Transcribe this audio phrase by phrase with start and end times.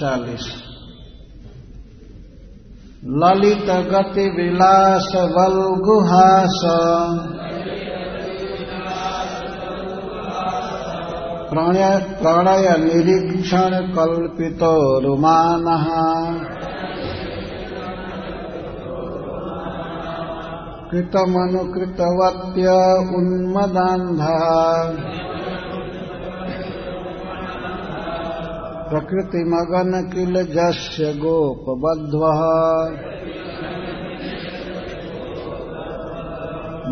[0.00, 0.64] चालीस
[3.06, 6.60] ललित गति विलास बल गुहास।
[11.50, 15.84] प्रणय प्रणय निरीक्षण कल्पितो रुमानः।
[20.90, 22.66] कृतमनुकृतवत्य
[23.16, 25.23] उन्मदान्धः।
[28.88, 31.10] प्रकृतिमगन किल जस्य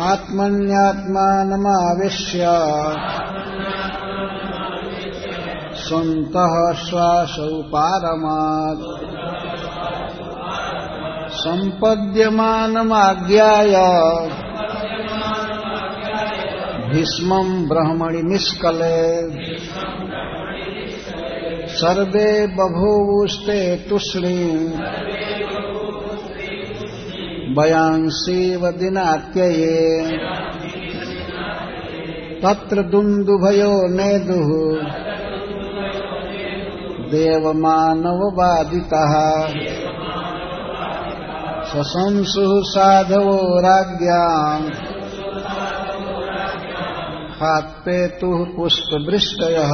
[0.00, 2.40] आत्मन्यात्मानमाविश्य
[5.86, 9.10] सन्तः श्वासौ पारमात्।
[11.30, 13.74] सम्पद्यमानमाज्ञाय
[16.90, 19.30] भीष्मम् ब्रह्मणि निष्कले।
[21.68, 24.72] सर्वे बभूवुस्ते तुष्णीम्
[27.58, 30.18] वयांसीव दिनात्यये।
[32.42, 35.05] तत्र दुन्दुभयो नेदुः।
[37.10, 39.12] देवमानववादितः
[41.64, 44.70] सशंसुः साधवो राज्ञाम्।
[47.42, 49.72] हात्पेतुः पुष्पवृष्टयः।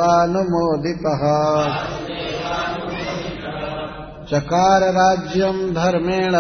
[4.26, 6.36] चकार राज्यम् धर्मेण।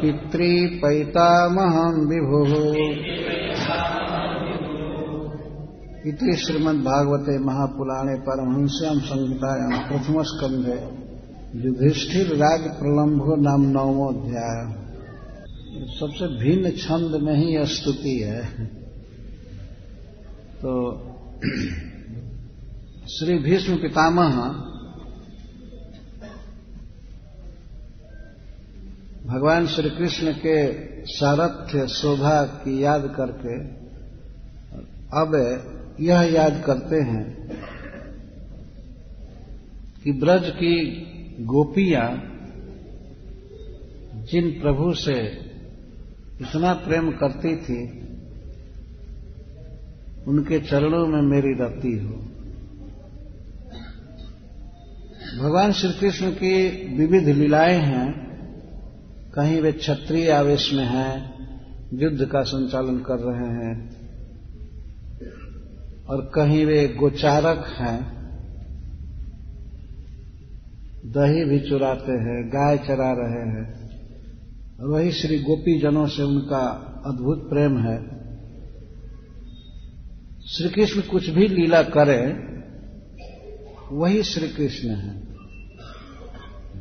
[0.00, 2.76] पितृपैतामहम् विभुः।
[6.06, 11.06] इति श्रीमद्भागवते महापुराणे परमहंस्याम् संहितायाम् प्रथमस्कन्धे
[11.66, 14.86] युधिष्ठिर राज प्रलम्भो नाम नवमोध्याय
[15.86, 18.70] सबसे भिन्न छंद में ही स्तुति है।
[20.62, 21.02] तो
[23.08, 24.65] श्री भीष्म पितामह
[29.26, 30.72] भगवान श्री कृष्ण के
[31.06, 33.58] सारथ्य, शोभा की याद करके
[35.20, 35.34] अब
[36.00, 37.48] यह याद करते हैं
[40.04, 40.74] कि ब्रज की
[41.44, 42.10] गोपियाँ
[44.30, 45.26] जिन प्रभु से
[46.40, 48.08] इतना प्रेम करती थी,
[50.26, 52.14] उनके चरणों में मेरी रति हो।
[55.42, 58.25] भगवान श्री कृष्ण की विविध लीलाएँ हैं।
[59.36, 61.34] कहीं वे क्षत्रिय आवेश में हैं,
[61.94, 63.96] युद्ध का संचालन कर रहे हैं,
[66.04, 68.16] और कहीं वे गोचारक हैं,
[71.06, 73.90] दही भी चुराते हैं, गाय चरा रहे हैं,
[74.80, 76.62] और वही श्री गोपी जनों से उनका
[77.06, 78.16] अद्भुत प्रेम है।
[80.48, 82.56] श्री कृष्ण कुछ भी लीला करें,
[83.92, 85.20] वही श्री कृष्ण है।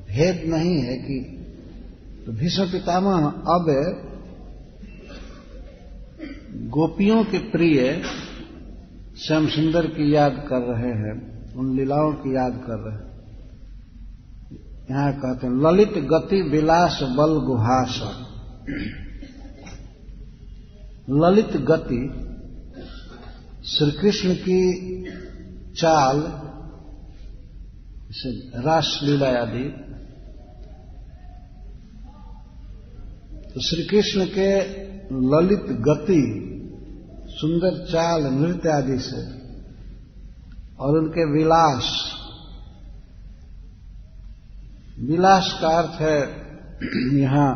[0.07, 1.41] भेद नहीं है कि
[2.25, 3.65] तो भीष्म पितामह अब
[6.69, 8.03] गोपियों के प्रिय
[9.17, 13.15] श्याम सुंदर की याद कर रहे हैं, उन लीलाओं की याद कर रहे हैं।
[14.91, 18.01] यहाँ कहते हैं, ललित गति विलास बल गुहास।
[21.09, 22.01] ललित गति
[23.65, 24.61] श्री कृष्ण की
[25.77, 26.17] चाल
[28.65, 29.84] रासलीला आदि
[33.55, 34.59] तो श्री कृष्ण के
[35.11, 36.23] ललित गति,
[37.29, 39.21] सुंदर चाल, नृत्य आदि से
[40.79, 41.91] और उनके विलास।
[44.99, 46.19] विलास का अर्थ है
[47.21, 47.53] यहाँ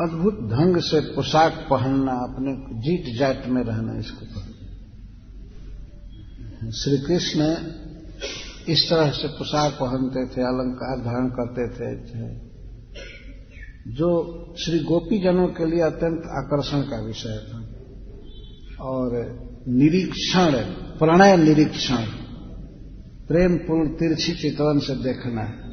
[0.00, 4.26] अद्भुत ढंग से पोशाक पहनना, अपने जीत जाट में रहना, इसको
[6.72, 7.54] श्री कृष्ण
[8.68, 12.38] इस तरह से पोशाक पहनते थे, अलंकार धारण करते थे,
[13.92, 14.08] जो
[14.64, 17.58] श्री गोपी जनों के लिए अत्यंत आकर्षण का विषय था।
[18.80, 19.10] और
[19.68, 20.52] निरीक्षण,
[20.98, 21.96] प्रणय निरीक्षण,
[23.28, 25.72] प्रेम पूर्ण तिरछी चितवन से देखना है।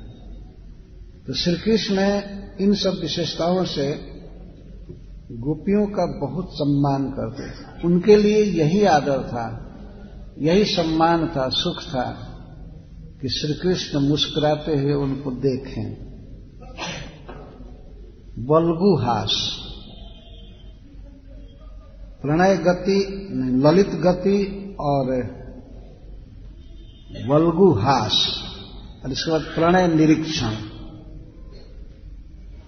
[1.27, 2.21] तो श्री कृष्ण
[2.61, 3.91] इन सब विशेषताओं से
[5.31, 9.65] गोपियों का बहुत सम्मान करते थे। उनके लिए यही आदर था,
[10.39, 12.25] यही सम्मान था, सुख था।
[13.21, 16.09] कि श्री कृष्ण मुस्कुराते हुए उनको देखें।
[18.39, 19.59] बल्गुहास।
[22.21, 23.27] प्रणय गति,
[23.65, 25.05] ललित गति और
[27.29, 28.43] वल्गुहास
[29.05, 30.51] और इसके बाद प्रणय निरीक्षण।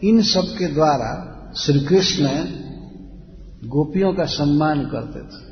[0.03, 2.27] इन सब के द्वारा श्री कृष्ण
[3.67, 5.51] गोपियों का सम्मान करते थे।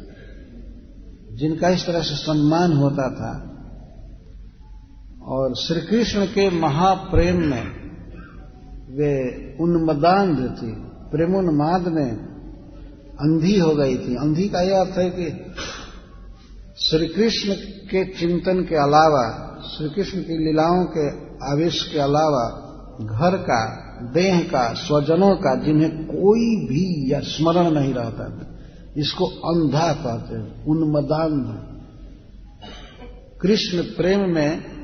[1.38, 3.46] जिनका इस तरह से सम्मान होता था
[5.30, 7.64] और श्री कृष्ण के महाप्रेम में
[8.92, 9.12] वे
[9.62, 10.72] उन्मदान थी,
[11.12, 12.12] प्रेमोन्माद में
[13.20, 15.52] अंधी हो गई थी। अंधी का यह अर्थ है कि
[16.78, 17.54] श्री कृष्ण
[17.86, 21.08] के चिंतन के अलावा श्री कृष्ण की लीलाओं के
[21.52, 22.66] आवेश के अलावा,
[23.02, 23.62] घर का,
[24.14, 28.58] देह का, स्वजनों का, जिन्हें कोई भी या स्मरण नहीं रहता था,
[28.98, 31.66] इसको अंधा कहते हैं, उन्मदान
[33.42, 34.79] कृष्ण प्रेम में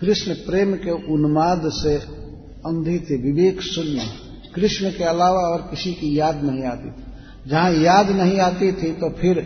[0.00, 1.96] कृष्ण प्रेम के उन्माद से
[2.66, 4.02] अंधी थी विवेक शून्य।
[4.54, 8.92] कृष्ण के अलावा और किसी की याद नहीं आती थी। जहाँ याद नहीं आती थी
[8.92, 9.36] तो फिर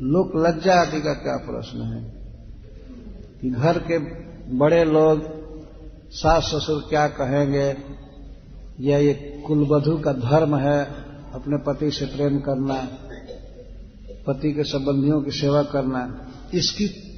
[0.00, 2.12] लोक लज्जा आदि का क्या प्रश्न है?
[3.40, 3.98] कि घर के
[4.56, 5.22] बड़े लोग,
[6.10, 7.76] सास ससुर क्या कहेंगे?
[8.80, 10.84] या ये कुलवधु का धर्म है,
[11.34, 12.88] अपने पति से प्रेम करना,
[14.26, 17.11] पति के संबंधियों की सेवा करना। इसकी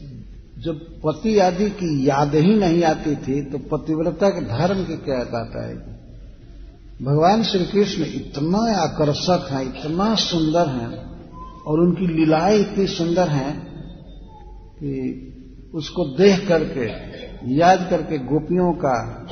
[0.65, 5.19] जब पति आदि की याद ही नहीं आती थी तो पतिव्रता के धर्म की क्या
[5.19, 5.95] बात आएगी
[7.05, 10.91] भगवान श्री कृष्ण इतना आकर्षक हैं, इतना सुंदर हैं,
[11.63, 13.53] और उनकी लीलाएँ इतनी सुंदर हैं
[14.75, 15.31] कि
[15.75, 16.87] उसको देख करके,
[17.55, 19.27] याद करके गोपियों का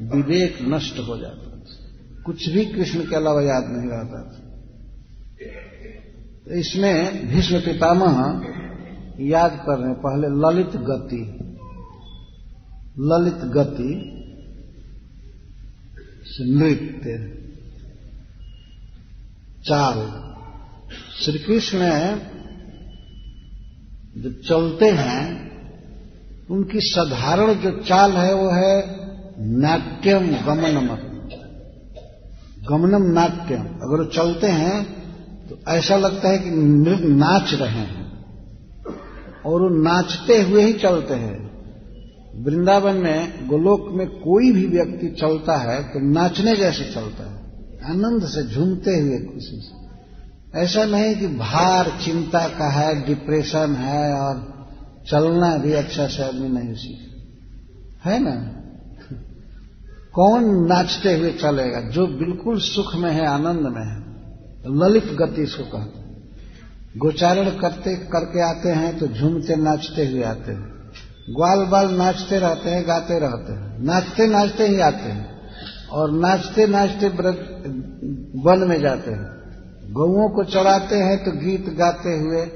[0.00, 4.46] विवेक नष्ट हो जाता था कुछ भी कृष्ण के अलावा याद नहीं रहता था।
[6.46, 8.16] तो इसमें भीष्म पितामह
[9.20, 11.36] याद कर रहे पहले ललित गति।
[12.98, 14.16] ललित गति
[16.40, 17.40] नृत्य।
[19.64, 19.96] चाल।
[21.20, 21.78] श्री कृष्ण
[24.18, 25.50] जब चलते हैं,
[26.50, 29.00] उनकी साधारण जो चाल है, वो है
[29.46, 31.10] नाट्यम गमनम।
[32.68, 35.00] गमनम नाट्यम। अगर वो चलते हैं
[35.48, 36.50] तो ऐसा लगता है कि
[37.08, 37.99] नाच रहे हैं।
[39.46, 41.50] और वो नाचते हुए ही चलते हैं।
[42.44, 47.40] वृंदावन में, गोलोक में कोई भी व्यक्ति चलता है तो नाचने जैसे चलता है।
[47.90, 49.80] आनंद से झूमते हुए खुशी से।
[50.60, 54.66] ऐसा नहीं कि भार, चिंता का है, डिप्रेशन है और
[55.10, 56.98] चलना भी अच्छा से आदमी नहीं सीख।
[58.04, 58.56] है ना?
[60.12, 61.80] कौन नाचते हुए चलेगा?
[61.80, 64.10] जो बिल्कुल सुख में है, आनंद में है।
[64.66, 65.99] ललित गति इसको कहते
[66.96, 70.90] गोचारण करते, करके आते हैं तो झूमते, नाचते हुए आते हैं।
[71.30, 75.40] ग्वाल बाल नाचते रहते हैं, गाते रहते हैं। नाचते नाचते ही आते हैं।
[75.88, 77.08] और नाचते नाचते
[78.40, 79.40] वन में जाते हैं।
[79.92, 82.46] गौओं को चराते हैं तो गीत गाते हुए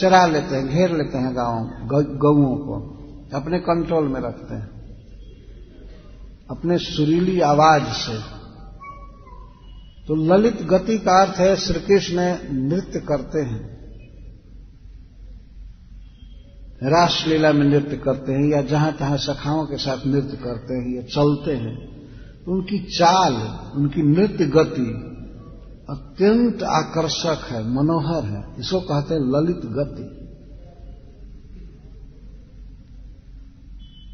[0.00, 1.70] चरा लेते हैं, घेर लेते हैं गाँव
[2.16, 2.98] गौओं को।
[3.34, 4.70] अपने कंट्रोल में रखते हैं।
[6.50, 8.37] अपने सुरीली आवाज़ से।
[10.08, 12.20] तो ललित गति का अर्थ है श्री कृष्ण
[12.52, 13.78] नृत्य करते हैं।
[16.82, 21.02] रासलीला में नृत्य करते हैं या जहाँ तहां सखाओं के साथ नृत्य करते हैं, या
[21.02, 21.76] चलते हैं
[22.44, 23.34] तो उनकी चाल,
[23.76, 24.86] उनकी नृत्य गति
[25.90, 30.06] अत्यंत आकर्षक है, मनोहर है। इसको कहते हैं ललित गति।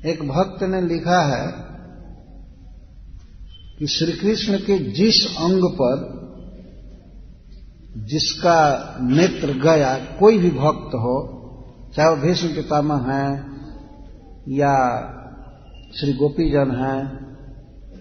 [0.05, 1.74] एक भक्त ने लिखा है
[3.79, 6.25] कि श्री कृष्ण के जिस अंग पर
[7.97, 11.31] जिसका नेत्र गया, कोई भी भक्त हो,
[11.97, 13.45] चाहे वो भीष्म पितामह है,
[14.49, 15.01] या
[16.01, 16.99] श्री गोपीजन है,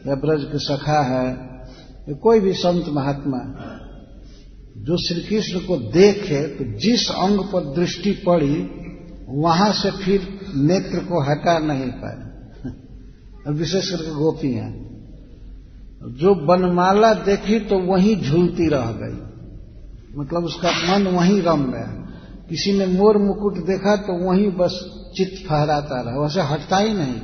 [0.07, 1.27] या ब्रज के सखा है,
[2.09, 3.69] या कोई भी संत महात्मा
[4.77, 8.69] जो श्री कृष्ण को देखे तो जिस अंग पर दृष्टि पड़ी,
[9.29, 12.33] वहाँ से फिर नेत्र को हटा नहीं पाए।
[13.53, 14.92] विशेष करके गोपी हैं।
[16.03, 19.19] जो बनमाला देखी तो वहीं झूलती रह गई।
[20.17, 22.05] मतलब उसका मन वहीं रम गया
[22.49, 24.79] किसी ने मोर मुकुट देखा तो वहीं बस
[25.17, 27.21] चित्त फहराता रहा। वैसे हटता ही नहीं।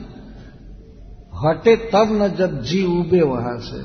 [1.46, 3.82] हटे तब न जब जी उबे वहाँ से।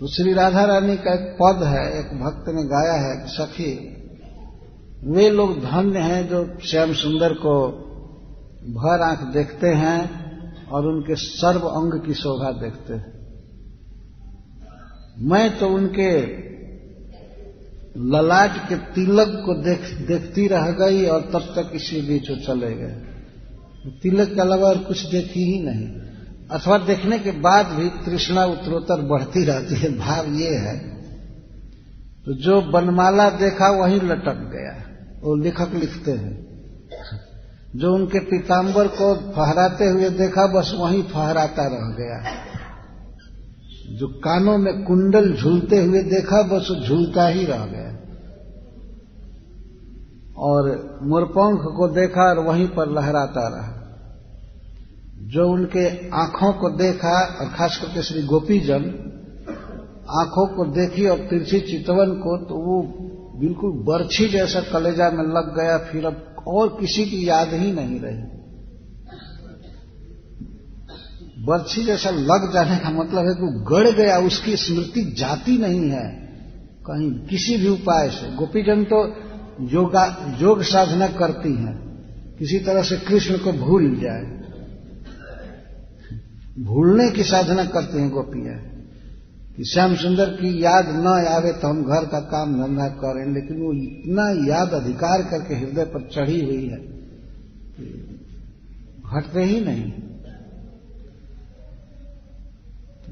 [0.00, 3.72] तो श्री राधा रानी का एक पद है, एक भक्त ने गाया है सखी,
[5.04, 7.68] वे लोग धन्य हैं जो श्याम सुंदर को
[8.72, 10.19] भर आँख देखते हैं
[10.72, 13.20] और उनके सर्व अंग की शोभा देखते हैं।
[15.18, 16.10] मैं तो उनके
[17.96, 22.74] ललाट के तिलक को देख, देखती रह गई और तब तक इसी बीच वो चले
[22.74, 22.92] गए।
[24.02, 25.88] तिलक के अलावा और कुछ देखी ही नहीं।
[26.50, 30.78] अथवा देखने के बाद भी तृष्णा उत्तरोत्तर बढ़ती रहती है। भाव ये है
[32.26, 34.72] तो जो बनमाला देखा वहीं लटक गया।
[35.22, 36.49] वो लेखक लिखते हैं।
[37.76, 42.24] जो उनके पीताम्बर को फहराते हुए देखा, बस वहीं फहराता रह गया।
[43.96, 47.90] जो कानों में कुंडल झूलते हुए देखा, बस झूलता ही रह गया।
[50.36, 50.62] और
[51.02, 53.76] मोरपंख को देखा और वहीं पर लहराता रहा।
[55.20, 58.82] जो उनके आँखों को देखा, और खास करके श्री गोपीजन,
[60.10, 62.82] आँखों को देखी और तिरछी चितवन को तो वो
[63.40, 68.00] बिल्कुल बर्छी जैसा कलेजा में लग गया, फिर अब और किसी की याद ही नहीं
[68.00, 68.40] रही।
[71.44, 76.10] बर्छी जैसा लग जाने का मतलब है कि गड़ गया, उसकी स्मृति जाती नहीं है।
[76.86, 79.14] कहीं किसी भी उपाय से। गोपीजन तो
[79.68, 81.90] योगा, योग साधना करती हैं।
[82.38, 84.40] किसी तरह से कृष्ण को भूल जाए।
[86.58, 88.69] भूलने की साधना करती हैं गोपियाँ
[89.56, 93.62] कि श्याम सुंदर की याद न आवे तो हम घर का काम धंधा करें, लेकिन
[93.62, 96.78] वो इतना याद अधिकार करके हृदय पर चढ़ी हुई है
[99.10, 99.90] घटते ही नहीं।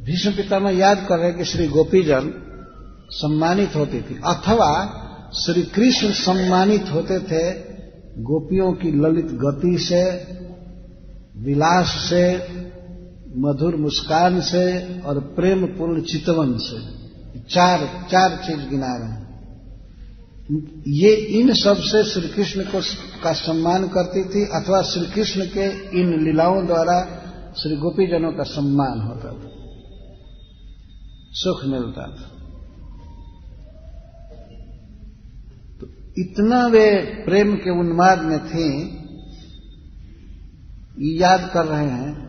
[0.04, 2.30] भीष्म पितामह याद कर रहे कि श्री गोपीजन
[3.12, 4.70] सम्मानित होती थी, अथवा
[5.36, 7.42] श्री कृष्ण सम्मानित होते थे
[8.22, 10.02] गोपियों की ललित गति से,
[11.44, 12.22] विलास से
[13.38, 16.98] मधुर मुस्कान से और प्रेम पूर्ण चितवन से।
[17.40, 19.28] चार चार चीज़ गिना रहे हैं।
[20.88, 22.80] ये इन सबसे श्री कृष्ण को
[23.22, 27.04] का सम्मान करती थी अथवा श्री कृष्ण के इन लीलाओं द्वारा
[27.56, 29.50] श्री गोपीजनों का सम्मान होता था।
[31.30, 32.30] सुख मिलता था।
[35.80, 35.86] तो
[36.18, 38.98] इतना वे प्रेम के उन्माद में थे,
[41.16, 42.27] याद कर रहे हैं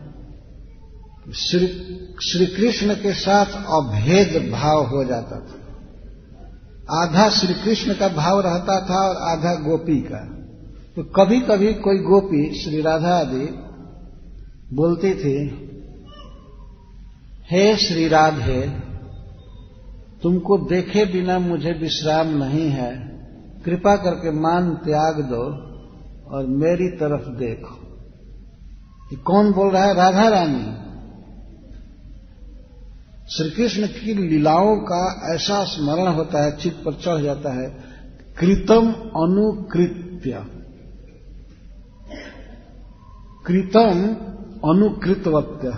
[1.32, 5.60] श्री कृष्ण के साथ अभेद भाव हो जाता था।
[7.02, 10.24] आधा श्री कृष्ण का भाव रहता था और आधा गोपी का।
[10.96, 13.46] तो कभी कभी कोई गोपी श्री राधा आदि
[14.74, 15.70] बोलती थी,
[17.50, 18.60] हे श्री राधे,
[20.22, 23.08] तुमको देखे बिना मुझे विश्राम नहीं है।
[23.64, 25.44] कृपा करके मान त्याग दो
[26.30, 27.76] और मेरी तरफ़ देखो।
[29.16, 29.94] कौन बोल रहा है?
[29.94, 30.89] राधा रानी।
[33.30, 37.68] श्री कृष्ण की लीलाओं का ऐसा स्मरण होता है चित्त पर चढ़ जाता है,
[38.38, 40.44] कृतम अनुकृत्य।
[43.46, 44.02] कृतम
[44.70, 45.72] अनुकृतवत्य।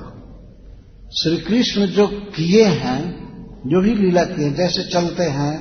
[1.18, 3.02] श्री कृष्ण जो किए हैं,
[3.66, 5.54] जो भी लीला किए, जैसे चलते हैं,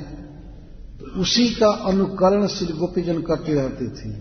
[1.17, 4.11] उसी का अनुकरण श्री गोपीजन करती रहती थी।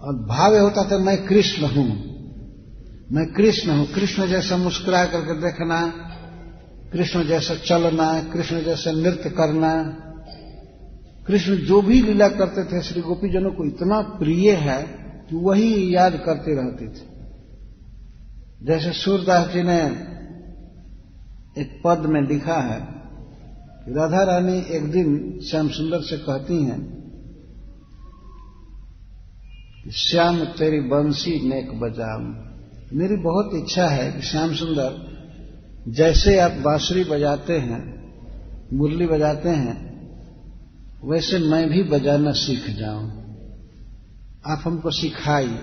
[0.00, 1.88] और भाव होता था, मैं कृष्ण हूँ,
[3.12, 6.03] मैं कृष्ण हूँ, कृष्ण जैसा मुस्कुरा करके देखना
[6.94, 9.84] कृष्ण जैसा चलना, कृष्ण जैसा नृत्य करना।
[11.26, 14.82] कृष्ण जो भी लीला करते थे, श्री गोपीजनों को इतना प्रिय है
[15.30, 17.06] कि वही याद करते रहते थे।
[18.62, 19.80] जैसे सूरदास जी ने
[21.62, 22.80] एक पद में लिखा है
[23.88, 26.80] राधा रानी एक दिन श्याम सुंदर से कहती हैं
[29.84, 32.22] कि, श्याम, तेरी बंसी नेक बजाम।
[32.98, 35.13] मेरी बहुत इच्छा है कि श्याम सुंदर
[35.88, 38.04] जैसे आप बांसुरी बजाते हैं,
[38.72, 39.94] मुरली बजाते हैं,
[41.04, 43.24] वैसे मैं भी बजाना सीख जाऊँ।
[44.46, 45.56] आप हमको सिखाई।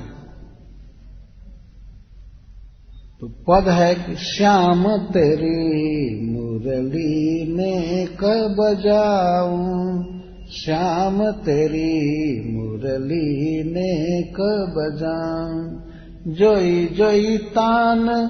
[3.21, 10.03] तो पद है कि श्याम तेरी मुरली ने कब बजाऊं
[10.51, 15.81] श्याम तेरी मुरली ने कब बजाऊं
[16.33, 18.29] जोई जोई तान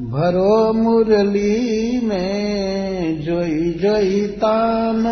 [0.00, 5.02] भरो मुरली में जोई जोई तान।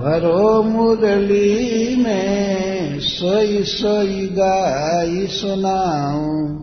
[0.00, 6.56] भरो मुरली में सोई सोई गाई सुनाऊं।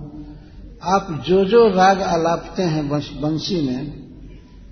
[0.83, 2.89] आप जो जो राग आलापते हैं
[3.21, 3.93] बंसी में,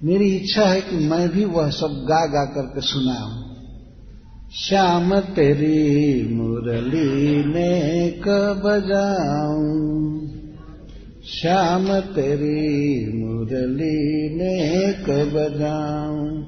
[0.04, 3.44] मेरी इच्छा है कि मैं भी वह सब गा गा करके सुनाऊं।
[4.52, 10.13] श्याम तेरी मुरली ने कब बजाऊं
[11.28, 14.24] श्याम तेरी मुरली
[14.94, 16.44] कब बजाऊं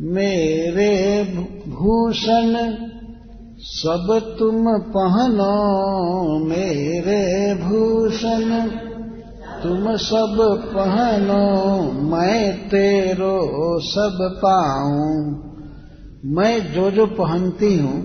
[0.00, 1.24] मेरे
[1.68, 2.74] भूषण
[3.58, 5.52] सब तुम पहनो,
[6.44, 8.68] मेरे भूषण
[9.62, 10.36] तुम सब
[10.76, 15.46] पहनो, मैं तेरो सब पाऊँ।
[16.24, 18.02] मैं जो जो पहनती हूँ,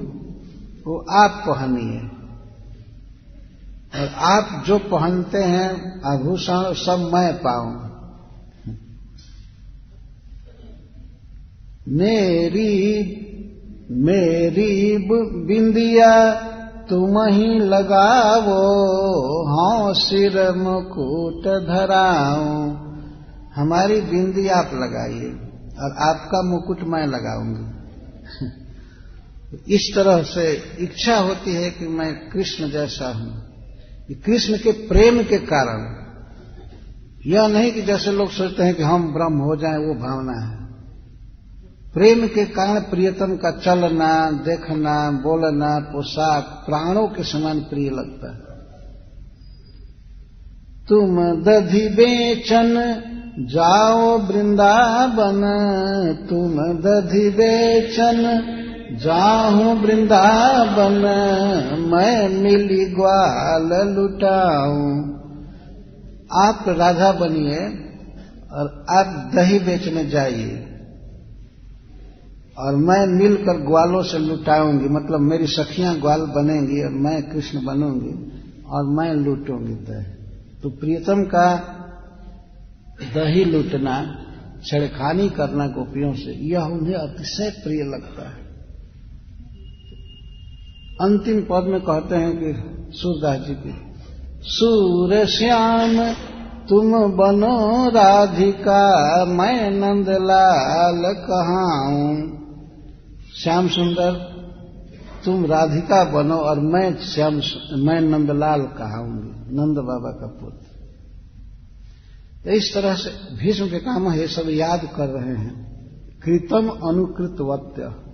[0.87, 2.20] वो आप पहनिए।
[3.93, 5.69] और आप जो पहनते हैं,
[6.05, 7.73] आभूषण सब मैं पाऊँ।
[11.87, 12.71] मेरी
[14.01, 14.97] मेरी
[15.47, 16.11] बिंदिया,
[16.89, 18.61] तुम ही लगावो
[19.47, 22.45] हाँ सिर मुकुट धराओ
[23.55, 25.29] हमारी बिंदी आप लगाइए,
[25.79, 27.65] और आपका मुकुट मैं लगाऊँगी।
[29.75, 30.45] इस तरह से
[30.79, 33.50] इच्छा होती है कि मैं कृष्ण जैसा हूँ।
[34.13, 36.01] कृष्ण के प्रेम के कारण,
[37.25, 40.61] यह नहीं कि जैसे लोग सोचते हैं कि हम ब्रह्म हो जाएँ, वो भावना है।
[41.93, 48.51] प्रेम के कारण प्रियतम का चलना, देखना, बोलना, पोशाक, प्राणों के समान प्रिय लगता है।
[50.89, 53.01] तुम दधि बेचन
[53.39, 55.41] जाओ वृंदावन,
[56.29, 58.47] तुम दधि बेचन
[59.01, 60.97] जाऊँ वृंदावन,
[61.91, 64.91] मैं मिली ग्वाल लुटाऊ।
[66.41, 67.59] आप राधा बनिए
[68.51, 70.67] और आप दही बेचने जाइए।
[72.57, 78.13] और मैं मिलकर ग्वालों से लुटाऊँगी मतलब मेरी सखियाँ ग्वाल बनेंगी और मैं कृष्ण बनूँगी
[78.69, 80.03] और मैं लूटूँगी दही।
[80.63, 81.55] तो प्रियतम का
[83.15, 84.15] दही लूटना,
[84.65, 88.50] छेड़खानी करना गोपियों से, यह उन्हें अतिशय प्रिय लगता है।
[91.01, 92.49] अंतिम पद में कहते हैं कि
[92.97, 93.93] सूरदास जी की,
[94.41, 96.13] सूर श्याम,
[96.69, 102.37] तुम बनो राधिका, मैं नंदलाल कहाऊं।
[103.43, 104.31] श्याम सुंदर,
[105.25, 107.33] तुम राधिका बनो और मैं श्याम
[107.79, 110.65] मैं नंदलाल कहाऊँगी, नंद बाबा का पुत्र।
[112.43, 115.71] तो इस तरह से भीष्म के काम ये सब याद कर रहे हैं।
[116.25, 118.10] कृतम अनुकृतवत्य।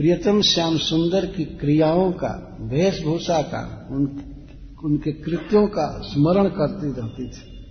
[0.00, 4.02] प्रियतम श्याम सुंदर की क्रियाओं का वेशभूषा का उन,
[4.84, 7.64] उनके कृत्यों का स्मरण करती रहती थी।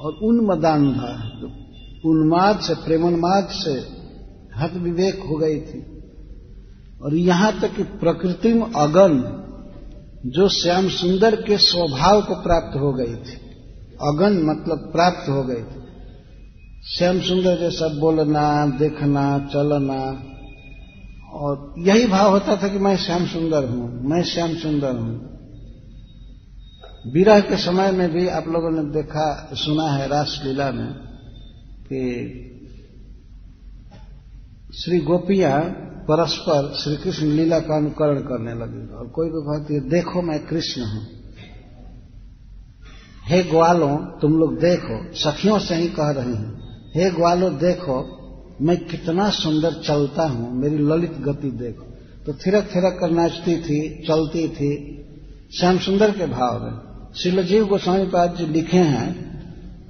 [0.00, 1.30] और उन्मदान था
[2.08, 3.70] उन्माद से प्रेमोन्माद से
[4.58, 6.02] हत विवेक हो गई थी।
[7.02, 9.44] और यहाँ तक कि प्रकृति में अगन
[10.26, 13.36] जो श्याम सुंदर के स्वभाव को प्राप्त हो गई थी।
[14.02, 15.84] अगन मतलब प्राप्त हो गई थी।
[16.96, 20.30] श्याम सुंदर जैसा बोलना देखना चलना
[21.34, 25.14] और यही भाव होता था कि मैं श्याम सुंदर हूँ, मैं श्याम सुंदर हूँ।
[27.12, 30.92] विरह के समय में भी आप लोगों ने देखा, सुना है रासलीला में
[31.86, 32.00] कि
[34.74, 35.60] श्री गोपियाँ
[36.08, 40.46] परस्पर श्री कृष्ण लीला का अनुकरण करने लगी और कोई भी कहती है देखो मैं
[40.46, 41.06] कृष्ण हूँ।
[43.26, 46.52] हे ग्वालों, तुम लोग देखो, सखियों से ही कह रही हैं।
[46.96, 48.02] हे ग्वालों, देखो
[48.62, 51.82] मैं कितना सुंदर चलता हूँ, मेरी ललित गति देखो।
[52.26, 55.00] तो थिरक थिरक कर नाचती थी, चलती थी।
[55.58, 56.72] श्याम सुंदर के भाव में
[57.14, 59.24] शिलजीव गोस्वामी पाद जी लिखे हैं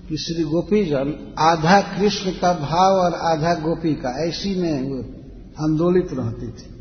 [0.09, 4.99] कि श्री गोपी जन आधा कृष्ण का भाव और आधा गोपी का, ऐसी में वो
[5.65, 6.75] आंदोलित रहती थी।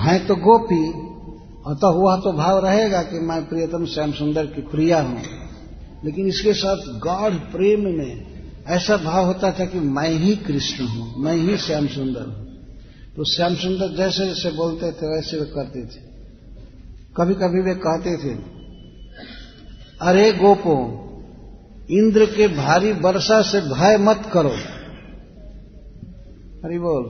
[0.00, 1.10] है तो गोपी
[1.70, 5.22] अतः हुआ तो भाव रहेगा कि मैं प्रियतम श्याम सुंदर की प्रिया हूँ।
[6.04, 8.29] लेकिन इसके साथ गाढ़ प्रेम में
[8.70, 12.46] ऐसा भाव होता था कि मैं ही कृष्ण हूँ, मैं ही श्याम सुंदर हूँ।
[13.16, 16.08] तो श्याम सुंदर जैसे जैसे बोलते थे, वैसे वे करते थे।
[17.16, 18.34] कभी कभी वे कहते थे,
[20.00, 20.76] अरे गोपो,
[21.90, 24.54] इंद्र के भारी वर्षा से भय मत करो।
[26.64, 27.04] अरे बोल,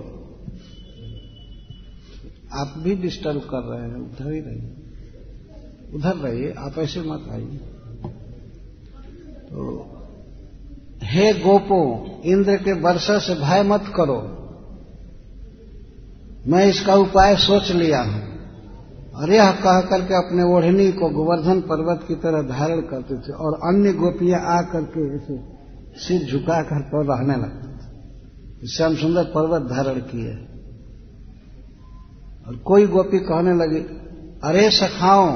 [2.52, 7.56] आप भी डिस्टर्ब कर रहे हैं, उधर ही रहिए। उधर रहिए, आप ऐसे मत आइए।
[9.46, 9.96] तो
[11.02, 14.36] हे गोपो, इंद्र के वर्षा से भय मत करो।
[16.46, 18.30] मैं इसका उपाय सोच लिया हूँ।
[19.14, 23.54] और यह कह करके अपने ओढ़नी को गोवर्धन पर्वत की तरह धारण करते थे और
[23.54, 25.38] अन्य गोपियाँ आ करके ऐसे
[26.00, 30.32] सिर झुका कर पर रहने लगते थे। श्याम सुंदर पर्वत धारण किए।
[32.48, 33.80] और कोई गोपी कहने लगी,
[34.44, 35.26] अरे सखाओ,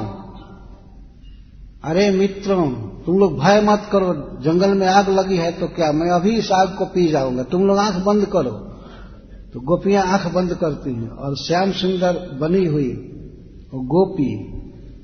[1.83, 4.13] अरे मित्रों तुम लोग भय मत करो,
[4.43, 7.43] जंगल में आग लगी है तो क्या मैं अभी इस आग को पी जाऊँगा?
[7.43, 8.51] तुम लोग आँख बंद करो।
[9.53, 12.89] तो गोपियाँ आँख बंद करती हैं और श्याम सुंदर बनी हुई
[13.73, 14.31] और गोपी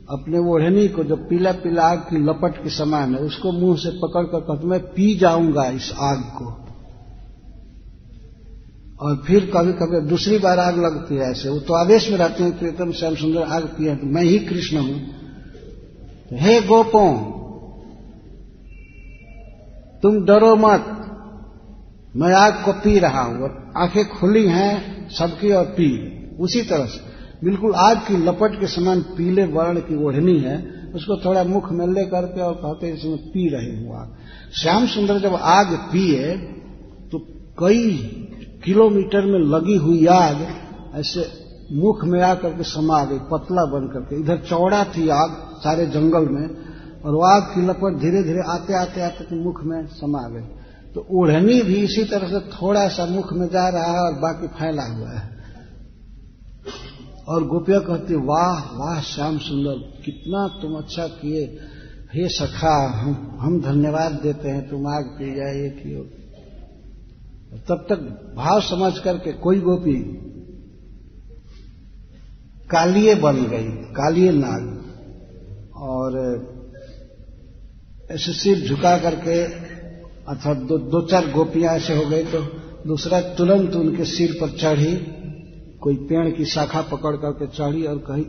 [0.09, 3.89] अपने ओढ़नी को जो पीला पीला आग की लपट के समान है, उसको मुँह से
[3.99, 6.45] पकड़ कर कहते, मैं पी जाऊँगा इस आग को।
[8.99, 12.43] और फिर कभी कभी दूसरी बार आग लगती है ऐसे। वो तो आवेश में रहते
[12.43, 14.99] हैं प्रीतम श्याम सुंदर आग पिए तो मैं ही कृष्ण हूँ।
[16.29, 17.05] तो हे गोपो
[20.03, 20.85] तुम डरो मत।
[22.15, 25.89] मैं आग को पी रहा हूँ और आँखें खुली हैं, सबकी और पी।
[26.39, 26.99] उसी तरह से।
[27.43, 30.57] बिल्कुल आग की लपट के समान पीले वर्ण की ओढ़नी है।
[30.95, 34.15] उसको थोड़ा मुख में ले करके और कहते इसमें पी रही हूँ आग।
[34.61, 36.33] श्याम सुंदर जब आग पिए
[37.11, 37.19] तो
[37.59, 37.87] कई
[38.65, 40.45] किलोमीटर में लगी हुई आग
[40.95, 41.25] ऐसे
[41.73, 46.27] मुख में आकर के समा गई, पतला बन करके। इधर चौड़ा थी आग सारे जंगल
[46.29, 46.47] में।
[47.05, 50.61] और वो आग की लपट धीरे धीरे आते आते आते तो मुख में समा गई।
[50.93, 54.47] तो ओढ़नी भी इसी तरह से थोड़ा सा मुख में जा रहा है और बाकी
[54.47, 55.41] फैला हुआ है।
[57.27, 61.59] और गोपिया कहती, वाह वाह, श्याम सुंदर, कितना तुम अच्छा किए।
[62.13, 66.03] हे सखा, हम हम धन्यवाद देते हैं, तुम आग पी जाए, ये कियो।
[67.57, 67.99] तब तक
[68.37, 69.93] भाव समझ करके कोई गोपी
[72.69, 74.85] कालिए बन गई, कालिए नाग।
[75.75, 76.11] और
[78.11, 79.41] ऐसे सिर झुका करके
[80.27, 82.41] अथवा दो, दो चार गोपियाँ ऐसे हो गई तो
[82.87, 84.93] दूसरा तुरंत उनके सिर पर चढ़ी
[85.79, 88.23] कोई पेड़ की शाखा पकड़ करके चढ़ी और कही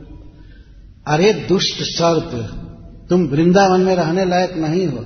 [1.06, 2.30] अरे दुष्ट सर्प
[3.10, 5.04] तुम वृंदावन में रहने लायक नहीं हो।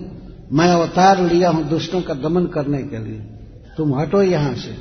[0.53, 3.19] मैं अवतार लिया हूँ दुष्टों का दमन करने के लिए।
[3.77, 4.73] तुम हटो यहाँ से।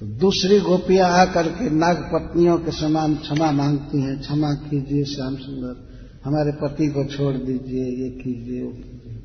[0.00, 5.36] तो दूसरी गोपियाँ आकर के नाग पत्नियों के समान क्षमा मांगती हैं क्षमा कीजिए श्याम
[5.36, 5.91] सुंदर।
[6.24, 9.18] हमारे पति को छोड़ दीजिए, ये कीजिए, वो कीजिए।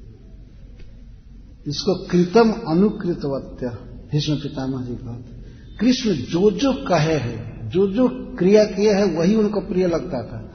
[1.67, 3.67] इसको कृतम अनुकृतवत्य,
[4.11, 5.37] भीष्म पितामह जी कहते
[5.79, 10.53] कृष्ण जो जो कहे है, जो जो क्रिया किए है, वही उनको प्रिय लगता था।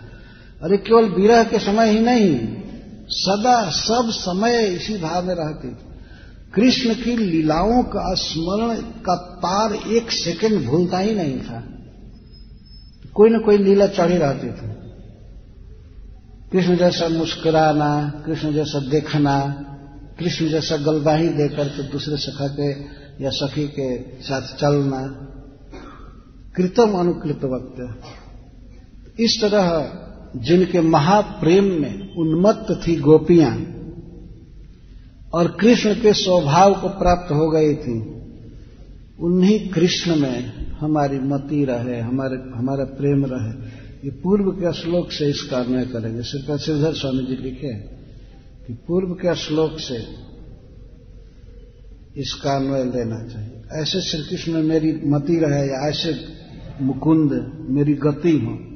[0.62, 2.62] अरे केवल विरह के समय ही नहीं,
[3.08, 5.92] सदा सब समय इसी भाव में रहते
[6.54, 11.64] कृष्ण की लीलाओं का स्मरण का पार एक सेकंड भूलता ही नहीं था।
[13.14, 14.81] कोई न कोई लीला चढ़ी रहती थी।
[16.52, 19.36] कृष्ण जैसा मुस्कुराना, कृष्ण जैसा देखना,
[20.18, 22.70] कृष्ण जैसा गलबाही देकर के दूसरे सखा के
[23.24, 23.88] या सखी के
[24.22, 25.00] साथ चलना,
[26.56, 27.78] कृतम अनुकृत वक्त।
[29.20, 29.98] इस तरह
[30.36, 33.54] जिनके महाप्रेम में उन्मत्त थी गोपियाँ,
[35.34, 37.96] और कृष्ण के स्वभाव को प्राप्त हो गई थी,
[39.20, 40.36] उन्हीं कृष्ण में
[40.76, 46.22] हमारी मति रहे, हमारे, हमारा प्रेम रहे। ये पूर्व के श्लोक से इसका अन्वय करेंगे।
[46.22, 47.74] श्री श्रीधर स्वामी जी लिखे
[48.66, 50.06] कि पूर्व के श्लोक से
[52.20, 56.24] इसका अन्वय लेना चाहिए। ऐसे श्री कृष्ण मेरी मति रहे या ऐसे
[56.80, 58.72] मुकुंद मेरी गति हो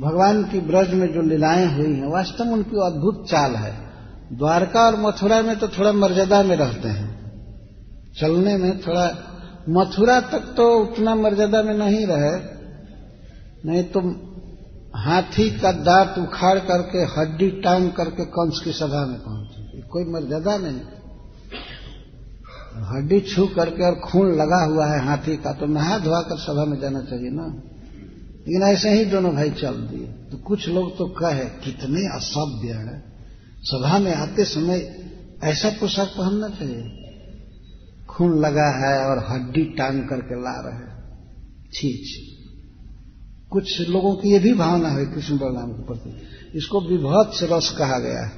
[0.00, 3.90] भगवान की ब्रज में जो लीलाएँ हुई हैं, वास्तव में उनकी अद्भुत चाल है।
[4.32, 7.32] द्वारका और मथुरा में तो थोड़ा मर्यादा में रहते हैं।
[8.20, 9.29] चलने में थोड़ा
[9.68, 12.60] मथुरा तक तो उतना मर्यादा में नहीं रहे,
[13.64, 14.00] नहीं तो
[14.96, 20.58] हाथी का दांत उखाड़ करके, हड्डी टांग करके कंस की सभा में पहुँचे। कोई मर्यादा
[20.58, 20.80] नहीं।
[22.84, 26.64] हड्डी छू करके और खून लगा हुआ है हाथी का तो नहा धोआ कर सभा
[26.64, 27.46] में जाना चाहिए ना।
[28.40, 33.10] लेकिन ऐसे ही दोनों भाई चल दिए। तो कुछ लोग तो कहे, कितने असभ्य है।
[33.62, 34.98] सभा में आते समय
[35.44, 36.99] ऐसा पोशाक पहनना चाहिए।
[38.10, 41.00] खून लगा है और हड्डी टांग करके ला रहे
[41.72, 42.30] छी छी
[43.50, 46.10] कुछ लोगों की ये भी भावना है, कृष्ण बलराम के प्रति।
[46.54, 48.32] इसको विभत्स रस कहा गया है।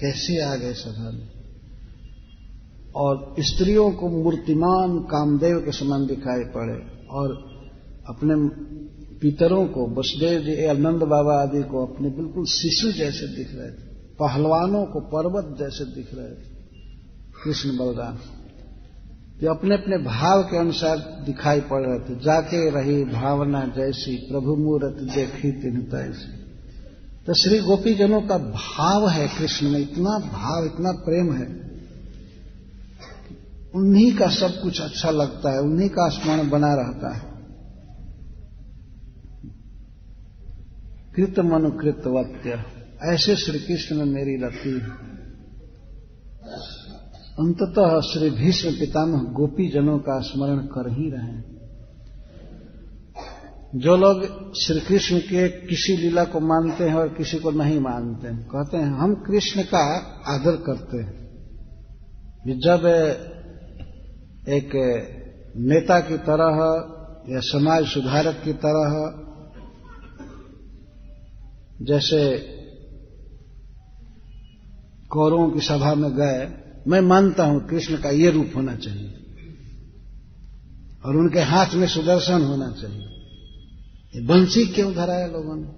[0.00, 1.28] कैसे आ गए में
[2.96, 7.28] और स्त्रियों को मूर्तिमान कामदेव के समान दिखाई पड़े और
[8.08, 8.34] अपने
[9.18, 13.88] पितरों को, वसुदेव जी, आनंद बाबा आदि को अपने बिल्कुल शिशु जैसे दिख रहे थे।
[14.18, 16.47] पहलवानों को पर्वत जैसे दिख रहे थे।
[17.44, 18.18] कृष्ण बलराम।
[19.40, 24.56] जो अपने अपने भाव के अनुसार दिखाई पड़ रहे थे। जाके रही भावना जैसी, प्रभु
[24.56, 26.38] मूर्त देखी तिन तैसी।
[27.26, 31.68] तो श्री गोपीजनों का भाव है कृष्ण में, इतना भाव, इतना प्रेम है
[33.74, 37.22] उन्हीं का सब कुछ अच्छा लगता है, उन्हीं का स्मरण बना रहता है।
[41.16, 42.64] कृत मनुकृतवत्य
[43.04, 44.80] ऐसे श्री कृष्ण मेरी रति
[47.38, 51.58] अंततः श्री भीष्म पितामह गोपी जनों का स्मरण कर ही रहे हैं।
[53.74, 54.22] जो लोग
[54.54, 58.76] श्री कृष्ण के किसी लीला को मानते हैं और किसी को नहीं मानते हैं, कहते
[58.76, 59.84] हैं, हम कृष्ण का
[60.26, 61.28] आदर करते हैं।
[62.60, 62.86] जब
[64.48, 64.70] एक
[65.56, 66.54] नेता की तरह
[67.34, 68.94] या समाज सुधारक की तरह,
[71.82, 72.38] जैसे
[75.10, 79.14] कौरवों की सभा में गए मैं मानता हूँ कृष्ण का ये रूप होना चाहिए
[81.04, 85.68] और उनके हाथ में सुदर्शन होना चाहिए। बंसी क्यों धराया लोगों ने?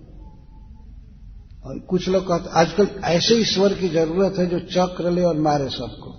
[1.64, 5.68] और कुछ लोग कहते आजकल ऐसे ईश्वर की ज़रूरत है जो चक्र ले और मारे
[5.68, 6.16] सबको।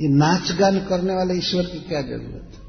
[0.00, 2.62] ये नाच गान करने वाले ईश्वर की क्या ज़रूरत है?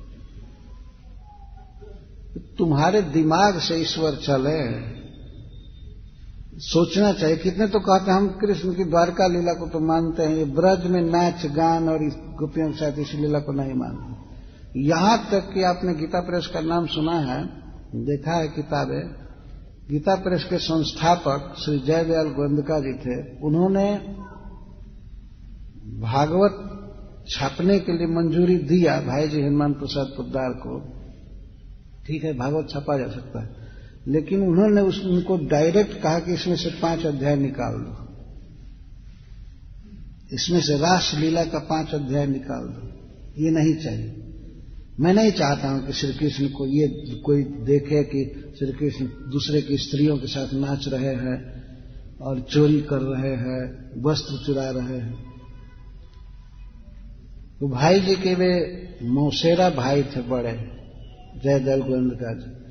[2.57, 4.92] तुम्हारे दिमाग से ईश्वर चले
[6.53, 10.35] सोचना चाहिए। कितने तो कहते हैं, हम कृष्ण की द्वारका लीला को तो मानते हैं।
[10.35, 14.81] ये ब्रज में नाच, गान और इस गोपियों के साथ इस लीला को नहीं मानते।
[14.81, 17.43] यहाँ तक कि आपने गीता प्रेस का नाम सुना है,
[18.05, 19.01] देखा है किताबें।
[19.89, 23.87] गीता प्रेस के संस्थापक श्री जयदयाल गोविंदका जी थे। उन्होंने
[26.01, 26.69] भागवत
[27.29, 30.79] छापने के लिए मंजूरी दिया भाई जी हनुमान प्रसाद पुद्दार को।
[32.07, 33.62] ठीक है, भागवत छापा जा सकता है।
[34.07, 38.03] लेकिन उन्होंने उस, उनको डायरेक्ट कहा कि इसमें से पाँच अध्याय निकाल दो।
[40.33, 42.87] इसमें से रास लीला का पाँच अध्याय निकाल दो।
[43.43, 44.15] ये नहीं चाहिए।
[44.99, 46.87] मैं नहीं चाहता हूँ कि श्री कृष्ण को ये
[47.25, 51.63] कोई देखे कि श्री कृष्ण दूसरे की स्त्रियों के साथ नाच रहे हैं
[52.21, 55.33] और चोरी कर रहे हैं, वस्त्र चुरा रहे हैं।
[57.59, 58.51] तो भाई जी के वे
[59.03, 60.69] मौसेरा भाई थे बड़े
[61.43, 62.62] जयदल गोविंद का जी।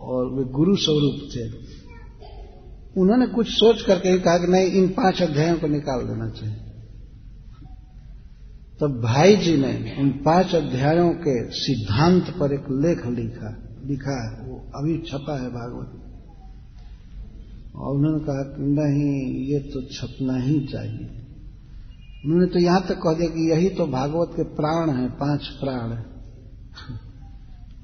[0.00, 1.44] और वे गुरु स्वरूप थे।
[3.00, 6.56] उन्होंने कुछ सोच करके ही कहा कि नहीं, इन पाँच अध्यायों को निकाल देना चाहिए।
[8.80, 14.48] तब भाई जी ने उन पाँच अध्यायों के सिद्धांत पर एक लेख लिखा लिखा है
[14.48, 16.04] वो अभी छपा है भागवत।
[17.76, 21.06] और उन्होंने कहा कि नहीं, ये तो छपना ही चाहिए।
[22.24, 25.92] उन्होंने तो यहाँ तक कह दिया कि यही तो भागवत के प्राण है, पाँच प्राण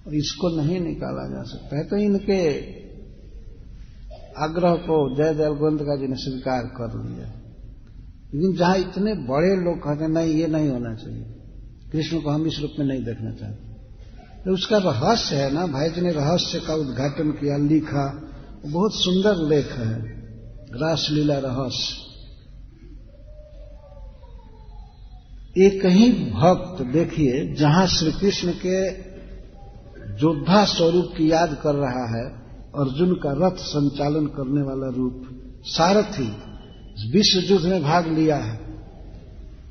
[0.07, 2.61] और इसको नहीं निकाला जा सकता है। तो इनके
[4.45, 7.41] आग्रह को जयदयाल गोविंदका जी ने स्वीकार कर लिया।
[8.35, 11.25] लेकिन जहाँ इतने बड़े लोग कहते हैं, नहीं, ये नहीं होना चाहिए।
[11.93, 13.75] कृष्ण को हम इस रूप में नहीं देखना चाहते।
[14.45, 18.31] तो उसका रहस्य है ना, भाई जी ने रहस्य का उद्घाटन किया, लिखा।
[18.67, 20.03] बहुत सुंदर लेख है।
[20.73, 22.05] रासलीला रहस्य।
[25.67, 28.91] एक ही भक्त देखिए, जहाँ श्री कृष्ण के
[30.23, 32.25] योद्धा स्वरूप की याद कर रहा है,
[32.79, 35.23] अर्जुन का रथ संचालन करने वाला रूप
[35.65, 36.37] सारथी
[37.13, 38.61] विश्व युद्ध में भाग लिया है।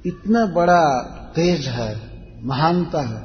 [0.06, 1.02] इतना बड़ा
[1.36, 1.96] तेज है,
[2.44, 3.22] महानता है,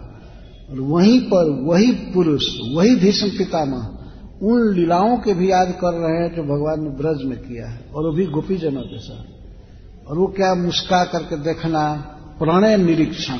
[0.70, 3.98] और वहीं पर वही पुरुष, वही भीष्म पितामह,
[4.42, 7.80] उन लीलाओं के भी याद कर रहे हैं जो भगवान ने ब्रज में किया है,
[7.94, 11.94] और वो भी गोपीजनों के साथ। और वो क्या मुस्का करके देखना,
[12.38, 13.38] प्रणय निरीक्षण।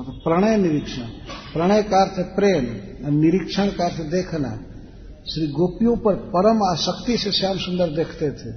[0.00, 1.02] प्रणय निरीक्षण।
[1.52, 2.62] प्रणय का अर्थ प्रेम
[3.14, 4.56] निरीक्षण का अर्थ देखना।
[5.28, 8.50] श्री गोपियों पर परम आसक्ति से श्याम सुंदर देखते थे।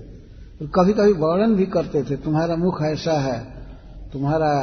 [0.61, 3.45] और कभी कभी वर्णन भी करते थे, तुम्हारा मुख ऐसा है,
[4.13, 4.61] तुम्हारा,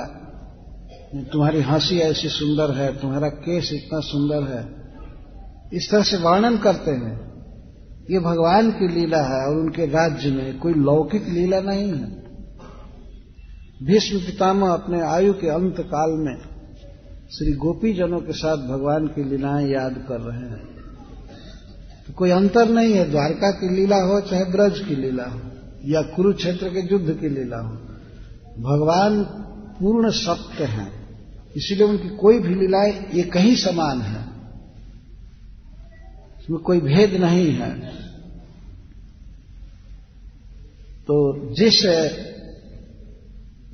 [1.33, 4.69] तुम्हारी हँसी ऐसी सुंदर है, तुम्हारा केस इतना सुंदर है।
[5.73, 7.33] इस तरह से वर्णन करते हैं।
[8.11, 12.25] ये भगवान की लीला है, और उनके राज्य में कोई लौकिक लीला नहीं है।
[13.83, 16.54] भीष्म पितामह अपने आयु के अंत काल में
[17.33, 20.75] श्री गोपी जनों के साथ भगवान की लीलाएँ याद कर रहे हैं।
[22.07, 25.41] तो कोई अंतर नहीं है, द्वारका की लीला हो, चाहे ब्रज की लीला हो,
[25.85, 27.75] या कुरुक्षेत्र के युद्ध की लीला हो।
[28.63, 29.25] भगवान
[29.81, 31.09] पूर्ण सत्य हैं,
[31.57, 34.23] इसीलिए उनकी कोई भी लीलाएँ एक ही समान है।
[36.41, 37.81] इसमें कोई भेद नहीं है।
[41.03, 41.85] तो जिस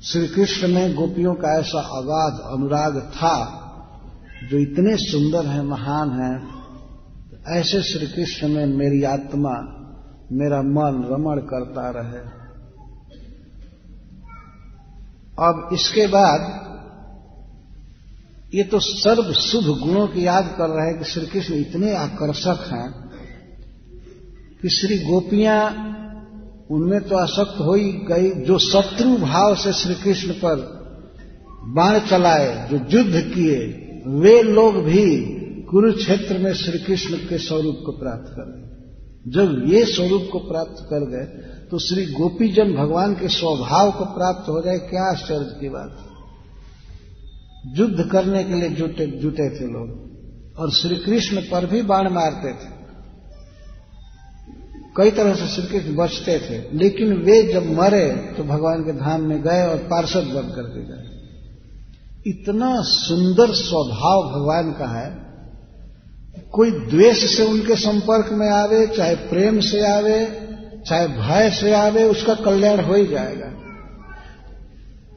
[0.05, 3.35] श्री कृष्ण में गोपियों का ऐसा अगाध अनुराग था,
[4.49, 6.61] जो इतने सुंदर है, महान है
[7.59, 9.51] ऐसे श्री कृष्ण में मेरी आत्मा,
[10.31, 12.41] मेरा मन रमण करता रहे।
[15.39, 16.61] अब इसके बाद,
[18.55, 22.69] ये तो सर्व शुभ गुणों की याद कर रहे हैं कि श्री कृष्ण इतने आकर्षक
[22.73, 22.91] हैं
[24.61, 25.91] कि श्री गोपियाँ
[26.71, 30.57] उनमें तो आसक्त हो ही गई जो शत्रु भाव से श्री कृष्ण पर
[31.75, 33.59] बाण चलाए, जो युद्ध किए,
[34.19, 35.05] वे लोग भी
[35.65, 40.85] कुरुक्षेत्र में श्री कृष्ण के स्वरूप को प्राप्त कर गए। जब ये स्वरूप को प्राप्त
[40.89, 41.25] कर गए
[41.67, 45.91] तो श्री गोपीजन भगवान के स्वभाव को प्राप्त हो जाए, क्या आश्चर्य की बात
[47.77, 49.89] युद्ध करने के लिए जुटे जुटे थे लोग,
[50.57, 52.69] और श्री कृष्ण पर भी बाण मारते थे।
[54.95, 59.21] कई तरह से श्री कृष्ण बचते थे, लेकिन वे जब मरे तो भगवान के धाम
[59.21, 61.09] में गए और पार्षद बन करके गए।
[62.27, 65.09] इतना सुंदर स्वभाव भगवान का है,
[66.51, 70.19] कोई द्वेष से उनके संपर्क में आवे, चाहे प्रेम से आवे,
[70.87, 73.49] चाहे भय से आवे, उसका कल्याण हो ही जाएगा।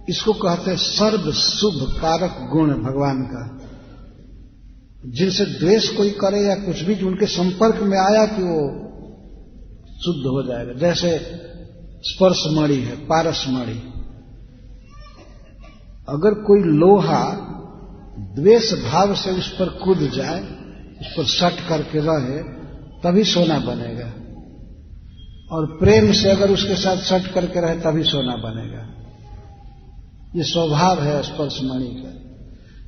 [0.08, 3.60] इसको कहते हैं सर्व शुभ कारक गुण भगवान का।
[5.10, 8.83] जिनसे द्वेष कोई करे या कुछ भी उनके संपर्क में आया कि वो
[10.04, 11.18] शुद्ध हो जाएगा। जैसे
[12.02, 13.90] स्पर्श मणि है, पारस मणि।
[16.08, 17.50] अगर कोई लोहा
[18.18, 20.40] द्वेष भाव से उस पर कूद जाए,
[21.00, 22.42] उस पर सट करके रहे,
[23.02, 24.12] तभी सोना बनेगा।
[25.56, 28.90] और प्रेम से अगर उसके साथ सट करके रहे, तभी सोना बनेगा।
[30.36, 32.24] ये स्वभाव है स्पर्श मणि का।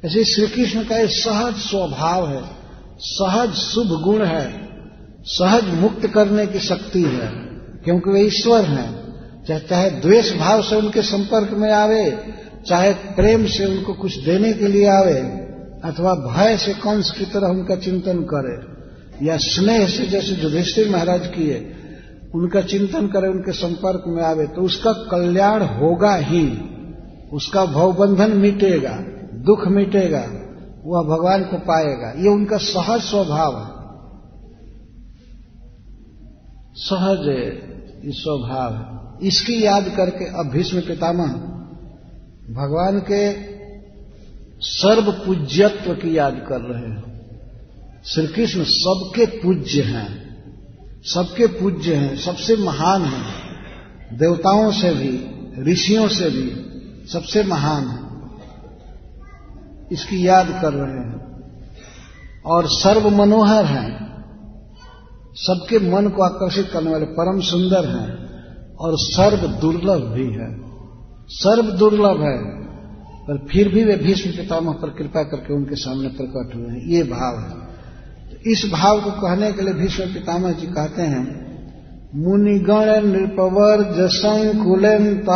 [0.09, 2.43] ऐसे श्री कृष्ण का ये सहज स्वभाव है।
[2.99, 4.66] सहज शुभ गुण है।
[5.27, 7.29] सहज मुक्त करने की शक्ति है,
[7.85, 9.07] क्योंकि वे ईश्वर हैं।
[9.49, 12.19] चाहे चाहे द्वेष भाव से उनके संपर्क में आवे,
[12.69, 15.19] चाहे प्रेम से उनको कुछ देने के लिए आवे,
[15.85, 18.57] अथवा भय से कंस की तरह उनका चिंतन करे,
[19.27, 21.73] या स्नेह से, जैसे युधिष्ठिर महाराज किए,
[22.35, 26.47] उनका चिंतन करे, उनके संपर्क में आवे तो उसका कल्याण होगा ही।
[27.33, 28.97] उसका भवबंधन मिटेगा,
[29.47, 30.25] दुख मिटेगा,
[30.85, 33.76] वह भगवान को पाएगा। ये उनका सहज स्वभाव है।
[36.77, 37.53] सहज
[38.07, 41.27] स्वभाव इसकी याद करके अब भीष्म पितामह,
[42.55, 43.33] भगवान के
[44.61, 47.21] सर्व पूज्यत्व की याद कर रहे हैं।
[48.07, 50.37] श्री कृष्ण सबके पूज्य हैं,
[51.05, 53.25] सबके पूज्य हैं, सबसे महान हैं।
[54.19, 55.31] देवताओं से भी,
[55.73, 56.63] ऋषियों से भी
[57.09, 58.07] सबसे महान है।
[59.93, 61.17] इसकी याद कर रहे हैं।
[62.47, 64.06] और सर्व मनोहर हैं।
[65.37, 68.27] सबके मन को आकर्षित करने वाले परम सुंदर हैं
[68.77, 70.61] और सर्व दुर्लभ भी है।
[71.29, 72.39] सर्व दुर्लभ है।
[73.23, 77.03] पर फिर भी वे भीष्म पितामह पर कृपा करके उनके सामने प्रकट हुए हैं। ये
[77.03, 77.67] भाव है।
[78.31, 81.47] तो इस भाव को कहने के लिए भीष्म पितामह जी कहते हैं,
[82.15, 85.27] मुनिगण नृपवर्ज संकुलत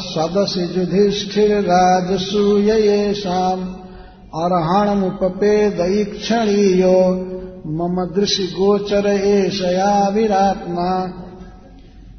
[0.00, 5.76] सदस्य युधिष्ठिर राजसूय शाम अरहण अर्हणमुपेद
[6.16, 7.35] क्षणीयो
[7.66, 10.90] मम दृश्य गोचर एशया विरात्मा।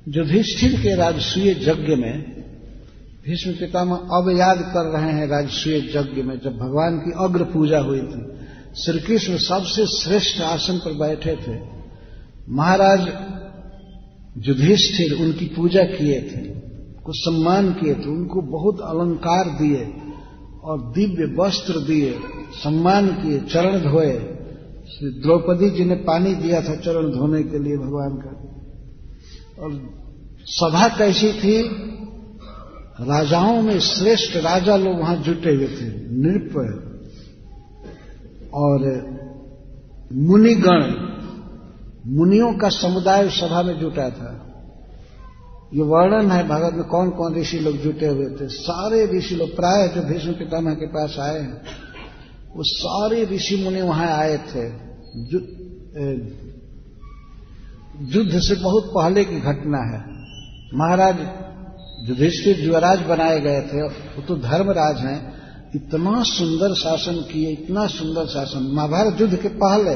[0.08, 2.44] युधिष्ठिर के राजसूय यज्ञ में,
[3.26, 7.80] भीष्म पितामह अब याद कर रहे हैं राजसूय यज्ञ में, जब भगवान की अग्र पूजा
[7.80, 8.26] हुई थी
[8.84, 11.58] श्री कृष्ण सबसे श्रेष्ठ आसन पर बैठे थे।
[12.50, 13.02] महाराज
[14.48, 16.46] युधिष्ठिर उनकी पूजा किए थे
[17.02, 19.84] को सम्मान किए थे, उनको बहुत अलंकार दिए
[20.64, 22.20] और दिव्य वस्त्र दिए,
[22.54, 24.37] सम्मान किए, चरण धोए।
[24.88, 28.30] श्री द्रौपदी जी ने पानी दिया था चरण धोने के लिए भगवान का।
[29.64, 29.72] और
[30.46, 31.62] सभा कैसी थी?
[33.02, 36.56] राजाओं में श्रेष्ठ राजा लोग वहाँ जुटे हुए थे नृप
[38.54, 38.86] और
[40.14, 40.84] मुनिगण।
[42.12, 44.32] मुनियों का समुदाय सभा में जुटा था।
[45.74, 49.56] ये वर्णन है भागवत में कौन कौन ऋषि लोग जुटे हुए थे। सारे ऋषि लोग
[49.56, 51.62] प्राय जो भीष्म पितामह के पास आए हैं
[52.56, 54.66] वो सारे ऋषि मुनि वहाँ आए थे।
[58.08, 60.00] युद्ध से बहुत पहले की घटना है।
[60.74, 61.18] महाराज
[62.10, 65.20] युधिष्ठिर युवराज बनाए गए थे वो तो धर्मराज हैं।
[65.76, 69.96] इतना सुंदर शासन किए, इतना सुंदर शासन। महाभारत युद्ध के पहले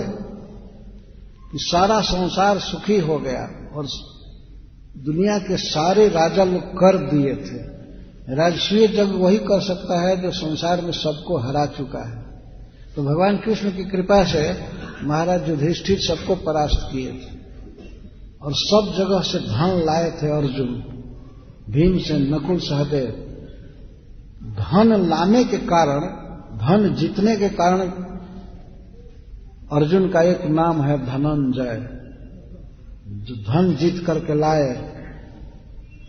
[1.52, 3.43] कि सारा संसार सुखी हो गया
[3.76, 3.88] और
[5.06, 7.60] दुनिया के सारे राजा लोग कर दिए थे।
[8.36, 12.21] राजस्वीय जग वही कर सकता है जो संसार में सबको हरा चुका है।
[12.96, 14.56] तो भगवान कृष्ण की कृपा से
[15.04, 17.42] महाराज युधिष्ठिर सबको परास्त किए। थे
[18.42, 20.84] और सब जगह से धन लाए थे अर्जुन।
[21.70, 23.08] भीम से नकुल सहदेव,
[24.54, 26.00] धन लाने के कारण,
[26.58, 27.80] धन जीतने के कारण
[29.72, 32.02] अर्जुन का एक नाम है धनंजय।
[33.08, 34.68] जो धन जीत करके लाए,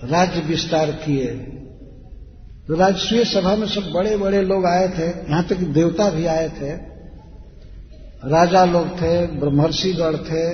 [0.04, 1.28] राज्य विस्तार किए।
[2.68, 6.48] तो राजस्वीय सभा में सब बड़े बड़े लोग आए थे, यहाँ तक देवता भी आए
[6.48, 6.70] थे।
[8.28, 10.44] राजा लोग थे ब्रह्मर्षिगढ़ थे।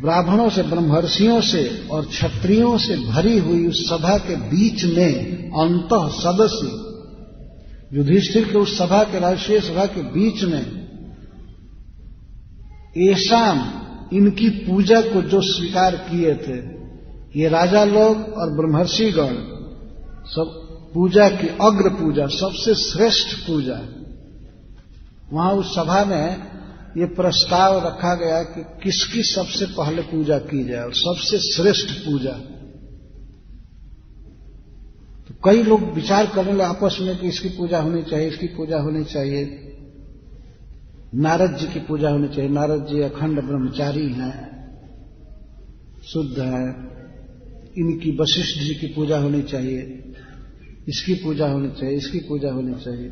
[0.00, 5.12] ब्राह्मणों से, ब्रह्मर्षियों से और क्षत्रियों से भरी हुई उस सभा के बीच में
[5.56, 6.70] अंत सदस्य
[7.92, 10.64] युधिष्ठिर के उस सभा के राष्ट्रीय सभा के बीच में
[13.10, 13.58] ऐशाम
[14.12, 16.56] इनकी पूजा को जो स्वीकार किए थे,
[17.40, 19.34] ये राजा लोग और ब्रह्मर्षिगण
[20.26, 20.62] सब
[20.94, 23.80] पूजा की अग्र पूजा, सबसे श्रेष्ठ पूजा
[25.32, 26.36] वहाँ उस सभा में
[26.98, 32.32] ये प्रस्ताव रखा गया कि किसकी सबसे पहले पूजा की जाए और सबसे श्रेष्ठ पूजा।
[35.28, 38.78] तो कई लोग विचार करने लगे आपस में कि इसकी पूजा होनी चाहिए, इसकी पूजा
[38.78, 39.62] होनी चाहिए।
[41.14, 44.36] नारद जी की पूजा होनी चाहिए। नारद जी अखंड ब्रह्मचारी हैं,
[46.04, 46.64] शुद्ध है।
[47.78, 50.05] इनकी वशिष्ठ जी की पूजा होनी चाहिए।
[50.88, 53.08] इसकी पूजा होनी चाहिए, इसकी पूजा होनी चाहिए।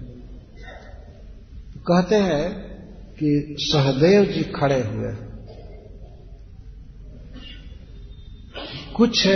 [1.74, 2.52] तो कहते हैं
[3.14, 5.12] कि सहदेव जी खड़े हुए।
[8.96, 9.26] कुछ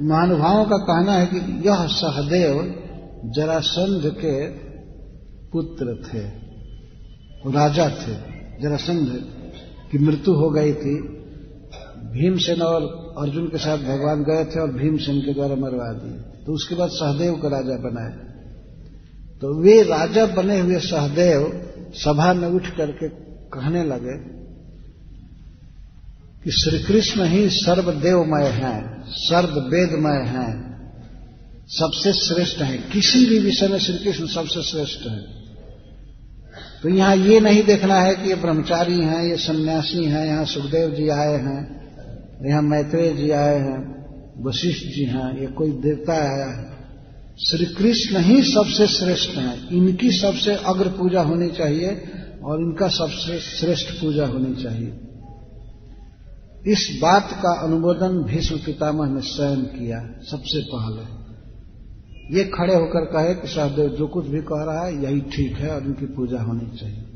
[0.00, 2.82] महानुभावों का कहना है कि यह सहदेव
[3.36, 4.46] जरासंध के
[5.50, 6.46] पुत्र थे
[7.50, 8.14] राजा थे।
[8.62, 9.08] जरासंध
[9.92, 10.94] की मृत्यु हो गई थी।
[12.12, 12.82] भीमसेन और
[13.18, 16.88] अर्जुन के साथ भगवान गए थे और भीमसेन के द्वारा मरवा दिए। तो उसके बाद
[16.88, 18.12] सहदेव को राजा बनाए
[19.40, 21.62] तो वे राजा बने हुए सहदेव
[21.94, 23.08] सभा में उठ करके
[23.48, 24.36] कहने लगे
[26.44, 30.76] कि श्री कृष्ण ही सर्वदेवमय हैं, सर्ववेदमय हैं,
[31.68, 35.18] सबसे श्रेष्ठ हैं। किसी भी विषय में श्री कृष्ण सबसे श्रेष्ठ है।
[36.82, 40.90] तो यहाँ ये नहीं देखना है कि ये ब्रह्मचारी हैं, ये सन्यासी हैं, यहाँ सुखदेव
[40.90, 41.90] जी आए हैं,
[42.50, 43.95] यहाँ मैत्रेय जी आए हैं।
[44.40, 46.76] वशिष्ठ जी हैं, ये कोई देवता है।
[47.48, 52.04] श्री कृष्ण ही सबसे श्रेष्ठ हैं। इनकी सबसे अग्र पूजा होनी चाहिए
[52.44, 55.00] और इनका सबसे श्रेष्ठ पूजा होनी चाहिए।
[56.66, 61.26] इस बात का अनुमोदन भीष्म पितामह ने स्वयं किया, सबसे पहले।
[62.38, 65.74] ये खड़े होकर कहे कि सहदेव जो कुछ भी कह रहा है, यही ठीक है
[65.74, 67.15] और इनकी पूजा होनी चाहिए।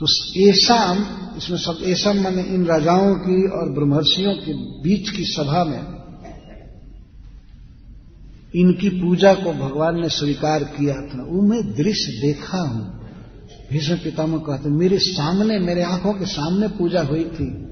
[0.00, 0.06] तो
[0.40, 0.92] ऐसा
[1.36, 5.94] इसमें सब ऐसा मैंने इन राजाओं की और ब्रह्मर्षियों के बीच की सभा में
[8.56, 13.04] इनकी पूजा को भगवान ने स्वीकार किया था। वो मैं दृश्य देखा हूँ।
[13.70, 17.66] भीष्म पितामह कहते, मेरे सामने, मेरे आँखों के सामने पूजा हुई थी।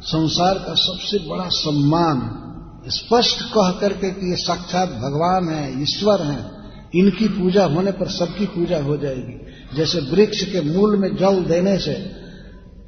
[0.00, 2.40] संसार का सबसे बड़ा सम्मान।
[2.86, 6.50] स्पष्ट कह करके कि ये साक्षात भगवान है, ईश्वर है।
[6.94, 11.78] इनकी पूजा होने पर सबकी पूजा हो जाएगी। जैसे वृक्ष के मूल में जल देने
[11.78, 12.24] से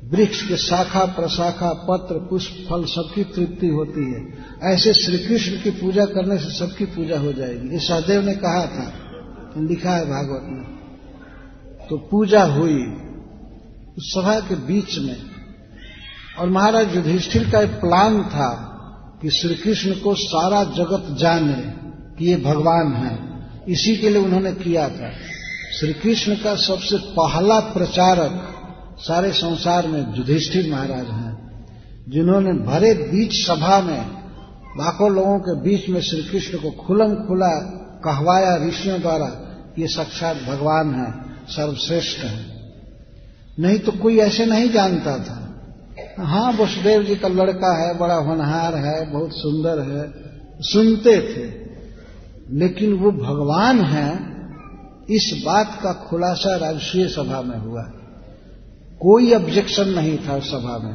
[0.05, 4.35] वृक्ष के शाखा प्रशाखा पत्र पुष्प फल सबकी तृप्ति होती है।
[4.73, 8.67] ऐसे श्री कृष्ण की पूजा करने से सबकी पूजा हो जाएगी। ये सहदेव ने कहा
[8.67, 8.93] था
[9.59, 10.77] लिखा है भागवत में।
[11.91, 12.83] तो पूजा हुई
[13.99, 15.17] उस सभा के बीच में।
[16.39, 18.73] और महाराज युधिष्ठिर का एक प्लान था
[19.23, 21.87] कि श्री कृष्ण को सारा जगत जाने
[22.19, 23.27] कि ये भगवान है।
[23.69, 25.11] इसी के लिए उन्होंने किया था।
[25.77, 28.37] श्री कृष्ण का सबसे पहला प्रचारक
[28.99, 31.33] सारे संसार में युधिष्ठिर महाराज हैं,
[32.09, 33.99] जिन्होंने भरे बीच सभा में
[34.79, 37.49] लाखों लोगों के बीच में श्री कृष्ण को खुलम खुला
[38.05, 39.29] कहवाया ऋषियों द्वारा
[39.79, 41.11] ये साक्षात भगवान है,
[41.47, 42.39] सर्वश्रेष्ठ है।
[43.61, 45.39] नहीं तो कोई ऐसे नहीं जानता था।
[46.25, 50.13] हाँ वसुदेव जी का लड़का है, बड़ा होनहार है, बहुत सुंदर है,
[50.61, 51.45] सुनते थे,
[52.59, 54.36] लेकिन वो भगवान है
[55.09, 57.83] इस बात का खुलासा राजस्वीय सभा में हुआ।
[59.01, 60.95] कोई ऑब्जेक्शन नहीं था सभा में।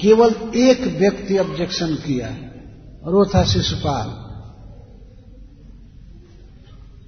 [0.00, 2.28] केवल एक व्यक्ति ऑब्जेक्शन किया
[3.06, 4.08] और वो था शिशुपाल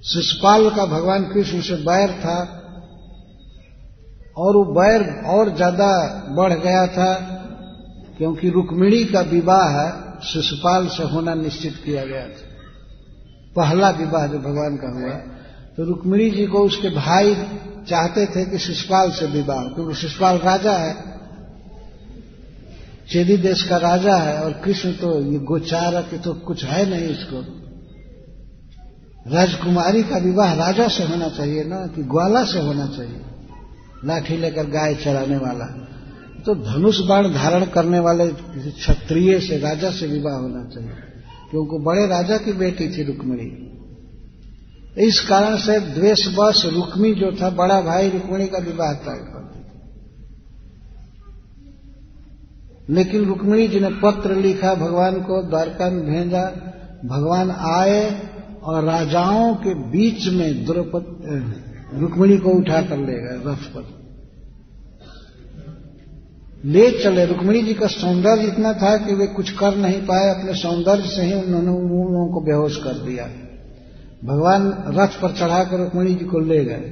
[0.04, 2.38] शिशुपाल का भगवान कृष्ण से बैर था
[4.36, 5.90] और वो बैर और ज़्यादा
[6.34, 7.12] बढ़ गया था
[8.18, 9.76] क्योंकि रुक्मिणी का विवाह
[10.22, 12.50] शिशुपाल से होना निश्चित किया गया था।
[13.56, 15.14] पहला विवाह जो भगवान का हुआ
[15.76, 17.34] तो रुक्मिणी जी को उसके भाई
[17.88, 21.12] चाहते थे कि शिशुपाल से विवाह क्योंकि शिशुपाल राजा है।
[23.10, 27.62] चेदी देश का राजा है और कृष्ण तो ये गोचारक तो कुछ है नहीं इसको।
[29.30, 33.20] राजकुमारी का विवाह राजा से होना चाहिए ना, कि ग्वाला से होना चाहिए।
[34.04, 35.64] लाठी लेकर गाय चराने वाला।
[36.46, 40.90] तो धनुष बाण धारण करने वाले किसी क्षत्रिय से राजा से विवाह होना चाहिए।
[41.50, 43.71] क्योंकि बड़े राजा की बेटी थी रुक्मिणी।
[44.98, 49.42] इस कारण से द्वेषवश रुक्मी जो था, बड़ा भाई रुक्मिणी का विवाह तय कर
[52.90, 56.44] लेकिन रुक्मिणी जी ने पत्र लिखा, भगवान को द्वारका में भेजा,
[57.04, 58.28] भगवान आए
[58.62, 64.02] और राजाओं के बीच में द्रौपदी रुक्मिणी को उठा कर ले गए, रथ पर।
[66.64, 70.54] ले चले। रुक्मिणी जी का सौंदर्य इतना था कि वे कुछ कर नहीं पाए, अपने
[70.54, 73.41] सौंदर्य से ही उन्होंने उन लोगों को बेहोश कर दिया।
[74.24, 76.90] भगवान रथ पर चढ़ाकर रुक्मिणी जी को ले गए।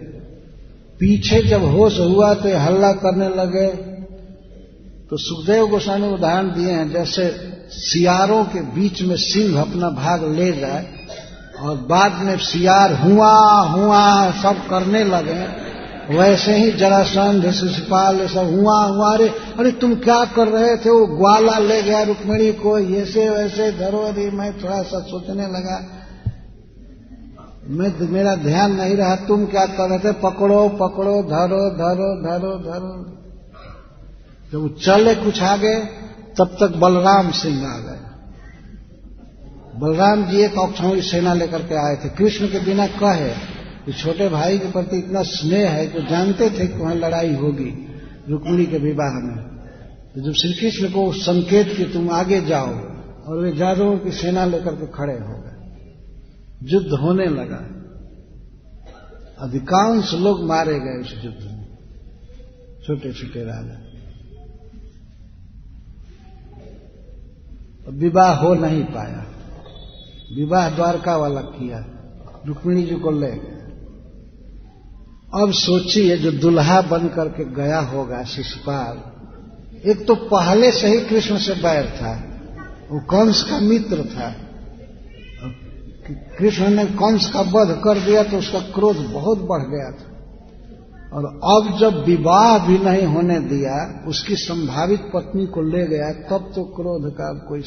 [1.01, 3.67] पीछे जब होश हुआ तो हल्ला करने लगे।
[5.11, 7.25] तो सुखदेव गोस्वामी उदाहरण दिए हैं, जैसे
[7.73, 10.87] सियारों के बीच में सिंह अपना भाग ले जाए
[11.61, 13.33] और बाद में सियार हुआ
[13.67, 15.71] हुआ, सब करने लगे।
[16.19, 19.29] वैसे ही जरासंध शिशुपाल सब हुआ हुआ, अरे
[19.59, 20.91] अरे तुम क्या कर रहे थे?
[20.91, 24.03] वो ग्वाला ले गया रुक्मिणी को ऐसे वैसे धरो
[24.37, 26.00] मैं थोड़ा सा सोचने लगा।
[27.69, 30.13] मैं मेरा ध्यान नहीं रहा, तुम क्या कर रहे थे?
[30.13, 33.17] पकड़ो पकड़ो, धरो धरो धरो धरो।
[34.53, 35.85] जब चले कुछ आगे,
[36.39, 38.01] तब तक बलराम सिंह आ गए।
[39.79, 44.29] बलराम जी एक औक्षणी सेना लेकर के आए थे। कृष्ण के बिना कहे, कि छोटे
[44.29, 47.87] भाई के प्रति इतना स्नेह है कि जानते थे कि वहाँ लड़ाई होगी
[48.29, 49.37] रुक्मिणी के विवाह में।
[50.15, 52.69] तो जब श्री कृष्ण को संकेत कि तुम आगे जाओ
[53.27, 55.50] और वे जादवों की सेना लेकर के खड़े हो गए।
[56.63, 57.61] युद्ध होने लगा।
[59.45, 61.79] अधिकांश लोग मारे गए उस युद्ध में
[62.87, 63.87] छोटे छोटे राजा
[67.91, 69.25] विवाह हो नहीं पाया।
[70.37, 71.85] विवाह द्वारका वाला किया,
[72.47, 73.31] रुक्मिणी जी को ले
[75.43, 78.97] अब सोचिए जो दुल्हा बन करके गया होगा शिशुपाल,
[79.91, 82.13] एक तो पहले से ही कृष्ण से बैर था,
[82.91, 84.50] वो कंस का मित्र था?
[86.09, 90.07] कृष्ण ने कंस का वध कर दिया तो उसका क्रोध बहुत बढ़ गया था।
[91.13, 96.53] और अब जब विवाह भी नहीं होने दिया, उसकी संभावित पत्नी को ले गया, तब
[96.55, 97.63] तो क्रोध का कोई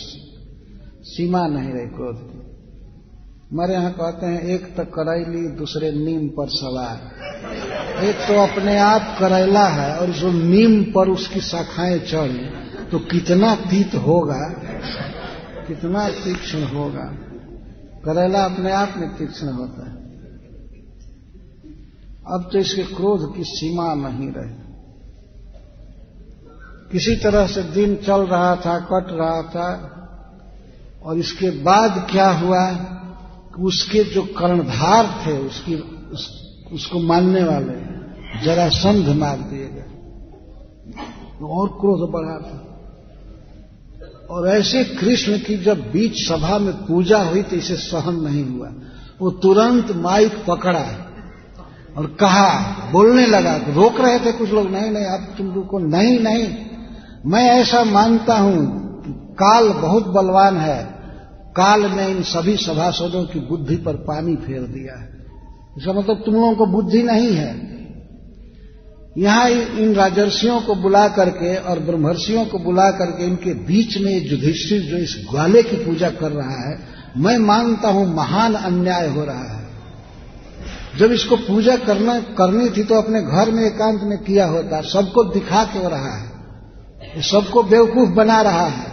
[1.04, 2.54] सीमा नहीं रही क्रोध की।
[3.52, 6.96] हमारे यहाँ कहते हैं, एक तो करैली दूसरे नीम पर सवार।
[8.04, 13.56] एक तो अपने आप करैला है, और जो नीम पर उसकी शाखाएँ चढ़ी तो कितना
[13.56, 14.50] तीत होगा,
[15.68, 17.23] कितना तीक्ष्ण होगा।
[18.06, 20.04] करेला अपने आप में तीक्ष्ण होता है।
[22.28, 24.64] अब तो इसके क्रोध की सीमा नहीं रही।
[26.92, 29.90] किसी तरह से दिन चल रहा था कट रहा था
[31.04, 35.76] और इसके बाद क्या हुआ कि उसके जो कर्णधार थे उसकी
[36.12, 37.94] उस, उसको मानने वाले
[38.46, 39.90] जरा संध मार दिए गए।
[41.40, 42.73] तो और क्रोध बढ़ा था।
[44.34, 48.70] और ऐसे कृष्ण की जब बीच सभा में पूजा हुई तो इसे सहन नहीं हुआ।
[49.22, 50.86] वो तुरंत माइक पकड़ा
[51.98, 52.48] और कहा,
[52.92, 56.48] बोलने लगा रोक रहे थे कुछ लोग, नहीं नहीं अब तुम रुको नहीं नहीं,
[57.26, 58.66] मैं ऐसा मानता हूँ,
[59.34, 60.82] काल बहुत बलवान है,
[61.56, 65.12] काल ने इन सभी सभासदों की बुद्धि पर पानी फेर दिया है।
[65.78, 67.52] इसका मतलब तुम लोगों को बुद्धि नहीं है।
[69.18, 74.82] यहाँ इन राजर्षियों को बुला करके और ब्रह्मर्षियों को बुला करके इनके बीच में युधिष्ठिर
[74.82, 76.80] जो इस ग्वाले की पूजा कर रहा है,
[77.18, 79.64] मैं मानता हूँ महान अन्याय हो रहा है।
[80.98, 85.24] जब इसको पूजा करना, करनी थी तो अपने घर में एकांत में किया होता, सबको
[85.24, 88.92] दिखा के हो रहा है। सबको बेवकूफ़ बना रहा है।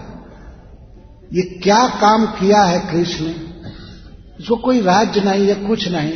[1.32, 3.24] ये क्या काम किया है कृष्ण?
[4.40, 6.12] इसको कोई राज्य नहीं है कुछ नहीं।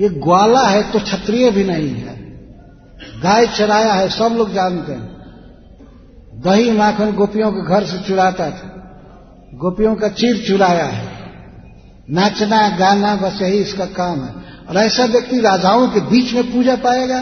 [0.00, 2.21] ये ग्वाला है तो क्षत्रिय भी नहीं है।
[3.22, 5.12] गाय चराया है, सब लोग जानते हैं।
[6.44, 8.68] दही माखन गोपियों के घर से चुराता था।
[9.54, 11.08] गोपियों का चीर चुराया है।
[12.10, 14.34] नाचना, गाना, बस यही इसका काम है।
[14.68, 17.18] और ऐसा व्यक्ति राजाओं के बीच में पूजा पाएगा?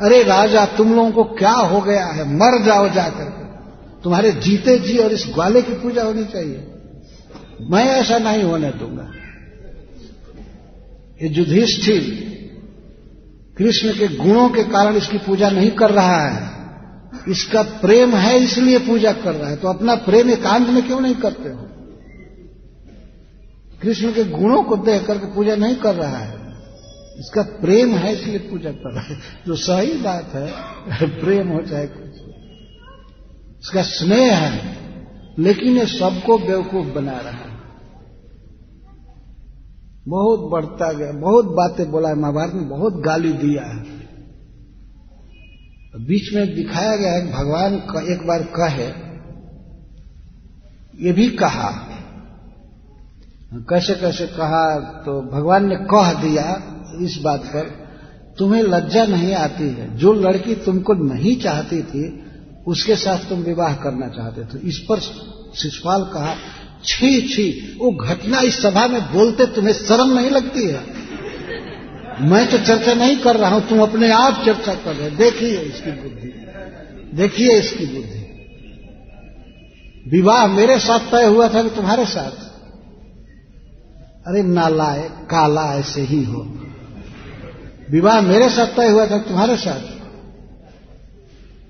[0.00, 2.24] अरे राजा, तुम लोगों को क्या हो गया है?
[2.34, 3.40] मर जाओ जाकर।
[4.04, 6.66] तुम्हारे जीते जी और इस ग्वाले की पूजा होनी चाहिए।
[7.70, 9.10] मैं ऐसा नहीं होने दूँगा।
[11.22, 12.29] ये युधिष्ठिर
[13.60, 16.50] कृष्ण के गुणों के कारण इसकी पूजा नहीं कर रहा है।
[17.28, 21.14] इसका प्रेम है इसलिए पूजा कर रहा है। तो अपना प्रेम एकांत में क्यों नहीं
[21.14, 21.66] करते हो?
[23.82, 26.38] कृष्ण के गुणों को देख करके पूजा नहीं कर रहा है।
[27.18, 30.46] इसका प्रेम है इसलिए पूजा कर रहा है। जो सही बात है,
[31.20, 32.06] प्रेम हो चाहे कुछ
[33.64, 34.76] इसका स्नेह है,
[35.38, 37.49] लेकिन ये सबको बेवकूफ़ बना रहा है।
[40.10, 43.98] बहुत बढ़ता गया, बहुत बातें बोला है महाभारत में, बहुत गाली दिया है।
[46.04, 48.88] बीच में दिखाया गया है भगवान का एक बार कहे,
[50.98, 51.70] ये भी कहा।
[53.68, 54.64] कैसे कैसे कहा
[55.04, 56.44] तो भगवान ने कह दिया
[57.00, 57.64] इस बात पर,
[58.38, 62.04] तुम्हें लज्जा नहीं आती है। जो लड़की तुमको नहीं चाहती थी,
[62.66, 65.00] उसके साथ तुम विवाह करना चाहते थे। इस पर
[65.54, 66.34] शिषपाल कहा
[66.84, 71.00] छी छी, वो घटना इस सभा में बोलते तुम्हें शर्म नहीं लगती है?
[72.20, 75.90] मैं तो चर्चा नहीं कर रहा हूँ, तुम अपने आप चर्चा कर रहे देखिए इसकी
[75.90, 76.46] बुद्धि।
[77.14, 78.20] देखिए इसकी बुद्धि।
[80.08, 82.50] विवाह मेरे साथ तय हुआ था कि तुम्हारे साथ।
[84.26, 86.58] अरे नालाए काला ऐसे ही हो।
[87.90, 89.99] विवाह मेरे साथ तय हुआ था तुम्हारे साथ।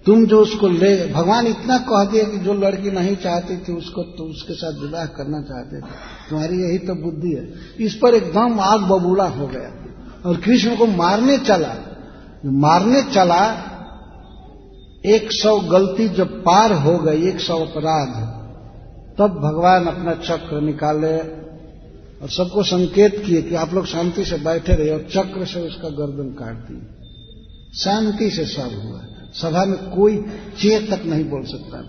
[0.06, 4.02] तुम जो उसको ले, भगवान इतना कह दिया कि जो लड़की नहीं चाहती थी, उसको
[4.02, 5.90] तो उसके साथ विवाह करना चाहते थे।
[6.30, 7.52] तुम्हारी यही तो बुद्धि है।
[7.86, 9.80] इस पर एकदम आग बबूला हो गया।
[10.26, 11.74] और कृष्ण को मारने चला।
[12.44, 13.70] मारने चला,
[15.06, 18.40] एक सौ गलती जब पार हो गई, एक सौ अपराध।
[19.18, 21.18] तब भगवान अपना चक्र निकाले
[22.22, 25.88] और सबको संकेत किए कि आप लोग शांति से बैठे रहे और चक्र से उसका
[25.88, 26.82] गर्दन काट दिए
[27.84, 30.16] शांति से सब हुआ। सभा में कोई
[30.58, 31.80] चेत तक नहीं बोल सकता।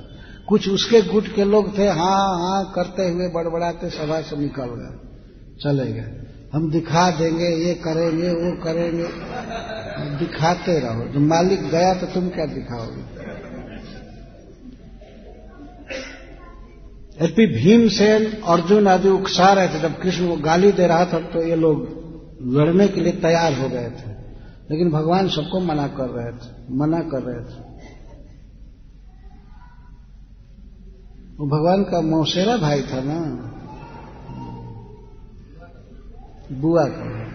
[0.47, 4.97] कुछ उसके गुट के लोग थे हाँ हाँ करते हुए बड़बड़ाते सभा से निकल गए।
[5.63, 6.11] चले गए।
[6.53, 9.07] हम दिखा देंगे, ये करेंगे, वो करेंगे।
[10.17, 13.01] दिखाते रहो। जब मालिक गया तो तुम क्या दिखाओगे?
[17.21, 21.43] यद्यपि भीमसेन, अर्जुन आदि उकसा रहे थे। जब कृष्ण को गाली दे रहा था तो
[21.43, 22.01] ये लोग
[22.57, 24.10] लड़ने के लिए तैयार हो गए थे।
[24.71, 27.71] लेकिन भगवान सबको मना कर रहे थे, मना कर रहे थे।
[31.37, 33.47] वो भगवान का मौसेरा भाई था ना।
[36.51, 37.31] बुआ का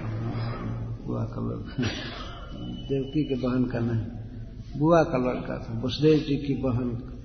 [1.07, 1.85] बुआ का लड़का
[2.63, 4.07] देवकी के बहन का नहीं।
[4.81, 7.17] बुआ का लड़का था, वसुदेव जी की बहन का।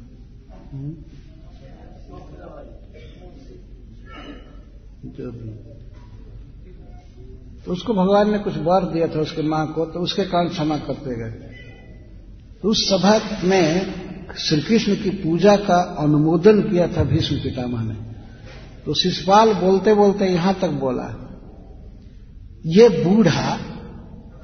[5.05, 5.80] जो भी।
[7.65, 10.77] तो उसको भगवान ने कुछ वर दिया था उसके माँ को तो उसके कारण क्षमा
[10.77, 11.31] करते गए।
[12.63, 17.93] तो उस सभा में श्री कृष्ण की पूजा का अनुमोदन किया था भीष्म पितामह ने।
[18.85, 21.07] तो शिषपाल बोलते बोलते यहाँ तक बोला,
[22.67, 23.57] ये बूढ़ा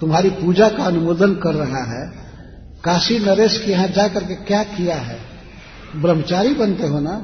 [0.01, 2.05] तुम्हारी पूजा का अनुमोदन कर रहा है।
[2.83, 5.19] काशी नरेश के यहाँ जाकर के क्या किया है?
[5.95, 7.15] ब्रह्मचारी बनते हो ना?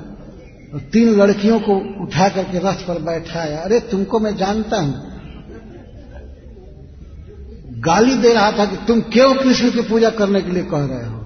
[0.94, 5.13] तीन लड़कियों को उठा करके रथ पर बैठाया। अरे तुमको मैं जानता हूँ।
[7.86, 11.10] गाली दे रहा था कि तुम क्यों कृष्ण की पूजा करने के लिए कह रहे
[11.10, 11.26] हो?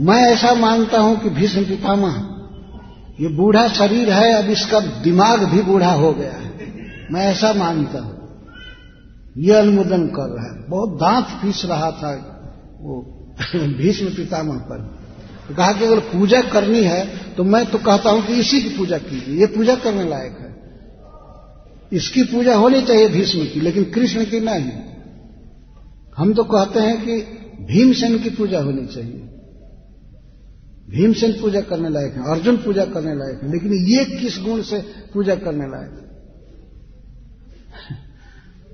[0.00, 2.30] मैं ऐसा मानता हूँ कि भीष्म पितामह,
[3.20, 6.54] ये बूढ़ा शरीर है, अब इसका दिमाग भी बूढ़ा हो गया है।
[7.12, 8.14] मैं ऐसा मानता हूँ।
[9.38, 12.40] ये अनुमोदन कर रहा है। बहुत दांत पीस रहा था
[12.80, 14.98] वो भीष्म पितामह पर।
[15.48, 18.68] तो कहा कि अगर पूजा करनी है तो मैं तो कहता हूँ कि इसी की
[18.68, 20.54] पूजा कीजिए। ये पूजा करने लायक है।
[21.92, 24.93] इसकी पूजा होनी चाहिए भीष्म की, लेकिन कृष्ण की नहीं।
[26.18, 27.20] हम तो कहते हैं कि
[27.64, 29.20] भीमसेन की पूजा होनी चाहिए।
[30.90, 34.78] भीमसेन पूजा करने लायक है, अर्जुन पूजा करने लायक है, लेकिन ये किस गुण से
[35.14, 36.00] पूजा करने लायक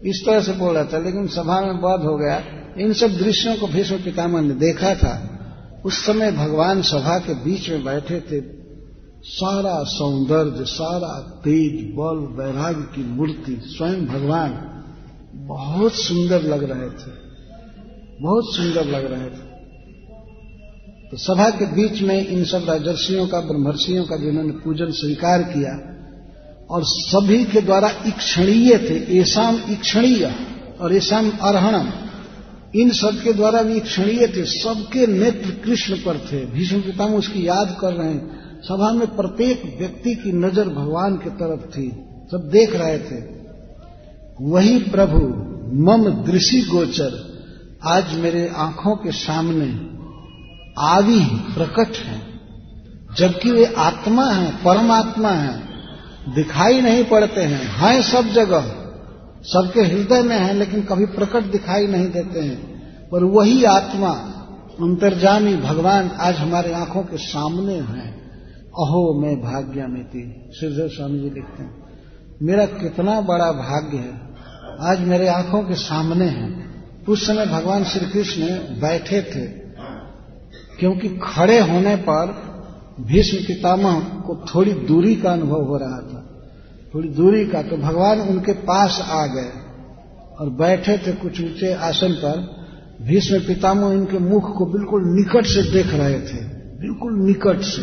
[0.07, 2.43] इस तरह से बोल रहा था, लेकिन सभा में बध हो गया।
[2.78, 5.36] इन सब दृश्यों को भीष्म पितामह ने देखा था।
[5.84, 8.41] उस समय भगवान सभा के बीच में बैठे थे।
[9.24, 14.51] सारा सौंदर्य, सारा तेज बल, वैराग्य की मूर्ति, स्वयं भगवान,
[15.34, 17.29] बहुत सुंदर लग रहे थे।
[18.20, 19.50] बहुत सुंदर लग रहे थे।
[21.10, 25.96] तो सभा के बीच में इन सब राजर्षियों का, ब्रह्मर्षियों का जिन्होंने पूजन स्वीकार किया,
[26.70, 30.34] और सभी के द्वारा इक्षणीय थे ऐसाम इक्षणीय
[30.80, 31.88] और ऐसाम अर्हणम,
[32.74, 37.78] इन सबके द्वारा भी क्षणीय थे। सबके नेत्र कृष्ण पर थे। भीष्म पितामह उसकी याद
[37.80, 41.90] कर रहे हैं। सभा में प्रत्येक व्यक्ति की नज़र भगवान की तरफ़ थी।
[42.32, 43.24] सब देख रहे थे।
[44.40, 45.18] वही प्रभु,
[45.82, 47.29] मम दृषि गोचर।
[47.86, 49.66] आज मेरे आँखों के सामने
[50.78, 51.20] आदि
[51.54, 52.22] प्रकट है,
[53.16, 55.62] जबकि वे आत्मा है, परमात्मा है,
[56.34, 58.60] दिखाई नहीं पड़ते हैं हैं सब जगह।
[59.42, 64.10] सबके हृदय में है, लेकिन कभी प्रकट दिखाई नहीं देते हैं। पर वही आत्मा,
[64.80, 68.10] अंतर्जामी भगवान आज हमारे आँखों के सामने है।
[68.58, 71.84] अहो, मैं भाग्यामिति। श्रीधर स्वामी जी लिखते हैं,
[72.42, 74.30] मेरा कितना बड़ा भाग्य है।
[74.90, 76.69] आज मेरे आँखों के सामने है।
[77.09, 78.46] उस समय भगवान श्री कृष्ण
[78.80, 79.46] बैठे थे,
[80.78, 82.32] क्योंकि खड़े होने पर
[83.01, 86.26] भीष्म पितामह को थोड़ी दूरी का अनुभव हो रहा था।
[86.94, 89.51] थोड़ी दूरी का तो भगवान उनके पास आ गए
[90.38, 92.38] और बैठे थे कुछ ऊँचे आसन पर।
[93.03, 96.42] भीष्म पितामह इनके मुख को बिल्कुल निकट से देख रहे थे,
[96.78, 97.82] बिल्कुल निकट से।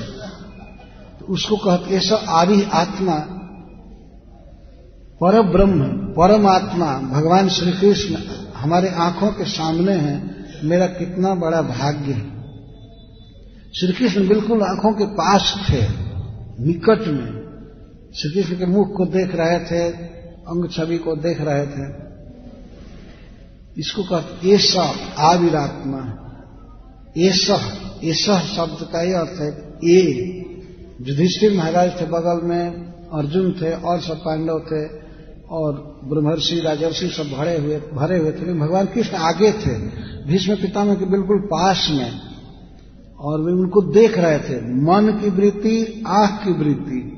[1.20, 3.18] तो उसको कहते, ऐसा आदि आत्मा
[5.22, 8.16] पर ब्रह्म परमात्मा, भगवान श्री कृष्ण
[8.58, 12.38] हमारे आँखों के सामने है, मेरा कितना बड़ा भाग्य है।
[13.80, 15.82] श्री कृष्ण बिल्कुल आँखों के पास थे,
[16.64, 17.38] निकट में।
[18.16, 19.90] श्री कृष्ण के मुख को देख रहे थे,
[20.24, 22.08] अंग छवि को देख रहे थे।
[23.78, 24.84] इसको कहते ऐसा
[25.18, 26.24] आविरात्मा
[27.18, 27.56] ऐसा
[28.04, 30.34] ऐसा शब्द का ही अर्थ है ए
[31.02, 32.70] युधिष्ठिर महाराज थे बगल में,
[33.14, 35.07] अर्जुन थे, और सब पांडव थे।
[35.50, 39.78] और ब्रह्मर्षि, राजर्षि सब भरे हुए भरे हुए थे। लेकिन भगवान कृष्ण आगे थे।
[40.28, 42.20] भीष्म पितामह के बिल्कुल पास में।
[43.20, 47.14] और वे उनको देख रहे थे। मन की वृत्ति, आँख की वृत्ति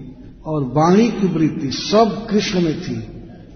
[0.45, 3.09] और वाणी की वृत्ति सब कृष्ण में थी।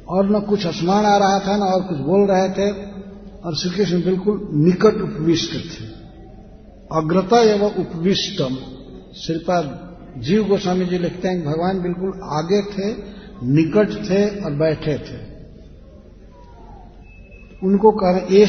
[0.09, 2.71] और न कुछ स्मरण आ रहा था, न और कुछ बोल रहे थे।
[3.45, 5.86] और श्री कृष्ण बिल्कुल निकट उपविष्ट थे।
[6.97, 8.55] अग्रता एवं उपविष्टम।
[9.17, 13.13] श्रीपाद जीव गोस्वामी जी लिखते हैं भगवान बिल्कुल आगे थे।
[13.44, 15.34] निकट थे और बैठे थे।
[17.64, 18.46] उनको कह रहे ये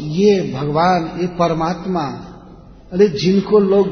[0.00, 2.02] ये भगवान, ये परमात्मा,
[2.92, 3.88] अरे जिनको लोग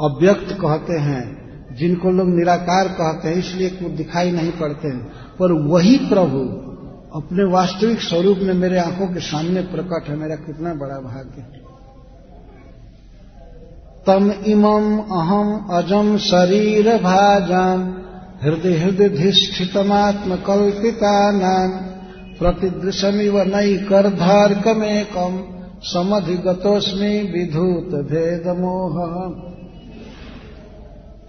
[0.00, 1.38] अव्यक्त कहते हैं,
[1.76, 6.68] जिनको लोग निराकार कहते हैं, इसलिए वो दिखाई नहीं पड़ते हैं। पर वही प्रभु
[7.18, 11.68] अपने वास्तविक स्वरूप में मेरे आँखों के सामने प्रकट है, मेरा कितना बड़ा भाग्य
[14.06, 18.07] तम इमम अहम अजम शरीर भाजम
[18.44, 21.70] हृदय हृदय धिष्ठितमात्म कल्पिता नाम
[22.38, 23.44] प्रतिदृशमिव
[23.88, 28.98] कर्धार्कमेकम समधिगतोस्मी विधूत भेद मोह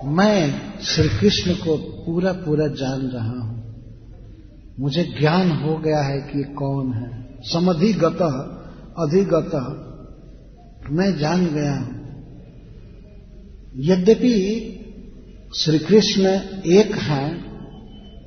[0.05, 3.59] मैं श्री कृष्ण को पूरा पूरा जान रहा हूँ।
[4.79, 8.21] मुझे ज्ञान हो गया है कि कौन है। समधिगत,
[8.99, 9.51] अधिगत,
[10.91, 11.95] मैं जान गया हूँ।
[13.75, 14.75] यद्यपि
[15.57, 16.25] श्री कृष्ण
[16.65, 17.45] एक है,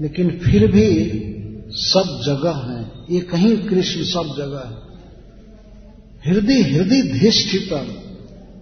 [0.01, 1.11] लेकिन फिर भी
[1.69, 4.93] सब जगह है। एक कहीं कृष्ण सब जगह है।
[6.27, 7.87] हृदय हृदय धिष्ठितम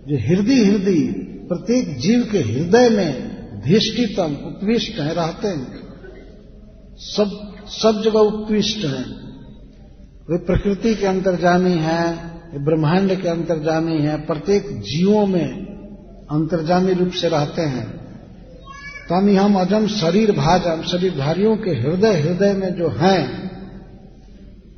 [0.08, 1.00] जो हृदय हृदय,
[1.48, 3.30] प्रत्येक जीव के हृदय में
[3.60, 5.80] धिष्ठितम उत्कृष्ट है, रहते हैं।
[6.98, 9.02] सब सब जगह उत्कृष्ट है।
[10.30, 12.30] वे प्रकृति के अंतर्जामी है
[12.64, 15.48] ब्रह्मांड के अंतर्जामी है, प्रत्येक जीवों में
[16.30, 17.99] अंतर्जामी रूप से रहते हैं।
[19.10, 23.50] तम हम अजम शरीर भाजम शरीरधारियों के हृदय हृदय में जो हैं,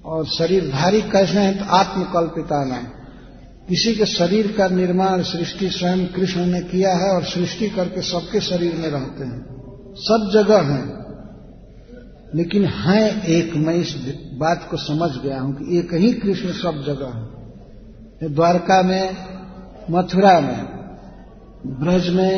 [0.05, 2.85] और शरीरधारी कैसे हैं तो आत्मकल्पिता नाम
[3.69, 8.41] किसी के शरीर का निर्माण सृष्टि स्वयं कृष्ण ने किया है, और सृष्टि करके सबके
[8.41, 9.41] शरीर में रहते हैं।
[9.99, 10.87] सब जगह हैं,
[12.35, 13.95] लेकिन हैं एक। मैं इस
[14.35, 19.17] बात को समझ गया हूँ कि एक ही कृष्ण सब जगह है। द्वारका में,
[19.91, 20.65] मथुरा में,
[21.81, 22.35] ब्रज में,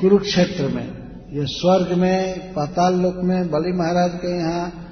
[0.00, 0.97] कुरुक्षेत्र में।
[1.32, 4.84] ये स्वर्ग में, पाताल लोक में, बलि महाराज के यहाँ,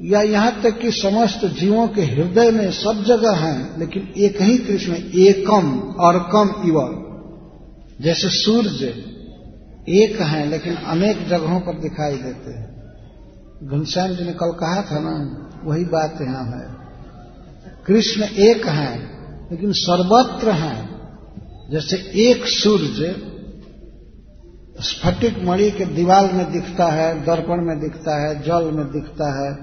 [0.00, 4.58] या यहाँ तक कि समस्त जीवों के हृदय में सब जगह हैं, लेकिन एक ही
[4.58, 7.02] कृष्ण, एकम और कम इव।
[8.00, 8.86] जैसे सूर्य
[9.88, 12.76] एक है, लेकिन अनेक जगहों पर दिखाई देते हैं।
[13.62, 16.76] घनश्याम जी ने कल कहा था ना, वही बात यहाँ है।
[17.86, 18.98] कृष्ण एक है,
[19.50, 20.88] लेकिन सर्वत्र है।
[21.70, 23.35] जैसे एक सूर्य
[24.80, 29.54] स्फटिक मणि के दीवाल में दिखता है, दर्पण में दिखता है, जल में दिखता है।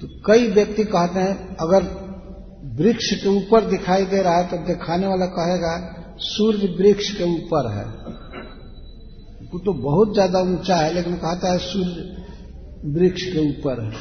[0.00, 2.08] तो कई व्यक्ति कहते हैं, अगर
[2.82, 7.72] वृक्ष के ऊपर दिखाई दे रहा है तो दिखाने वाला कहेगा, सूर्य वृक्ष के ऊपर
[7.72, 7.84] है।
[9.52, 12.24] वो तो बहुत ज़्यादा ऊँचा है, लेकिन कहता है, सूर्य
[12.84, 13.92] वृक्ष के ऊपर है।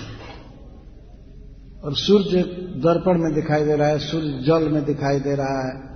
[1.84, 2.42] और सूर्य
[2.78, 5.87] दर्पण में दिखाई दे रहा है, सूर्य जल में दिखाई दे रहा है।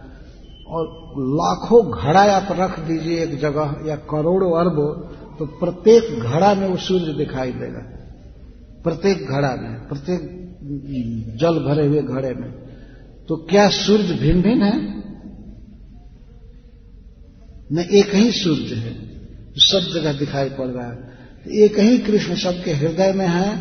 [0.71, 0.83] और
[1.17, 6.77] लाखों घड़ा आप रख दीजिए एक जगह या करोड़ों अरबों तो प्रत्येक घड़ा में वो
[6.77, 7.79] सूर्य दिखाई देगा।
[8.83, 10.41] प्रत्येक घड़ा में, प्रत्येक
[11.41, 12.51] जल भरे हुए घड़े में।
[13.27, 15.01] तो क्या सूर्य भिन्न भिन्न है?
[17.73, 18.93] न, एक ही सूर्य है
[19.55, 20.95] सब जगह दिखाई पड़ रहा है।
[21.45, 23.59] तो एक ही कृष्ण सबके हृदय में है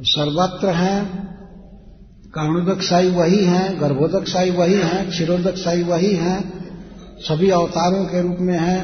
[0.00, 1.20] सर्वत्र है
[2.34, 6.40] कारणोदक साई वही है गर्भोदक साई वही है क्षीरोदक साई वही है,
[7.20, 8.78] सभी अवतारों के रूप में है।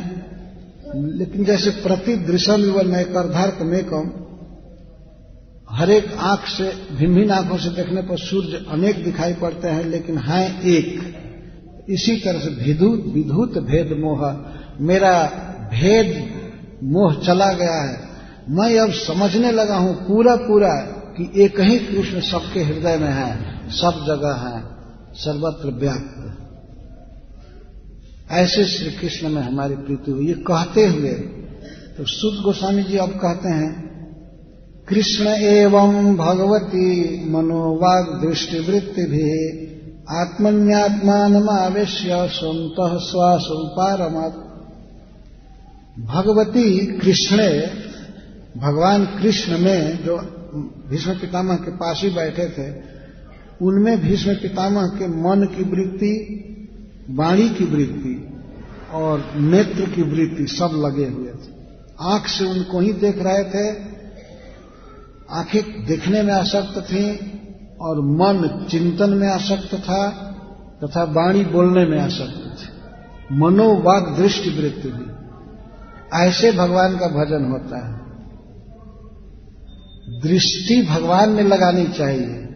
[1.19, 4.11] लेकिन जैसे प्रति दृश्य में अर्धार्थ मेकम
[5.71, 9.85] हर एक आँख से भिन्न भिन्न आँखों से देखने पर सूर्य अनेक दिखाई पड़ते हैं,
[9.85, 14.27] लेकिन हैं एक। इसी तरह से विधुत विधुत भेद मोह,
[14.81, 15.15] मेरा
[15.73, 16.09] भेद
[16.85, 17.97] मोह चला गया है।
[18.51, 23.71] मैं अब समझने लगा हूँ पूरा पूरा कि एक ही कृष्ण सबके हृदय में है,
[23.73, 24.63] सब जगह है,
[25.15, 26.33] सर्वत्र व्याप्त।
[28.35, 31.13] ऐसे श्री कृष्ण में हमारी प्रीति हुई। ये कहते हुए
[31.97, 33.87] तो सुध गोस्वामी जी अब कहते हैं,
[34.89, 39.67] कृष्ण एवं भगवती मनोवाग दृष्टिवृत्ति भी
[40.17, 44.35] आत्मन्यात्मानमावेश्य स्वंत श्वास उपारमत
[46.07, 46.65] भगवती
[46.99, 47.39] कृष्ण,
[48.61, 50.17] भगवान कृष्ण में जो
[50.91, 52.97] भीष्म पितामह के पास ही बैठे थे,
[53.63, 56.43] उनमें भीष्म पितामह के मन की वृत्ति,
[57.11, 58.29] वाणी की वृत्ति
[58.93, 61.57] और नेत्र की वृत्ति सब लगे हुए थे।
[62.01, 63.97] आँख से उनको ही देख रहे थे,
[65.31, 67.33] आँखें देखने में आसक्त थी
[67.81, 70.09] और मन चिंतन में आसक्त था
[70.85, 72.77] तथा वाणी बोलने में आसक्त थी।
[73.37, 75.17] मनोवाग दृष्टि वृत्ति भी
[76.13, 78.06] ऐसे भगवान का भजन होता है।
[80.09, 82.49] दृष्टि भगवान में लगानी चाहिए।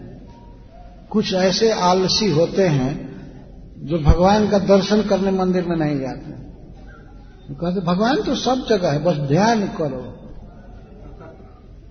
[1.10, 3.10] कुछ ऐसे आलसी होते हैं
[3.86, 6.40] जो भगवान का दर्शन करने मंदिर में नहीं जाते।
[7.54, 10.16] कहते, भगवान तो सब जगह है, बस ध्यान करो।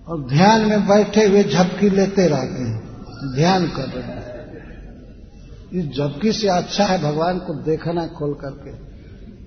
[0.08, 2.90] और ध्यान में बैठे हुए झपकी लेते रहते हैं।
[3.34, 4.30] ध्यान कर रहे हैं।
[5.72, 8.70] इस झपकी से अच्छा है भगवान को देखना खोल करके।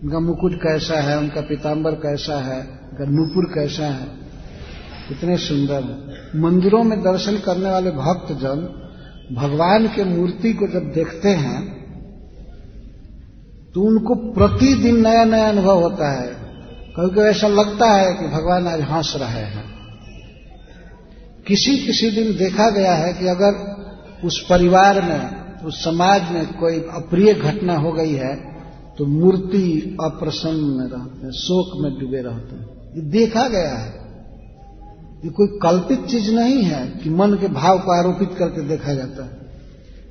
[0.03, 4.22] उनका मुकुट कैसा है, उनका पीताम्बर कैसा है, उनका नूपुर कैसा है।
[5.07, 5.83] कितने सुंदर।
[6.39, 8.61] मंदिरों में दर्शन करने वाले भक्तजन
[9.31, 11.61] भगवान के मूर्ति को जब देखते हैं
[13.75, 16.27] तो उनको प्रतिदिन नया नया अनुभव होता है।
[16.95, 19.63] कभी कभी ऐसा लगता है कि भगवान आज हंस रहे हैं।
[21.47, 23.57] किसी किसी दिन देखा गया है कि अगर
[24.23, 28.35] उस परिवार में, उस समाज में कोई अप्रिय घटना हो गई है
[28.97, 34.02] तो मूर्ति अप्रसन्न रहते हैं, शोक में डूबे रहते हैं। ये देखा गया है।
[35.23, 39.25] ये कोई कल्पित चीज़ नहीं है कि मन के भाव को आरोपित करके देखा जाता
[39.25, 39.43] है।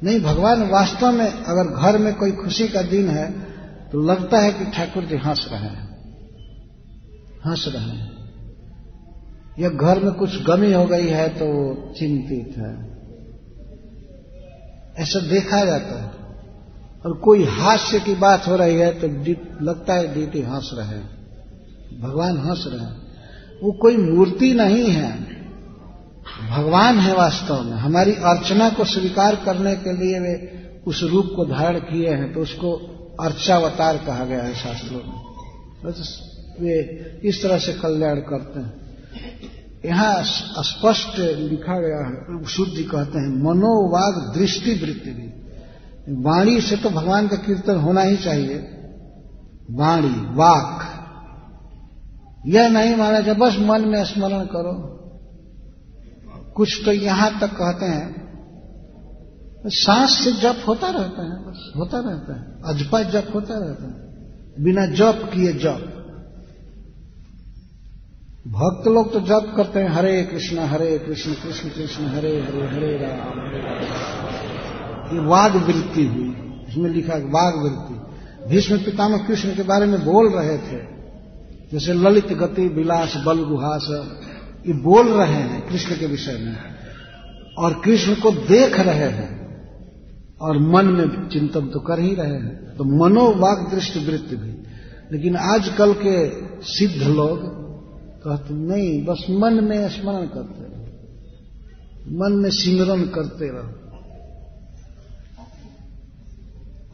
[0.03, 3.41] नहीं, भगवान वास्तव में अगर घर में कोई खुशी का दिन है
[3.93, 5.93] तो लगता है कि ठाकुर जी हंस रहे हैं।
[7.47, 8.13] हंस रहे हैं।
[9.59, 12.93] या घर में कुछ गमी हो गई है तो चिंतित है।
[14.99, 16.11] ऐसा देखा जाता है।
[17.07, 19.07] और कोई हास्य की बात हो रही है तो
[19.65, 21.11] लगता है डीटी हंस रहे हैं।
[22.01, 23.02] भगवान हंस रहे हैं।
[23.63, 25.11] वो कोई मूर्ति नहीं है।
[26.51, 30.35] भगवान है वास्तव में। हमारी अर्चना को स्वीकार करने के लिए वे
[30.87, 32.73] उस रूप को धारण किए हैं तो उसको
[33.21, 35.21] अर्चावतार कहा गया है शास्त्रों में।
[36.61, 36.79] वे
[37.25, 38.83] इस तरह से कल्याण करते हैं।
[39.87, 40.23] यहाँ
[40.63, 45.29] स्पष्ट लिखा गया है, शुद्ध कहते हैं, मनोवाग दृष्टि वृत्ति भी।
[46.23, 48.57] वाणी से तो भगवान का कीर्तन होना ही चाहिए।
[49.71, 50.92] वाणी, वाक।
[52.47, 54.99] यह नहीं माना जाए बस मन में स्मरण करो।
[56.53, 58.23] कुछ तो यहाँ तक कहते हैं,
[59.67, 64.13] सांस से जप होता रहता है, बस होता रहता है। अजपा जप होता रहता है।
[64.65, 65.89] बिना जप किए जप।
[68.49, 72.99] भक्त लोग तो जप करते हैं, हरे कृष्ण हरे कृष्ण कृष्ण कृष्ण, हरे हरे हरे
[72.99, 73.43] राम
[75.13, 76.29] ये वाग वृत्ति हुई
[76.69, 77.95] इसमें लिखा वाग वृत्ति।
[78.49, 80.92] भीष्म पितामह कृष्ण के बारे में बोल रहे थे।
[81.73, 83.87] जैसे ललित गति, विलास, बल, गुहास,
[84.67, 86.57] ये बोल रहे हैं कृष्ण के विषय में।
[87.59, 89.43] और कृष्ण को देख रहे हैं
[90.41, 94.51] और मन में चिंतन तो कर ही रहे हैं। तो मनोवाग दृष्टि वृत्ति भी।
[95.13, 96.29] लेकिन आजकल के
[96.63, 97.63] सिद्ध लोग
[98.25, 100.83] कहते, नहीं, बस मन में स्मरण करते रहो।
[102.19, 103.73] मन में सिमरन करते रहो।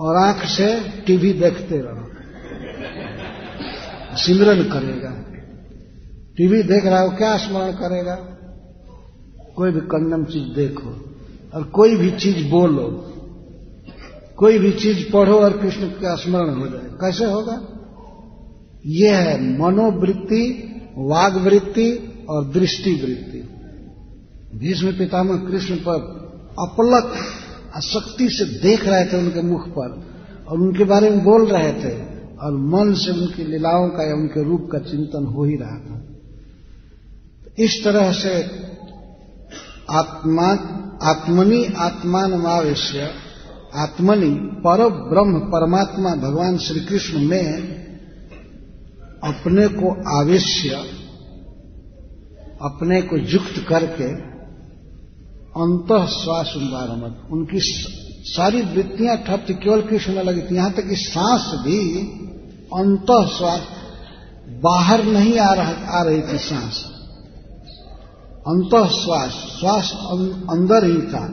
[0.01, 2.08] और आँख से टीवी देखते रहो।
[4.19, 5.11] सिमरन करेगा।
[6.37, 8.15] टीवी देख रहा हो क्या स्मरण करेगा?
[9.57, 10.91] कोई भी कंडम चीज़ देखो
[11.55, 12.87] और कोई भी चीज़ बोलो,
[14.39, 17.57] कोई भी चीज़ पढ़ो और कृष्ण का स्मरण हो जाए। कैसे होगा?
[18.87, 20.45] यह है मनोवृत्ति,
[20.99, 21.89] वागवृत्ति
[22.31, 23.39] और दृष्टि वृत्ति
[24.59, 25.97] भीष्म पितामह कृष्ण पर
[26.59, 27.15] अपलक,
[27.77, 29.91] आसक्ति से देख रहे थे उनके मुख पर
[30.49, 34.43] और उनके बारे में बोल रहे थे। और मन से उनकी लीलाओं का या उनके
[34.45, 35.97] रूप का चिंतन हो ही रहा था।
[37.59, 38.35] इस तरह से
[39.91, 40.47] आत्मा,
[41.03, 43.11] आत्मनि आत्मानमावेश्य,
[43.75, 47.47] आत्मनि पर ब्रह्म परमात्मा भगवान श्री कृष्ण में
[49.25, 50.69] अपने को आवेश्य
[52.63, 54.09] अपने को युक्त करके
[55.57, 56.53] अंत श्वास
[57.33, 57.61] उनकी
[58.29, 61.79] सारी वृत्तियाँ ठप थी, केवल कृष्ण लगी थी यहाँ तक कि सांस भी
[62.75, 63.69] अंत श्वास
[64.49, 66.85] बाहर नहीं आ रहा, आ रही थी सांस।
[68.47, 69.93] अंत श्वास श्वास
[70.51, 71.25] अंदर ही था।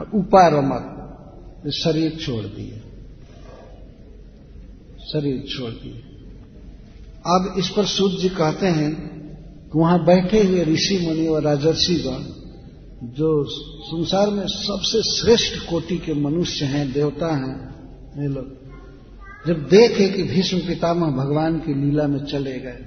[0.00, 0.88] और उपारमत
[1.72, 2.78] शरीर छोड़ दिए।
[5.12, 6.02] शरीर छोड़ दिए।
[7.26, 8.94] अब इस पर सूर्य जी कहते हैं
[9.72, 12.42] कि वहाँ बैठे हुए ऋषि मुनि और राजर्षिगण
[13.08, 13.44] जो
[13.84, 17.74] संसार में सबसे श्रेष्ठ कोटि के मनुष्य हैं, देवता हैं,
[18.22, 18.61] ये लोग
[19.46, 22.86] जब देखे कि भीष्म पितामह भगवान की लीला में चले गए,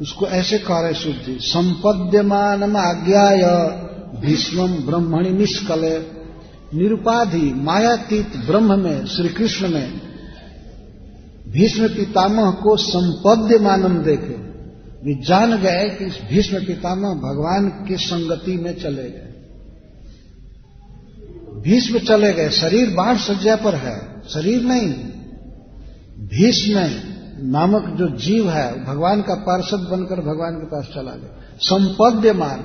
[0.00, 3.42] उसको ऐसे सूर्य जी संपद्यमान आज्ञाय
[4.20, 5.98] भीष्म ब्रह्मणि निष्कले,
[6.78, 10.00] निरुपाधि मायातीत ब्रह्म में श्री कृष्ण में,
[11.48, 14.50] भीष्म पितामह को संपद्य मानम देखे।
[15.04, 19.26] वे जान गए कि इस भीष्म पितामह भगवान की संगति में चले गए।
[21.60, 24.88] भीष्म चले गए, शरीर बाढ़ सज्जा पर है। शरीर नहीं
[26.28, 26.80] भीष्म
[27.42, 32.64] नामक जो जीव है, भगवान का पार्षद बनकर भगवान के पास चला गया। संपद्यमान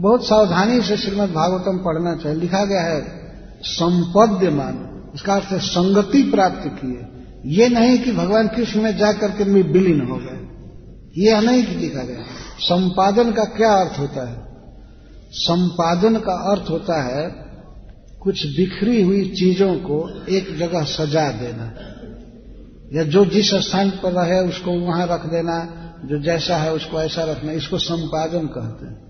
[0.00, 3.00] बहुत सावधानी से श्रीमद भागवतम पढ़ना चाहिए। लिखा गया है
[3.62, 4.76] संपद्यमान
[5.14, 7.06] उसका अर्थ संगति प्राप्त किए
[7.46, 10.38] ये नहीं कि भगवान कृष्ण में जाकर के मैं विलीन हो गए
[11.22, 12.22] ये नहीं कि लिखा गया।
[12.58, 14.36] संपादन का क्या अर्थ होता है?
[15.32, 17.47] संपादन का अर्थ होता है
[18.22, 21.74] कुछ बिखरी हुई चीज़ों को एक जगह सजा देना।
[22.92, 27.24] या जो जिस स्थान पर रहे उसको वहाँ रख देना, जो जैसा है उसको ऐसा
[27.24, 29.08] रखना, इसको संपादन कहते हैं।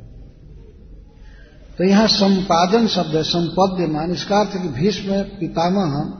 [1.78, 6.14] तो यहाँ संपादन शब्द है संपद्य मान इसका अर्थ कि भीष्म पितामह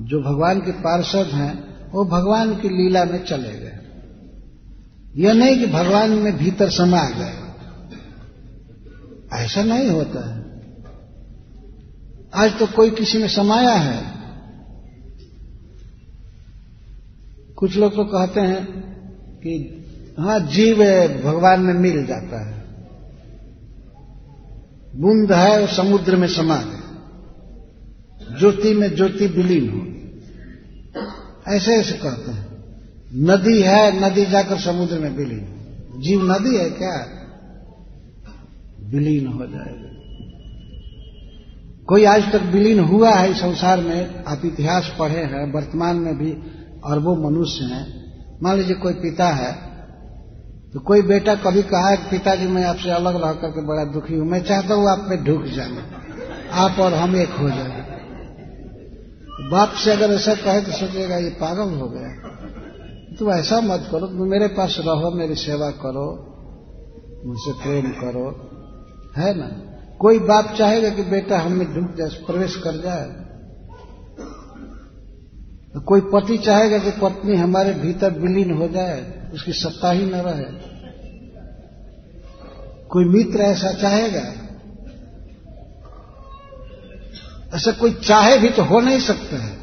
[0.00, 3.78] जो भगवान के पार्षद हैं, वो भगवान की लीला में चले गए।
[5.16, 7.44] यह नहीं कि भगवान में भीतर समा गए।
[9.32, 10.43] ऐसा नहीं होता है।
[12.34, 14.02] आज तो कोई किसी में समाया है।
[17.56, 18.64] कुछ लोग तो कहते हैं
[19.38, 19.52] कि
[20.18, 20.78] हाँ जीव
[21.24, 22.54] भगवान में मिल जाता है।
[24.96, 29.80] बूंद है और समुद्र में समा गए ज्योति में ज्योति विलीन हो
[31.52, 32.44] ऐसे ऐसे कहते हैं।
[33.24, 36.94] नदी है, नदी जाकर समुद्र में विलीन जीव नदी है क्या?
[38.80, 39.93] विलीन हो जाएगा।
[41.88, 44.24] कोई आज तक विलीन हुआ है इस संसार में?
[44.24, 46.30] आप इतिहास पढ़े हैं, वर्तमान में भी
[46.86, 47.84] अरबों मनुष्य हैं।
[48.42, 49.52] मान लीजिए कोई पिता है
[50.74, 54.26] तो कोई बेटा कभी कहा है पिताजी, मैं आपसे अलग रह करके बड़ा दुखी हूँ,
[54.28, 55.82] मैं चाहता हूँ आप पे ढुक जाए,
[56.54, 57.82] आप और हम एक हो जाए।
[59.50, 62.08] बाप से अगर ऐसा कहे तो सोचेगा ये पागल हो गया।
[63.16, 66.08] तो ऐसा मत करो तुम मेरे पास रहो, मेरी सेवा करो,
[67.26, 68.26] मुझसे प्रेम करो,
[69.16, 69.48] है ना?
[70.04, 73.04] कोई बाप चाहेगा कि बेटा हमें डूब जाए, प्रवेश कर जाए।
[75.74, 80.14] तो कोई पति चाहेगा कि पत्नी हमारे भीतर विलीन हो जाए, उसकी सत्ता ही न
[80.14, 80.44] रहे।
[82.88, 84.22] कोई मित्र ऐसा चाहेगा?
[87.56, 89.58] ऐसा कोई चाहे भी तो हो नहीं सकता है।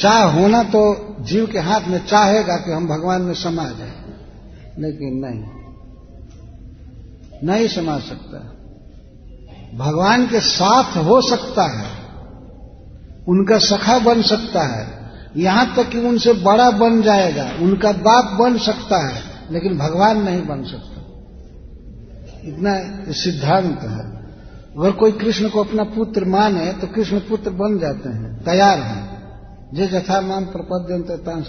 [0.00, 4.04] चाह होना तो जीव के हाथ में चाहेगा कि हम भगवान में समा जाए,
[4.78, 5.44] लेकिन नहीं।
[7.44, 8.51] नहीं समा सकता।
[9.74, 11.90] भगवान के साथ हो सकता है,
[13.28, 18.58] उनका सखा बन सकता है, यहाँ तक कि उनसे बड़ा बन जाएगा, उनका बाप बन
[18.58, 20.98] सकता है, लेकिन भगवान नहीं बन सकता।
[22.48, 22.72] इतना
[23.12, 24.22] सिद्धांत है।
[24.78, 29.12] अगर कोई कृष्ण को अपना पुत्र माने तो कृष्ण पुत्र बन जाते हैं, तैयार हैं।
[29.74, 31.42] जे जथा नाम प्रपद्यंत भगवान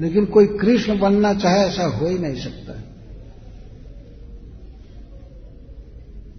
[0.00, 2.72] लेकिन कोई कृष्ण बनना चाहे, ऐसा हो ही नहीं सकता।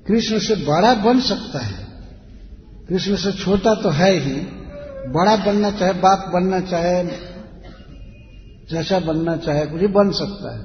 [0.07, 1.87] कृष्ण से बड़ा बन सकता है।
[2.89, 4.33] कृष्ण से छोटा तो है ही।
[5.11, 7.03] बड़ा बनना चाहे, बाप बनना चाहे
[8.71, 10.59] जैसा बनना चाहे, कुछ बन सकता है।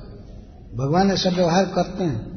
[0.77, 2.33] भगवान ऐसा व्यवहार करते हैं।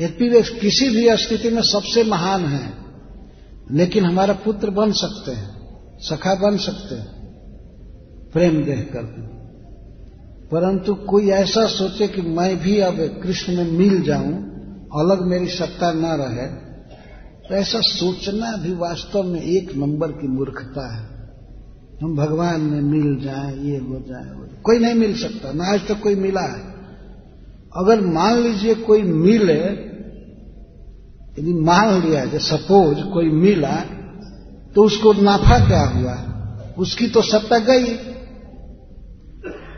[0.00, 2.86] यद्यपि वे किसी भी स्थिति में सबसे महान हैं,
[3.72, 7.06] लेकिन हमारा पुत्र बन सकते हैं, सखा बन सकते हैं,
[8.32, 9.02] प्रेम देह कर।
[10.52, 14.53] परंतु कोई ऐसा सोचे कि मैं भी अब कृष्ण में मिल जाऊँ
[15.00, 16.74] अलग मेरी सत्ता न रहे
[17.48, 21.14] तो ऐसा सोचना भी वास्तव में एक नंबर की मूर्खता है।
[22.02, 25.80] हम भगवान में मिल जाए, ये हो जाए जाए। कोई नहीं मिल सकता, ना आज
[25.80, 26.74] तक तो कोई मिला है।
[27.76, 29.60] अगर मान लीजिए कोई मिले,
[31.38, 33.76] यदि मान लिया जाए सपोज़ कोई मिला
[34.74, 36.30] तो उसको नाफा क्या हुआ?
[36.78, 37.84] उसकी तो सत्ता गई।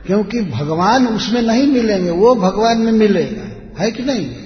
[0.07, 4.46] क्योंकि भगवान उसमें नहीं मिलेंगे, वो भगवान में मिलेगा, है कि नहीं?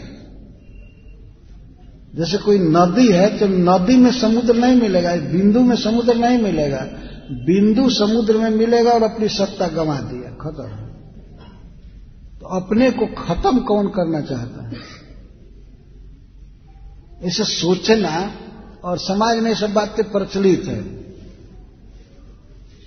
[2.16, 6.78] जैसे कोई नदी है तो नदी में समुद्र नहीं मिलेगा बिंदु में समुद्र नहीं मिलेगा।
[7.30, 10.68] बिंदु समुद्र में मिलेगा और अपनी सत्ता गंवा दिया खत्म।
[12.40, 14.76] तो अपने को खत्म कौन करना चाहता है?
[17.24, 18.32] इसे सोचना
[18.84, 21.00] और समाज में सब बातें प्रचलित है।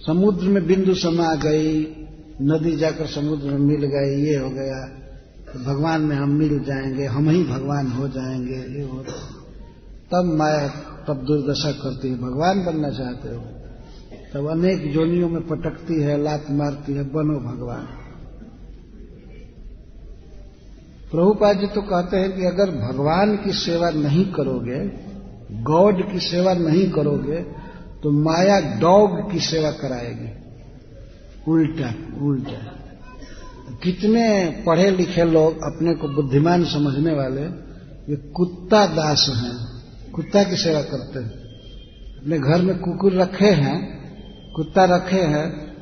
[0.07, 1.81] समुद्र में बिंदु समा गई,
[2.41, 5.02] नदी जाकर समुद्र में मिल गई, ये हो गया।
[5.53, 9.03] तो भगवान में हम मिल जाएँगे, हम ही भगवान हो जाएँगे, ये हो
[10.11, 10.67] तब माया,
[11.07, 13.41] तब दुर्दशा करती है। भगवान बनना चाहते हो,
[14.33, 17.87] तब अनेक जोनियों में पटकती है, लात मारती है, बनो भगवान।
[21.11, 24.79] प्रभुपाद जी तो कहते हैं कि अगर भगवान की सेवा नहीं करोगे,
[25.63, 27.37] गॉड की सेवा नहीं करोगे
[28.03, 30.31] तो माया डॉग की सेवा कराएगी।
[31.51, 31.93] उल्टा
[32.25, 32.72] उल्टा।
[33.71, 37.41] कितने पढ़े लिखे लोग अपने को बुद्धिमान समझने वाले,
[38.09, 39.73] ये कुत्ता दास हैं।
[40.11, 41.31] कुत्ता की सेवा करते हैं।
[42.21, 44.03] अपने घर में कुकुर रखे हैं,
[44.55, 45.73] कुत्ता रखे हैं,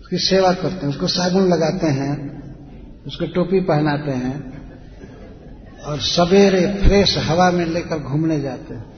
[0.00, 2.36] उसकी सेवा करते हैं, उसको साबुन लगाते हैं,
[3.06, 4.56] उसको टोपी पहनाते हैं
[5.82, 8.96] और सवेरे फ्रेश हवा में लेकर घूमने जाते हैं।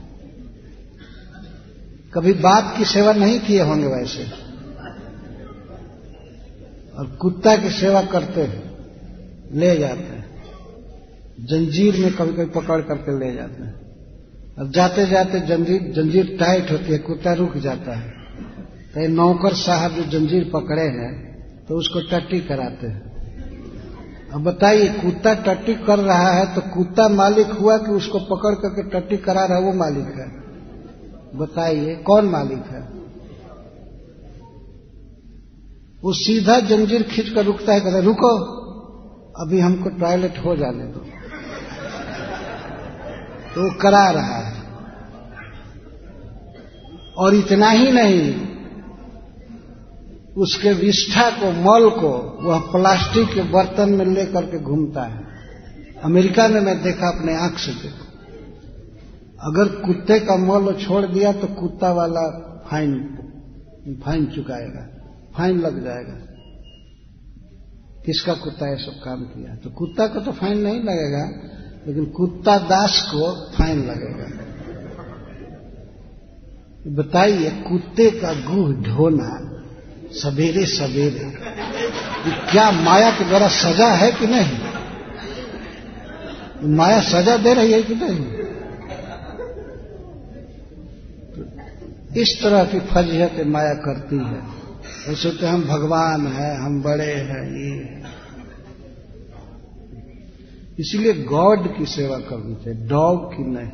[2.14, 4.47] कभी बाप की सेवा नहीं किए होंगे वैसे।
[6.98, 8.62] और कुत्ता की सेवा करते हैं,
[9.52, 10.26] ले जाते हैं।
[11.40, 13.74] जंजीर में कभी कभी पकड़ करके ले जाते हैं।
[14.58, 18.10] और जाते जाते जंजीर जंजीर टाइट होती है, कुत्ता रुक जाता है।
[18.94, 23.08] तो नौकर साहब जो जंजीर पकड़े हैं तो उसको टट्टी कराते हैं।
[24.34, 28.88] अब बताइए, कुत्ता टट्टी कर रहा है तो कुत्ता मालिक हुआ कि उसको पकड़ करके
[28.90, 30.28] टट्टी करा रहा है, वो मालिक है?
[31.38, 32.97] बताइए, कौन मालिक है?
[36.04, 38.58] वो सीधा जंजीर खींच कर रुकता है, कहता रुको,
[39.40, 41.00] अभी हमको टॉयलेट हो जाने दो।
[43.54, 44.62] तो वो करा रहा है।
[47.18, 48.48] और इतना ही नहीं,
[50.36, 55.24] उसके विष्ठा को, मल को, वह प्लास्टिक के बर्तन में लेकर के घूमता है।
[56.04, 58.04] अमेरिका में मैं देखा, अपने आँख से देखा।
[59.40, 62.30] अगर कुत्ते का मल छोड़ दिया तो कुत्ता वाला
[62.70, 63.14] फाइन
[64.04, 64.97] फाइन चुकाएगा।
[65.38, 66.14] फाइन लग जाएगा।
[68.06, 69.54] किसका कुत्ता ये सब काम किया?
[69.54, 71.24] तो कुत्ता को तो फाइन नहीं लगेगा,
[71.86, 74.28] लेकिन कुत्ता दास को फाइन लगेगा।
[77.02, 79.30] बताइए, कुत्ते का गुह ढोना
[80.12, 81.30] सवेरे सवेरे
[82.50, 84.58] क्या माया के द्वारा सजा है कि नहीं?
[86.76, 88.24] माया सजा दे रही है कि नहीं?
[92.16, 94.57] इस तरह की फजीहत माया करती है।
[95.08, 98.02] वैसे तो हम भगवान हैं, हम बड़े हैं, ये।
[100.78, 103.68] इसलिए गॉड की सेवा करनी चाहिए, डॉग की नहीं।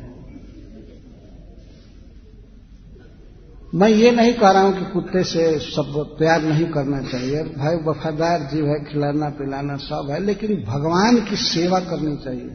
[3.75, 7.75] मैं ये नहीं कह रहा हूँ कि कुत्ते से सब प्यार नहीं करना चाहिए। भाई,
[7.75, 12.49] वफादार जीव है, खिलाना, पिलाना सब है, लेकिन भगवान की सेवा करनी चाहिए।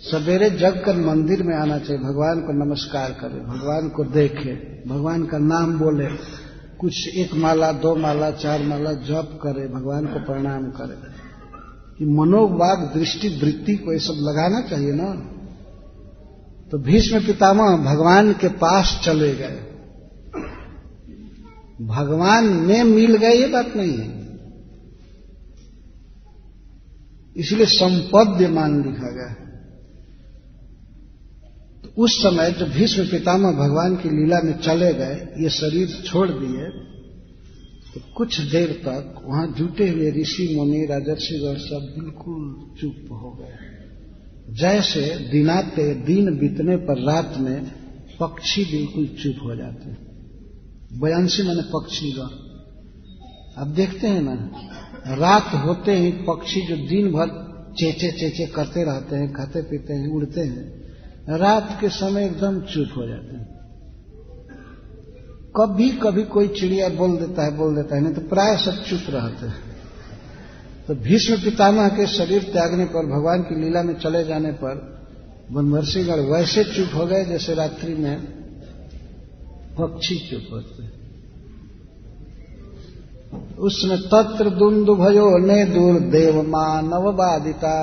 [0.00, 5.24] सवेरे जग कर मंदिर में आना चाहिए, भगवान को नमस्कार करे, भगवान को देखे, भगवान
[5.26, 6.42] का नाम बोले।
[6.82, 11.22] कुछ एक माला, दो माला, चार माला जप करे, भगवान को प्रणाम करे।
[11.98, 15.14] कि मनोवाग, दृष्टि, वृत्ति को ये सब लगाना चाहिए ना।
[16.70, 19.60] तो भीष्म पितामह भगवान के पास चले गए।
[21.82, 24.38] भगवान में मिल गए, ये बात नहीं है।
[27.36, 29.41] इसलिए संपद्य मान लिखा गया।
[31.96, 36.68] उस समय जब भीष्म पितामह भगवान की लीला में चले गए, ये शरीर छोड़ दिए
[37.94, 42.44] तो कुछ देर तक वहाँ जुटे हुए ऋषि, मुनि राजर्षिगण सब बिल्कुल
[42.80, 45.02] चुप हो गए। जैसे
[45.32, 47.64] दिनाते दिन बीतने पर रात में
[48.20, 52.40] पक्षी बिल्कुल चुप हो जाते हैं। बयांशी मैंने पक्षीगण
[53.56, 54.34] अब देखते हैं ना,
[55.18, 57.40] रात होते ही पक्षी जो दिन भर
[57.78, 60.81] चेचे चेचे करते रहते हैं खाते पीते हैं, उड़ते हैं
[61.28, 63.52] रात के समय एकदम चुप हो जाते हैं।
[65.56, 69.00] कभी कभी कोई चिड़िया बोल देता है, बोल देता है, नहीं तो प्राय सब चुप
[69.08, 69.54] रहते हैं।
[70.88, 75.02] तो भीष्म पितामह के शरीर त्यागने पर, भगवान की लीला में चले जाने पर
[75.52, 78.20] बनवर्षीगढ़ वैसे चुप हो गए जैसे रात्रि में
[79.80, 81.02] पक्षी चुप होते
[83.58, 87.76] उसमें तत्र दुंदु भयो ने दूर देव मानव बादिता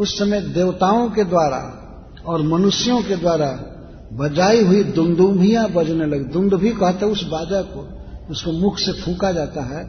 [0.00, 1.82] उस समय देवताओं के द्वारा
[2.26, 3.72] और मनुष्यों के द्वारा
[4.12, 7.88] बजाई हुई दुमदुमियाँ बजने लगी। दुमदुभी कहते उस बाजा को,
[8.30, 9.84] उसको मुख से फूका जाता है,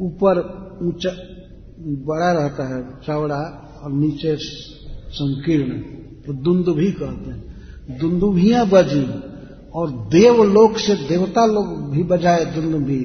[0.00, 0.38] ऊपर
[0.82, 1.10] ऊँचा,
[1.80, 3.40] बड़ा रहता है, चौड़ा
[3.84, 4.36] और नीचे
[5.10, 5.70] संकीर्ण।
[6.26, 7.50] तो दुंदुभी कहते हैं।
[8.00, 9.06] दुंदुभियाँ बजी
[9.74, 13.04] और देवलोक से, देवता लोग भी बजाए दुंदुभी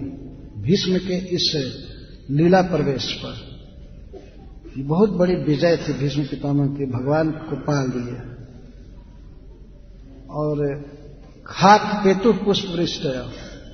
[0.58, 1.74] भीष्म के इस
[2.32, 3.34] लीला प्रवेश पर।
[4.78, 8.36] बहुत बड़ी विजय थी भीष्म पितामह के। भगवान को पा लिए
[10.36, 10.86] और
[11.48, 13.06] खाक पेतु पुष्प वृष्ट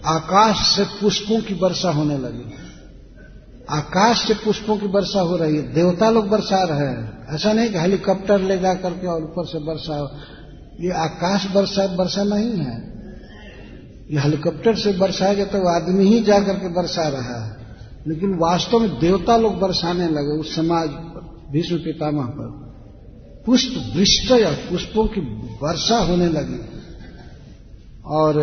[0.05, 2.53] आकाश से पुष्पों की वर्षा होने लगी।
[3.69, 7.69] आकाश से पुष्पों की वर्षा हो रही है। देवता लोग बरसा रहे हैं। ऐसा नहीं
[7.69, 10.11] कि हेलीकॉप्टर ले जा करके और ऊपर से वर्षा हो।
[10.79, 12.91] ये आकाश वर्षा वर्षा नहीं है।
[14.11, 17.57] ये हेलीकॉप्टर से बरसाएगा तो आदमी ही जा करके बरसा रहा है।
[18.07, 22.70] लेकिन वास्तव में देवता लोग बरसाने लगे उस समाज पर भीष्म पितामह पर।
[23.45, 24.27] पुष्प वृष्ट
[24.69, 25.21] पुष्पों की
[25.61, 26.81] वर्षा होने लगी।
[28.05, 28.35] और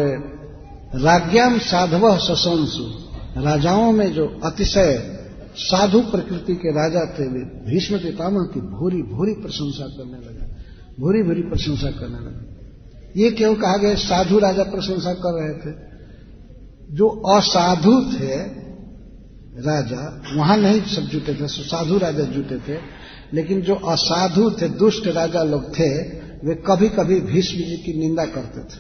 [0.95, 3.09] राज्ञाम साधव सशंसु।
[3.43, 5.19] राजाओं में जो अतिशय
[5.57, 10.47] साधु प्रकृति के राजा थे, वे भीष्म पितामह की भूरी भूरी प्रशंसा करने लगे।
[11.01, 12.59] भूरी भूरी प्रशंसा करने लगे।
[13.23, 13.95] ये क्यों कहा गया?
[13.95, 15.89] साधु राजा प्रशंसा कर रहे थे।
[16.97, 18.37] जो असाधु थे
[19.61, 22.98] राजा, वहाँ नहीं सब जुटे थे, साधु राजा जुटे थे।
[23.35, 25.89] लेकिन जो असाधु थे, दुष्ट राजा लोग थे,
[26.45, 28.79] वे कभी कभी भीष्म जी की निंदा करते थे।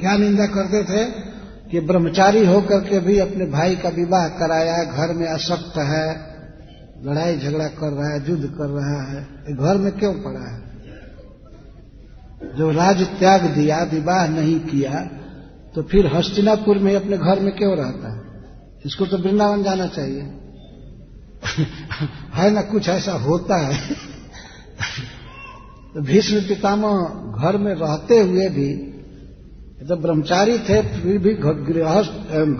[0.00, 1.04] क्या निंदा करते थे?
[1.70, 6.06] कि ब्रह्मचारी होकर के भी अपने भाई का विवाह कराया, घर में असक्त है
[7.04, 9.22] लड़ाई झगड़ा कर रहा है, युद्ध कर रहा है
[9.56, 10.58] घर में क्यों पड़ा है?
[12.56, 15.00] जो राज त्याग दिया, विवाह नहीं किया
[15.74, 18.20] तो फिर हस्तिनापुर में अपने घर में क्यों रहता है?
[18.86, 20.22] इसको तो वृंदावन जाना चाहिए।
[22.34, 23.94] है ना, कुछ ऐसा होता है।
[25.94, 26.96] तो भीष्म पितामह
[27.42, 28.86] घर में रहते हुए भी
[29.88, 31.34] तो ब्रह्मचारी थे, फिर भी
[31.72, 32.10] गृहस्थ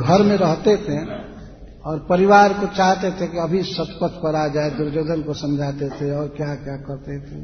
[0.01, 0.99] घर में रहते थे,
[1.85, 6.11] और परिवार को चाहते थे कि अभी सतपथ पर आ जाए, दुर्योधन को समझाते थे,
[6.11, 7.41] और क्या क्या करते थे।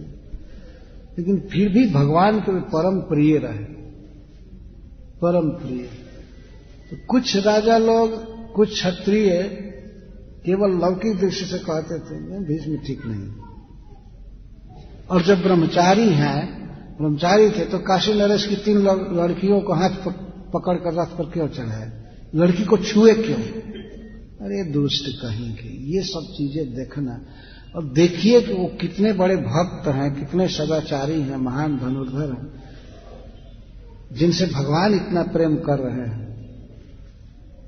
[1.18, 3.64] लेकिन फिर भी भगवान के परम प्रिय रहे।
[5.22, 5.82] परम प्रिय।
[6.90, 8.10] तो कुछ राजा लोग,
[8.52, 9.32] कुछ क्षत्रिय
[10.46, 13.28] केवल लौकिक दृष्टि से कहते थे भीष्म ठीक नहीं।
[15.10, 16.66] और जब ब्रह्मचारी हैं,
[16.96, 18.78] ब्रह्मचारी थे तो काशी नरेश की तीन
[19.12, 19.90] लड़कियों को हाथ
[20.54, 21.92] पकड़ कर रथ पर क्यों चढ़ाए?
[22.34, 23.38] लड़की को छुए क्यों?
[24.46, 27.20] अरे, दुष्ट कहेंगे, ये सब चीज़ें देखना।
[27.76, 32.64] और देखिए कि वो कितने बड़े भक्त हैं, कितने सदाचारी हैं, महान धनुर्धर हैं,
[34.12, 36.25] जिनसे भगवान इतना प्रेम कर रहे हैं।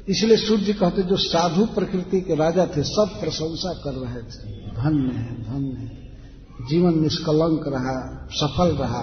[0.08, 5.14] इसलिए सूर्य कहते, जो साधु प्रकृति के राजा थे, सब प्रशंसा कर रहे थे। धन्य
[5.14, 7.96] है धन्य है जीवन निष्कलंक रहा,
[8.32, 9.02] सफल रहा।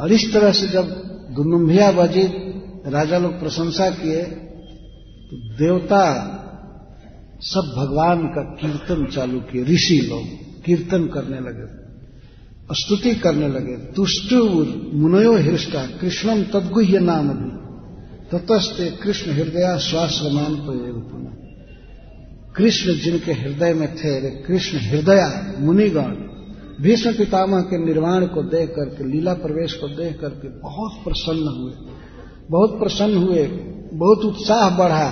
[0.00, 0.90] और इस तरह से जब
[1.36, 2.26] दुनुम्भिया बजी
[2.88, 4.22] राजा लोग प्रशंसा किए
[5.28, 6.02] तो देवता
[7.44, 10.24] सब भगवान का कीर्तन चालू किए, ऋषि लोग
[10.64, 11.66] कीर्तन करने लगे,
[12.74, 14.38] स्तुति करने लगे। तुष्टु
[14.98, 17.50] मुनयो हृष्टा कृष्णम तदगुह्य नाम भी
[18.32, 20.62] ततस्ते कृष्ण हृदय स्वाश्रमान तो
[21.00, 21.46] पुनः
[22.56, 26.14] कृष्ण जिनके हृदय में थे, वे कृष्ण हृदय, मुनिगण,
[26.80, 31.72] भीष्म पितामह के निर्वाण को देख करके, लीला प्रवेश को देख करके बहुत प्रसन्न हुए।
[32.50, 33.46] बहुत प्रसन्न हुए,
[33.94, 35.08] बहुत उत्साह बढ़ा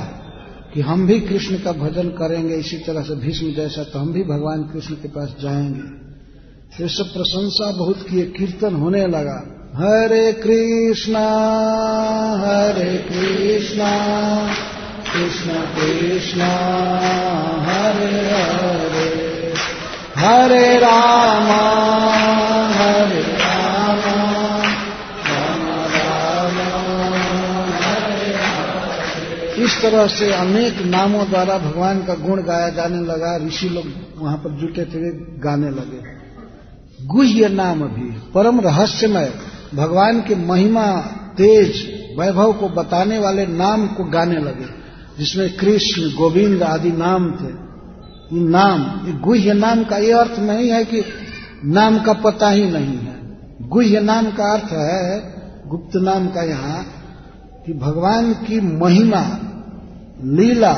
[0.74, 4.22] कि हम भी कृष्ण का भजन करेंगे, इसी तरह से भीष्म जैसा तो हम भी
[4.22, 6.04] भगवान कृष्ण के पास जाएँगे।
[6.78, 11.22] तो सब प्रशंसा बहुत किए, कीर्तन होने लगा। हरे कृष्णा
[12.40, 13.88] हरे कृष्णा,
[15.12, 16.40] कृष्ण कृष्ण,
[17.64, 19.54] हरे हरे।
[20.16, 21.48] हरे राम
[22.72, 23.98] हरे राम
[25.26, 26.58] राम राम,
[27.72, 28.34] हरे
[29.64, 33.84] इस तरह से अनेक नामों द्वारा भगवान का गुण गाया जाने लगा, ऋषि लोग
[34.18, 35.10] वहाँ पर जुटे थे
[35.40, 36.14] गाने लगे।
[37.06, 40.96] गुह्य नाम भी, परम रहस्यमय। भगवान की महिमा,
[41.36, 44.66] तेज वैभव को बताने वाले नाम को गाने लगे,
[45.18, 47.64] जिसमें कृष्ण, गोविंद आदि नाम थे।
[48.32, 51.04] नाम, ये गुह्य नाम का ये अर्थ नहीं है कि
[51.64, 53.38] नाम का पता ही नहीं है।
[53.68, 55.34] गुह्य नाम का अर्थ है,
[55.68, 56.86] गुप्त नाम का यहाँ,
[57.66, 59.38] कि भगवान की महिमा,
[60.24, 60.72] लीला,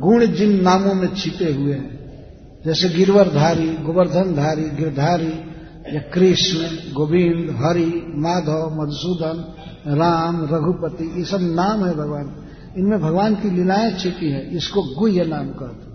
[0.00, 1.98] गुण जिन नामों में छिपे हुए हैं,
[2.66, 5.47] जैसे गिरवरधारी, गोवर्धनधारी, गिरधारी
[5.94, 9.54] या कृष्ण, गोविंद, हरि, माधव, मधुसूदन,
[9.94, 12.44] राम, रघुपति, ये सब नाम है भगवान।
[12.78, 15.88] इनमें भगवान की लीलाएँ छिपी है, इसको गुह्य नाम कहते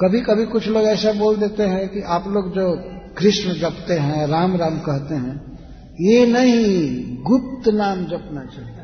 [0.00, 2.76] कभी कभी कुछ लोग ऐसा बोल देते हैं कि आप लोग जो
[3.18, 5.58] कृष्ण जपते हैं, राम राम कहते हैं,
[6.00, 8.76] ये नहीं, गुप्त नाम जपना चाहिए।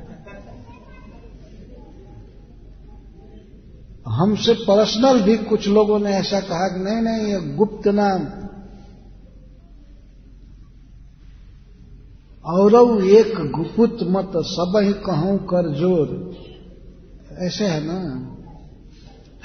[4.08, 8.47] हमसे पर्सनल भी कुछ लोगों ने ऐसा कहा कि नहीं नहीं, ये गुप्त नाम
[12.48, 16.36] और एक गुपुत मत, सब ही कहूँ कर ज़ोर।
[17.38, 18.24] ऐसे है ना?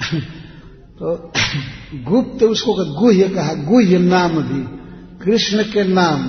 [0.98, 1.32] तो
[2.10, 4.84] गुप्त उसको गुह्य कहा, गुह्य नाम भी।
[5.24, 6.28] कृष्ण के नाम।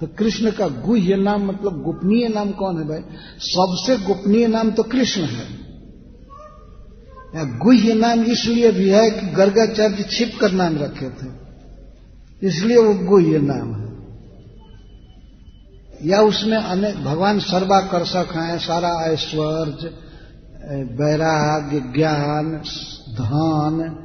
[0.00, 3.00] तो कृष्ण का गुह्य नाम मतलब गोपनीय नाम कौन है भाई?
[3.38, 5.60] सबसे गोपनीय नाम तो कृष्ण है।
[7.58, 11.32] गुह्य नाम इसलिए भी है कि गर्गाचार्य छिप कर नाम रखे थे।
[12.46, 13.89] इसलिए वो गुह्य नाम है।
[16.04, 19.94] या उसमें अनेक भगवान सर्वाकर्षक हैं, सारा ऐश्वर्य
[20.70, 22.62] वैराग्य, ज्ञान,
[23.14, 23.96] धन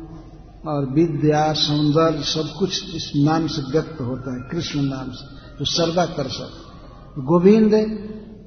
[0.68, 5.66] और विद्या, सौंदर्य, सब कुछ इस नाम से व्यक्त होता है, कृष्ण नाम से, जो
[5.66, 6.62] सर्वाकर्षक
[7.20, 7.72] गोविंद,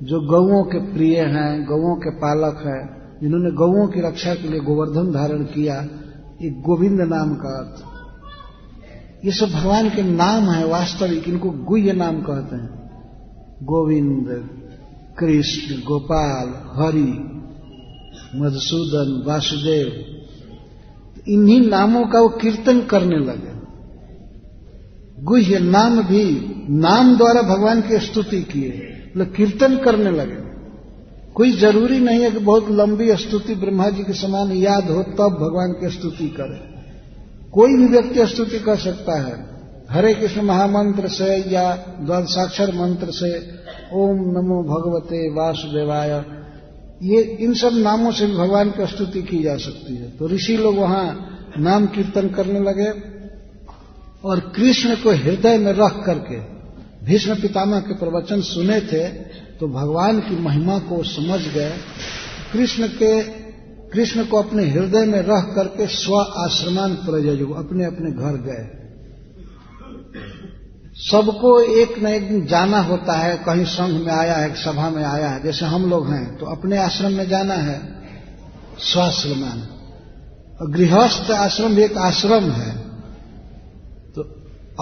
[0.03, 4.61] जो गौओं के प्रिय हैं, गौओं के पालक हैं, जिन्होंने गौओं की रक्षा के लिए
[4.61, 5.75] गोवर्धन धारण किया,
[6.43, 7.85] ये गोविंद नाम का अर्थ।
[9.25, 12.88] ये सब भगवान के नाम है, वास्तविक, इनको गुह्य नाम कहते हैं।
[13.63, 14.51] गोविंद,
[15.19, 17.25] कृष्ण, गोपाल, हरि,
[18.35, 20.05] मधुसूदन, वासुदेव,
[21.29, 23.59] इन्हीं नामों का वो कीर्तन करने लगे।
[25.25, 30.49] गुह्य नाम भी नाम द्वारा भगवान की स्तुति किए मतलब कीर्तन करने लगे।
[31.33, 35.35] कोई ज़रूरी नहीं है कि बहुत लंबी स्तुति ब्रह्मा जी के समान याद हो, तब
[35.35, 36.79] भगवान की स्तुति करे।
[37.51, 39.58] कोई भी व्यक्ति स्तुति कर सकता है।
[39.89, 41.65] हरे कृष्ण महामंत्र से या
[42.01, 43.31] द्वादशाक्षर मंत्र से,
[43.94, 46.10] ओम नमो भगवते वासुदेवाय।
[47.02, 50.56] ये, इन सब नामों से भी भगवान की स्तुति की जा सकती है। तो ऋषि
[50.56, 51.06] लोग वहाँ
[51.59, 52.90] नाम कीर्तन करने लगे
[54.24, 56.39] और कृष्ण को हृदय में रख करके
[57.06, 59.09] भीष्म पितामह के प्रवचन सुने थे
[59.59, 61.73] तो भगवान की महिमा को समझ गए।
[62.52, 63.23] कृष्ण के,
[63.90, 68.88] कृष्ण को अपने हृदय में रह करके स्व आश्रमान प्रयोजक अपने अपने घर गए।
[71.03, 75.05] सबको एक न एक दिन जाना होता है कहीं संघ में आया है सभा में
[75.05, 77.79] आया है जैसे हम लोग हैं तो अपने आश्रम में जाना है
[78.79, 79.61] स्वाश्रमान
[80.61, 82.79] और गृहस्थ आश्रम भी एक आश्रम है
[84.15, 84.23] तो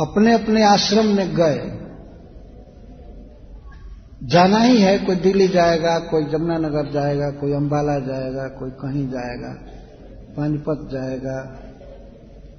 [0.02, 1.72] अपने अपने आश्रम में गए।
[4.22, 9.52] जाना ही है कोई दिल्ली जाएगा कोई जमुनानगर जाएगा कोई अंबाला जाएगा कोई कहीं जाएगा
[10.36, 11.36] पानीपत जाएगा।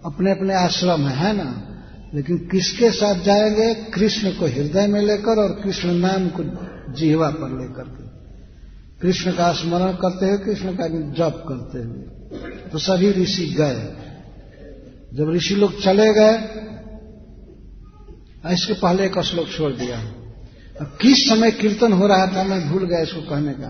[0.06, 1.77] अपने अपने आश्रम है, है ना?
[2.14, 3.74] लेकिन किसके साथ जाएँगे?
[3.74, 6.44] कृष्ण को हृदय में लेकर और कृष्ण नाम को
[6.94, 8.08] जीवा पर लेकर के।
[9.02, 11.98] कृष्ण का स्मरण करते हुए, कृष्ण का जप करते हुए।
[12.70, 13.94] तो सभी ऋषि गए।
[15.14, 16.38] जब ऋषि लोग चले गए,
[18.54, 20.00] इसके पहले एक श्लोक छोड़ दिया।
[20.82, 23.70] अब किस समय कीर्तन हो रहा था, मैं भूल गया इसको कहने का।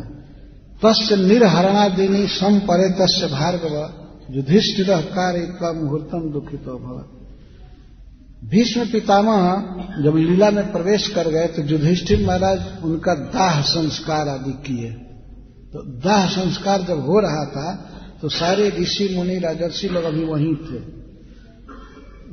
[0.86, 3.94] तस्य निर्हरणादिनी सम परे तस्य भार्गव।
[4.32, 7.17] युधिष्ठिर कार्य मुहूर्तम दुखित भवत।
[8.46, 9.52] भीष्म पितामह
[10.04, 14.92] जब लीला में प्रवेश कर गए तो युधिष्ठिर महाराज उनका दाह संस्कार आदि किए।
[15.74, 17.90] तो दाह संस्कार जब हो रहा था
[18.22, 20.80] तो सारे ऋषि, मुनि, राजर्षि लोग अभी वहीं थे।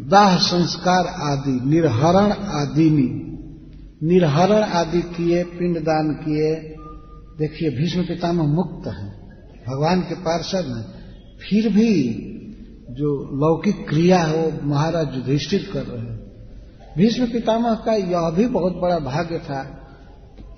[0.09, 3.21] दाह संस्कार आदि, निर्हरण आदिनी
[4.03, 6.55] निर्हरण आदि किए पिंडदान किए।
[7.39, 9.09] देखिए, भीष्म पितामह मुक्त है।
[9.69, 10.95] भगवान के पार्षद हैं।
[11.39, 11.91] फिर भी
[12.95, 16.19] जो लौकिक क्रिया है, वो महाराज युधिष्ठिर कर रहे हैं।
[16.97, 19.63] भीष्म पितामह का यह भी बहुत बड़ा भाग्य था।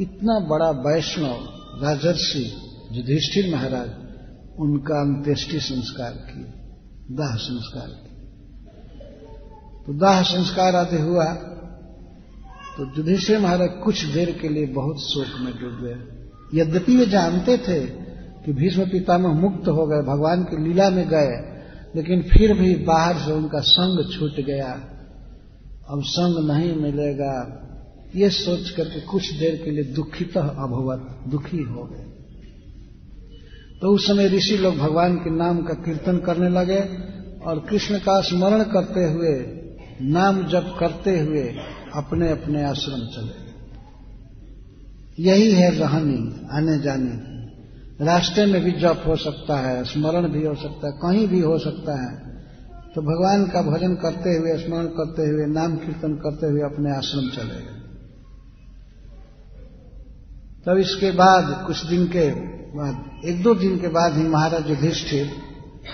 [0.00, 1.38] इतना बड़ा वैष्णव,
[1.82, 2.44] राजर्षि,
[2.92, 3.90] युधिष्ठिर महाराज,
[4.58, 6.44] उनका अंत्येष्टि संस्कार किए,
[7.16, 8.04] दाह संस्कार किए।
[9.86, 11.24] तो दाह संस्कार आदि हुआ
[12.76, 15.98] तो युधिष्ठिर महाराज कुछ देर के लिए बहुत शोक में डूब गए।
[16.54, 17.80] यद्यपि वे जानते थे
[18.42, 21.55] कि भीष्म पितामह मुक्त हो गए, भगवान की लीला में गए
[21.96, 24.72] लेकिन फिर भी बाहर से उनका संग छूट गया।
[25.90, 27.62] अब संग नहीं मिलेगा।
[28.16, 32.04] ये सोच करके कुछ देर के लिए दुखित अभवत, दुखी हो गए।
[33.82, 36.80] तो उस समय ऋषि लोग भगवान के नाम का कीर्तन करने लगे
[37.46, 39.34] और कृष्ण का स्मरण करते हुए,
[40.02, 41.42] नाम जप करते हुए
[41.94, 43.46] अपने अपने आश्रम चले
[45.22, 47.35] यही है रहनी आने जाने की।
[48.02, 51.58] रास्ते में भी जप हो सकता है, स्मरण भी हो सकता है, कहीं भी हो
[51.58, 52.36] सकता है।
[52.94, 57.28] तो भगवान का भजन करते हुए, स्मरण करते हुए, नाम कीर्तन करते हुए अपने आश्रम
[57.28, 57.76] चले गए।
[60.66, 62.30] तब इसके बाद, कुछ दिन के
[62.70, 65.30] बाद, एक दो दिन के बाद ही महाराज युधिष्ठिर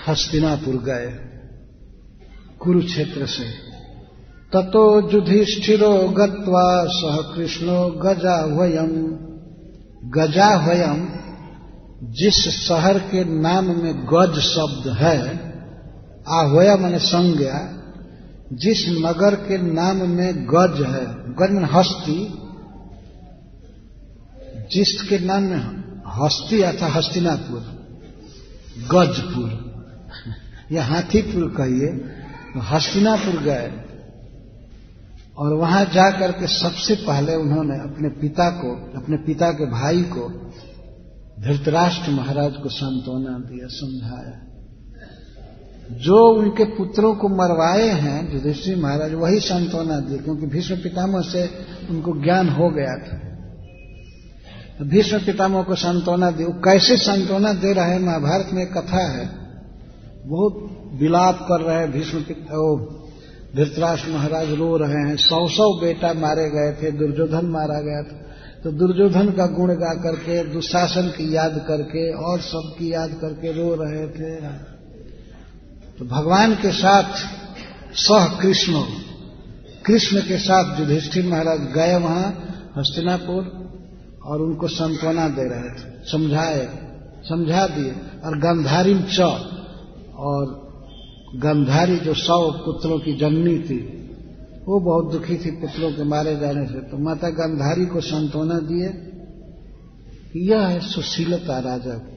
[0.07, 1.19] हस्तिनापुर गए,
[2.59, 3.73] कुरुक्षेत्र से।
[4.53, 9.17] ततो युधिष्ठिरो गत्वा सह कृष्णो गजा वयम
[10.09, 11.22] गजा वयम
[12.03, 15.17] जिस शहर के नाम में गज शब्द है
[16.29, 17.79] आहोया मैंने संज्ञा,
[18.53, 22.39] जिस नगर के नाम में गज है गज में हस्ती
[24.71, 25.57] जिसके नाम में
[26.07, 27.59] हस्ती आता हस्तिनापुर,
[28.93, 29.49] गजपुर,
[30.71, 31.87] या हाथीपुर कहिए
[32.53, 33.71] तो हस्तिनापुर गए।
[35.37, 40.42] और वहाँ जाकर के सबसे पहले उन्होंने अपने पिता को, अपने पिता के भाई को
[41.43, 44.49] धृतराष्ट्र महाराज को सांत्वना दिया, समझाया।
[45.91, 51.49] जो उनके पुत्रों को मरवाए हैं, युधिष्ठिर महाराज, वही सांत्वना दी क्योंकि भीष्म पितामह से
[51.89, 53.17] उनको ज्ञान हो गया था।
[54.79, 57.99] तो भीष्म पितामह को सांत्वना दी वो कैसे सांत्वना दे रहे हैं?
[57.99, 59.29] महाभारत में कथा है।
[60.25, 62.19] बहुत विलाप कर रहे हैं भीष्म
[63.55, 68.32] धृतराष्ट्र महाराज रो रहे हैं। सौ सौ बेटा मारे गए थे, दुर्योधन मारा गया था।
[68.63, 73.75] तो दुर्योधन का गुण गा करके, दुशासन की याद करके, और सबकी याद करके रो
[73.79, 74.35] रहे थे।
[75.99, 77.13] तो भगवान के साथ
[77.93, 78.83] सह कृष्ण
[79.85, 82.31] कृष्ण के साथ युधिष्ठिर महाराज गए वहाँ,
[82.77, 83.63] हस्तिनापुर,
[84.25, 86.69] और उनको सांत्वना दे रहे थे। समझाए,
[87.29, 87.91] समझा दिए।
[88.25, 89.19] और गंधारी च,
[90.15, 90.63] और
[91.35, 94.02] गंधारी जो सौ पुत्रों की जननी थी
[94.67, 99.09] वो बहुत दुखी थी पुत्रों के मारे जाने से। तो माता गंधारी को सांत्वना दिए
[100.41, 102.13] यह है सुशीलता राजा की।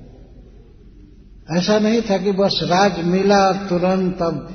[1.58, 4.48] ऐसा नहीं था कि बस राज मिला तुरंत अब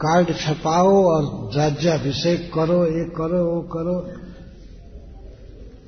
[0.00, 4.12] कार्ड छपाओ और राज्याभिषेक करो, ये करो, वो करो।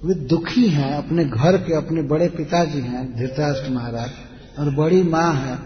[0.09, 4.11] वे दुखी हैं, अपने घर के अपने बड़े पिताजी हैं, धृतराष्ट्र महाराज,
[4.59, 5.59] और बड़ी माँ है,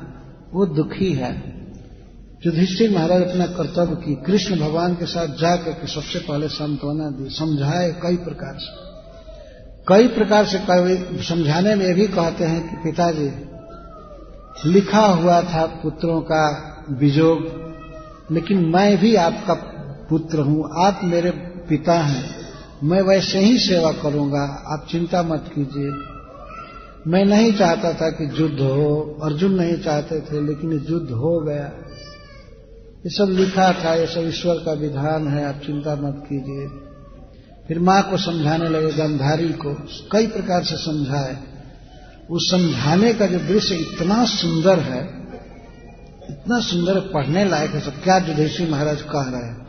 [0.52, 1.53] वो दुखी है।
[2.46, 7.28] युधिष्ठिर महाराज अपना कर्तव्य की, कृष्ण भगवान के साथ जाकर के सबसे पहले सांत्वना दी,
[7.30, 8.82] समझाए कई प्रकार से।
[9.88, 10.58] कई प्रकार से
[11.22, 13.30] समझाने में भी कहते हैं कि पिताजी,
[14.70, 16.44] लिखा हुआ था पुत्रों का
[16.90, 17.38] विजोग,
[18.30, 19.54] लेकिन मैं भी आपका
[20.10, 21.30] पुत्र हूँ, आप मेरे
[21.68, 22.24] पिता हैं,
[22.84, 25.90] मैं वैसे ही सेवा करूँगा, आप चिंता मत कीजिए।
[27.06, 31.70] मैं नहीं चाहता था कि युद्ध हो, अर्जुन नहीं चाहते थे, लेकिन युद्ध हो गया।
[33.04, 36.68] ये सब लिखा था, ये सब ईश्वर का विधान है, आप चिंता मत कीजिए।
[37.68, 39.74] फिर माँ को समझाने लगे, गंधारी को,
[40.12, 41.38] कई प्रकार से समझाए।
[42.30, 45.04] उस समझाने का जो दृश्य इतना सुंदर है,
[46.30, 49.66] इतना सुंदर पढ़ने लायक है, सब क्या युधिष्ठिर महाराज कह रहे हैं।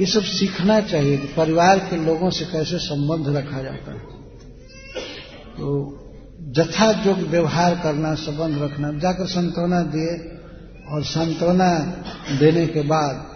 [0.00, 4.00] ये सब सीखना चाहिए कि परिवार के लोगों से कैसे संबंध रखा जाता है।
[5.58, 5.98] तो
[6.40, 10.37] जथा व्यवहार करना, संबंध रखना, जाकर संतोना दिए।
[10.92, 11.78] और सांत्वना
[12.38, 13.26] देने के बाद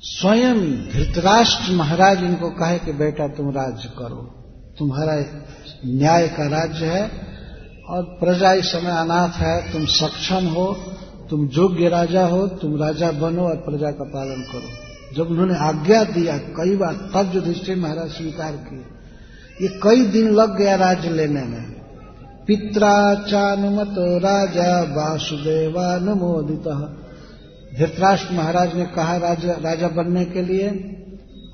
[0.00, 0.60] स्वयं
[0.92, 4.40] धृतराष्ट्र महाराज इनको कहे कि बेटा तुम राज्य करो।
[4.78, 5.24] तुम्हारा
[5.86, 7.10] न्याय का राज्य है
[7.88, 10.76] और प्रजा इस समय अनाथ है। तुम सक्षम हो,
[11.30, 14.84] तुम योग्य राजा हो, तुम राजा बनो और प्रजा का पालन करो।
[15.16, 18.84] जब उन्होंने आज्ञा दिया, कई बार तब युधिष्ठिर महाराज स्वीकार किए।
[19.62, 21.73] ये कई दिन लग गया राज्य लेने में।
[22.46, 26.68] पित्राचानुमतो राजा वासुदेवानुमोदित।
[27.78, 30.68] धृतराष्ट्र महाराज ने कहा राजा, राजा बनने के लिए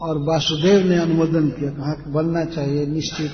[0.03, 3.33] और वासुदेव ने अनुमोदन किया कहा कि बनना चाहिए निश्चित।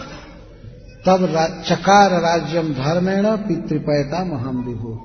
[1.07, 4.99] तब रा, चकार राज्यम धर्मेण पितृपयता महाम विभु।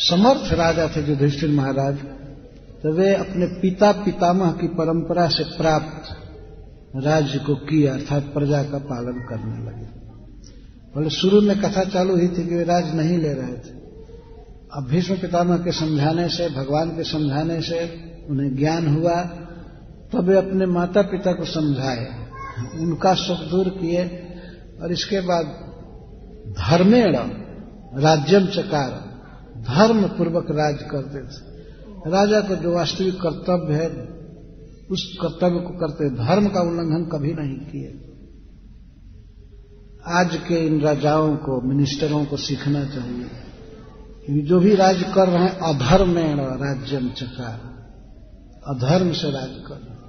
[0.00, 1.96] समर्थ राजा थे युधिष्ठिर महाराज
[2.82, 6.16] तो वे अपने पिता पितामह की परंपरा से प्राप्त
[6.96, 9.99] राज्य को किया अर्थात प्रजा का पालन करने लगे।
[10.94, 13.78] बोले, शुरू में कथा चालू हुई थी कि वे राज नहीं ले रहे थे।
[14.72, 17.78] अब भीष्म पितामह के समझाने से, भगवान के समझाने से
[18.30, 19.22] उन्हें ज्ञान हुआ,
[20.12, 22.28] तब वे अपने माता पिता को समझाए।
[22.80, 24.04] उनका सुख दूर किए
[24.82, 25.46] और इसके बाद
[26.48, 27.16] धर्मेण
[28.02, 28.90] राज्यम चकार
[29.60, 31.50] धर्म पूर्वक राज करते थे
[32.06, 33.88] राजा को जो वास्तविक कर्तव्य है,
[34.90, 38.09] उस कर्तव्य को करते, धर्म का उल्लंघन कभी नहीं किए।
[40.06, 45.50] आज के इन राजाओं को मिनिस्टरों को सीखना चाहिए। जो भी राज्य कर रहे हैं
[45.50, 47.60] अधर्मेण राज्यम चकार।
[48.66, 50.00] अधर्म से राज कर।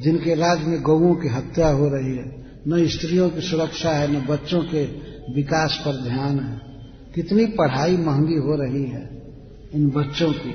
[0.00, 4.26] जिनके राज्य में गौओं की हत्या हो रही है, न स्त्रियों की सुरक्षा है, न
[4.26, 4.84] बच्चों के
[5.34, 6.60] विकास पर ध्यान है।
[7.14, 9.22] कितनी पढ़ाई महँगी हो रही है
[9.74, 10.54] इन बच्चों की।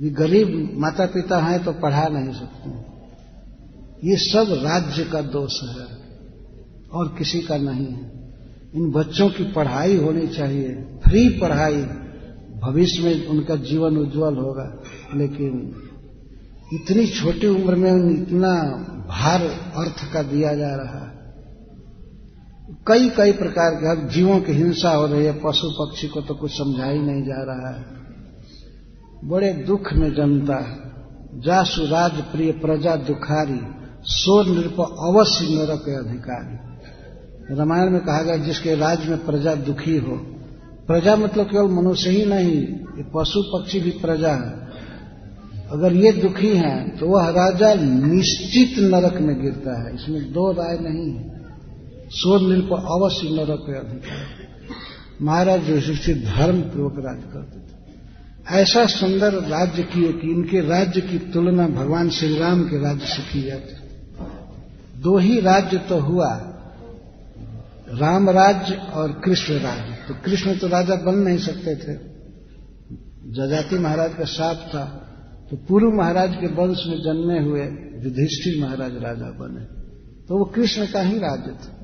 [0.00, 2.70] भी गरीब माता पिता हैं तो पढ़ा नहीं सकते।
[4.08, 6.01] ये सब राज्य का दोष है।
[6.94, 8.12] और किसी का नहीं। है
[8.74, 10.68] इन बच्चों की पढ़ाई होनी चाहिए।
[11.04, 11.82] फ्री पढ़ाई।
[12.62, 14.82] भविष्य में उनका जीवन उज्जवल होगा।
[15.14, 15.74] लेकिन
[16.72, 18.54] इतनी छोटी उम्र में इतना
[19.08, 19.42] भार
[19.76, 21.12] अर्थ का दिया जा रहा है।
[22.86, 26.34] कई कई प्रकार के अब जीवों की हिंसा हो रही है। पशु पक्षी को तो
[26.34, 27.84] कुछ समझा ही नहीं जा रहा है।
[29.24, 30.88] बड़े दुख में जनता
[31.34, 33.60] जासु राज प्रिय प्रजा दुखारी,
[34.02, 36.71] सो नृप अवश्य नरक अधिकारी।
[37.52, 40.16] रामायण में कहा गया, जिसके राज्य में प्रजा दुखी हो।
[40.86, 42.56] प्रजा मतलब केवल मनुष्य ही नहीं
[43.14, 44.60] पशु पक्षी भी प्रजा है।
[45.70, 50.78] अगर ये दुखी हैं तो वह राजा निश्चित नरक में गिरता है। इसमें दो राय
[50.80, 51.30] नहीं है।
[52.12, 54.26] सो नृप अवश्य नरक अधिकार
[55.22, 61.18] महाराज युधिष्ठिर धर्म पूर्वक राज्य करते थे। ऐसा सुंदर राज्य किए कि इनके राज्य की
[61.32, 66.30] तुलना भगवान श्री राम के राज्य से की जाती दो ही राज्य तो हुआ
[67.92, 72.12] राम राज्य और कृष्ण राज्य तो कृष्ण तो राजा बन नहीं सकते थे।
[73.32, 74.84] जजाति महाराज का साथ था।
[75.50, 77.60] तो पूर्व महाराज के वंश में जन्मे हुए
[78.04, 79.64] युधिष्ठिर महाराज राजा बने।
[80.28, 81.78] तो वो कृष्ण का ही राज्य था।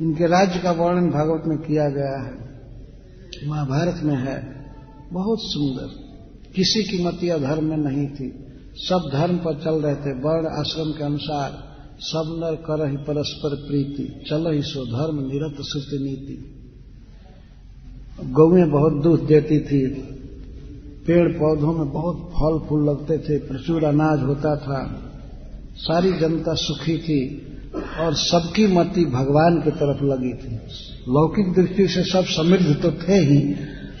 [0.00, 2.46] इनके राज्य का वर्णन भागवत में किया गया है।
[3.48, 4.66] महाभारत में है।
[5.12, 6.06] बहुत सुंदर।
[6.56, 10.92] किसी की मति अधर्म में नहीं थी। सब धर्म पर चल रहे थे। वर्ण आश्रम
[10.98, 11.65] के अनुसार।
[12.00, 16.52] सब नर ही परस्पर प्रीति चलो सो धर्म निरत सुत नीति।
[18.24, 19.86] गौएँ बहुत दूध देती थी।
[21.06, 25.10] पेड़ पौधों में बहुत फल फूल लगते थे, प्रचुर अनाज होता था।
[25.76, 27.46] सारी जनता सुखी थी
[28.00, 30.54] और सबकी मति भगवान की तरफ़ लगी थी।
[31.12, 33.54] लौकिक दृष्टि से सब समृद्ध तो थे ही,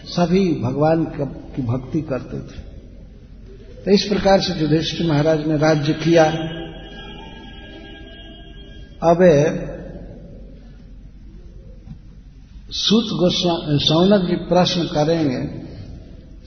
[0.04, 2.60] सभी भगवान की भक्ति करते थे।
[3.84, 6.52] तो इस प्रकार से युधिष्ठिर महाराज ने राज्य किया।
[9.02, 9.18] अब
[12.76, 13.06] सूत
[13.82, 15.40] सौनक जी प्रश्न करेंगे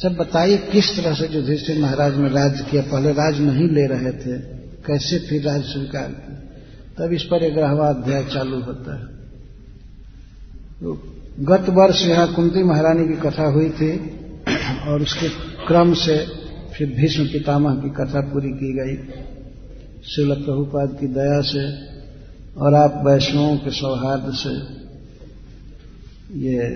[0.01, 2.81] जब बताइए किस तरह से युधिष्ठिर महाराज ने राज्य किया?
[2.81, 4.37] पहले राज नहीं ले रहे थे,
[4.85, 6.37] कैसे फिर राज स्वीकार किया?
[6.97, 9.05] तब इस पर ग्यारहवा अध्याय चालू होता है।
[10.79, 10.93] तो
[11.39, 13.91] गत वर्ष यहाँ कुंती महारानी की कथा हुई थी,
[14.87, 15.29] और उसके
[15.67, 16.17] क्रम से
[16.73, 18.95] फिर भीष्म पितामह की कथा पूरी की गई।
[20.05, 21.63] शिल प्रभुपाद की दया से
[22.57, 24.53] और आप वैष्णवों के सौहार्द से
[26.39, 26.69] ये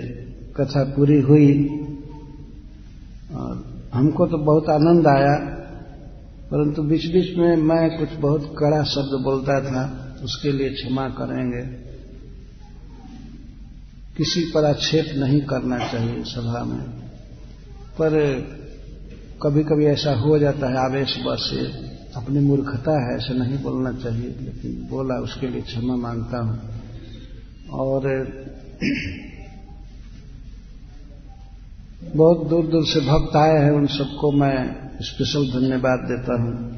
[0.56, 1.50] कथा पूरी हुई
[3.34, 3.52] और
[3.94, 5.34] हमको तो बहुत आनंद आया,
[6.50, 9.82] परंतु बीच बीच में मैं कुछ बहुत कड़ा शब्द बोलता था,
[10.24, 11.62] उसके लिए क्षमा करेंगे।
[14.16, 16.84] किसी पर आक्षेप नहीं करना चाहिए सभा में,
[17.98, 18.10] पर
[19.42, 21.50] कभी कभी ऐसा हो जाता है आवेश बस
[22.16, 26.60] अपनी मूर्खता है, ऐसे नहीं बोलना चाहिए, लेकिन बोला, उसके लिए क्षमा माँगता हूँ।
[27.70, 28.28] और,
[32.16, 36.74] बहुत दूर दूर से भक्त आए हैं, उन सबको मैं स्पेशल धन्यवाद देता हूँ।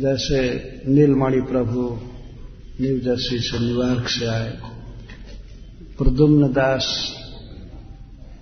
[0.00, 1.98] जैसे नीलमणि प्रभु
[2.80, 4.58] न्यू जर्सी से न्यूयॉर्क से आए
[5.98, 7.14] प्रदुम्न दास,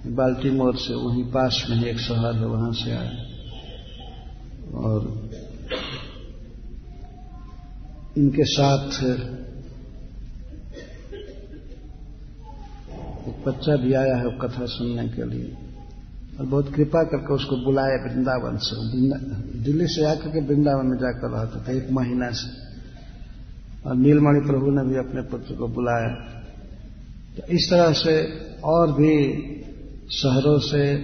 [0.07, 3.17] बाल्टीमोर से, वहीं पास में एक शहर है, वहाँ से आए।
[4.75, 5.26] और
[8.17, 9.05] इनके साथ
[13.29, 15.57] एक बच्चा भी आया है कथा सुनने के लिए।
[16.41, 18.77] और बहुत कृपा करके उसको बुलाया वृंदावन से।
[19.63, 22.67] दिल्ली से आकर के वृंदावन में जाकर रहता था एक महीना से।
[23.89, 26.43] और नीलमणि प्रभु ने भी अपने पुत्र को बुलाया।
[27.37, 28.15] तो इस तरह से
[28.65, 29.35] और भी
[30.11, 30.97] शहरों से,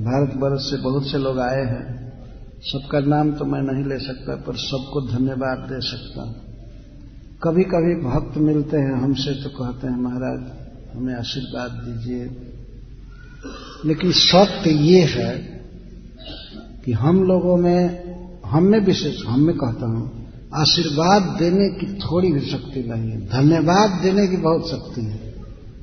[0.00, 2.12] भारतवर्ष से बहुत से लोग आए हैं।
[2.60, 6.45] सबका नाम तो मैं नहीं ले सकता, पर सबको धन्यवाद दे सकता
[7.46, 10.40] कभी कभी भक्त मिलते हैं हमसे तो कहते हैं, महाराज,
[10.96, 12.30] हमें आशीर्वाद दीजिए।
[13.84, 15.38] लेकिन सत्य ये है
[16.84, 18.04] कि हम लोगों में,
[18.46, 23.26] हम में विशेष, हम में कहता हूँ, आशीर्वाद देने की थोड़ी भी शक्ति नहीं है।
[23.26, 25.34] धन्यवाद देने की बहुत शक्ति है।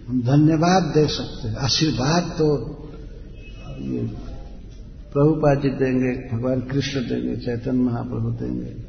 [0.07, 2.57] हम धन्यवाद दे सकते हैं। आशीर्वाद तो
[5.13, 8.82] प्रभुपा जी देंगे, भगवान कृष्ण देंगे, चैतन्य महाप्रभु देंगे।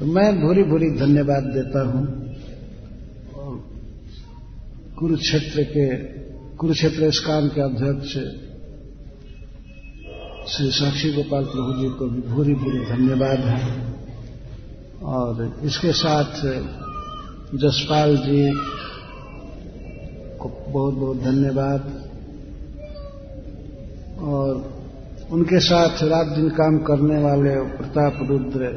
[0.00, 2.02] तो मैं भूरी भूरी धन्यवाद देता हूँ।
[4.98, 5.86] कुरुक्षेत्र के,
[6.56, 8.12] कुरुक्षेत्र स्कान के अध्यक्ष
[10.48, 13.58] श्री साक्षी गोपाल प्रभु जी को भी भूरी भूरी धन्यवाद है।
[15.02, 16.30] और इसके साथ
[17.54, 18.42] जसपाल जी
[20.38, 21.82] को बहुत बहुत धन्यवाद।
[24.20, 24.50] और
[25.30, 28.70] उनके साथ रात दिन काम करने वाले प्रताप रुद्र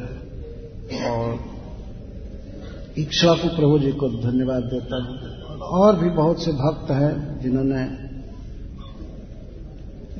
[1.00, 1.40] और
[2.98, 5.32] इक्ष्वाकु प्रभु जी को धन्यवाद देता हूँ।
[5.62, 8.12] और भी बहुत से भक्त हैं जिन्होंने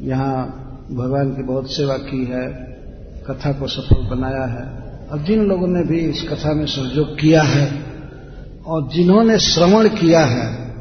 [0.10, 0.58] यहाँ
[0.92, 2.48] भगवान की बहुत सेवा की है,
[3.28, 7.42] कथा को सफल बनाया है। और जिन लोगों ने भी इस कथा में सहयोग किया
[7.42, 7.86] है
[8.66, 10.72] और जिन्होंने श्रवण किया है,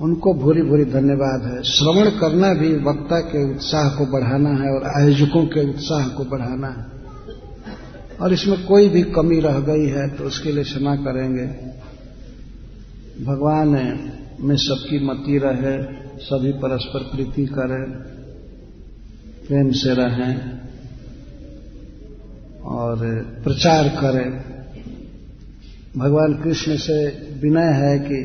[0.00, 5.02] उनको भूरी भूरी धन्यवाद है। श्रवण करना भी वक्ता के उत्साह को बढ़ाना है और
[5.02, 6.97] आयोजकों के उत्साह को बढ़ाना है।
[8.20, 11.46] और इसमें कोई भी कमी रह गई है तो उसके लिए क्षमा करेंगे।
[13.24, 13.90] भगवान है,
[14.40, 15.76] में सबकी मति रहे,
[16.18, 17.84] सभी परस्पर प्रीति करें,
[19.46, 20.34] प्रेम से रहें
[22.70, 23.04] और
[23.44, 24.30] प्रचार करें।
[25.96, 26.98] भगवान कृष्ण से
[27.42, 28.18] विनय है कि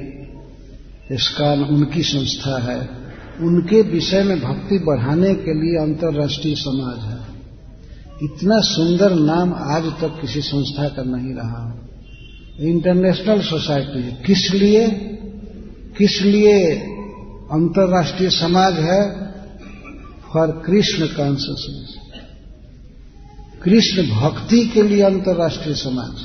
[1.11, 2.79] इसका उनकी संस्था है।
[3.41, 7.12] उनके विषय में भक्ति बढ़ाने के लिए अंतर्राष्ट्रीय समाज है।
[8.21, 11.89] इतना सुंदर नाम आज तक किसी संस्था का नहीं रहा।
[12.59, 14.89] इंटरनेशनल सोसाइटी है। किस लिए?
[15.97, 16.71] किस लिए
[17.51, 19.31] अंतर्राष्ट्रीय समाज है?
[20.33, 21.95] फॉर कृष्ण कॉन्सियसनेस
[23.63, 26.15] कृष्ण भक्ति के लिए अंतर्राष्ट्रीय समाज।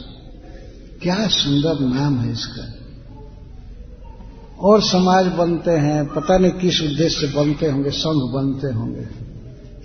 [1.02, 2.74] क्या सुंदर नाम है इसका।
[4.60, 9.28] और समाज बनते हैं, पता नहीं किस उद्देश्य से बनते होंगे, संघ बनते होंगे।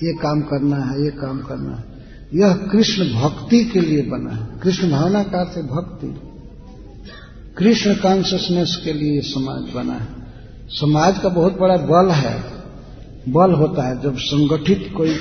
[0.08, 1.93] ये काम करना है, ये काम करना है।
[2.34, 6.08] यह कृष्ण भक्ति के लिए बना है। कृष्ण भावना का अर्थ भक्ति।
[7.58, 10.08] कृष्ण कॉन्सियसनेस के लिए समाज बना है।
[10.72, 12.36] समाज का बहुत बड़ा बल है।
[13.30, 15.16] बल होता है जब संगठित कोई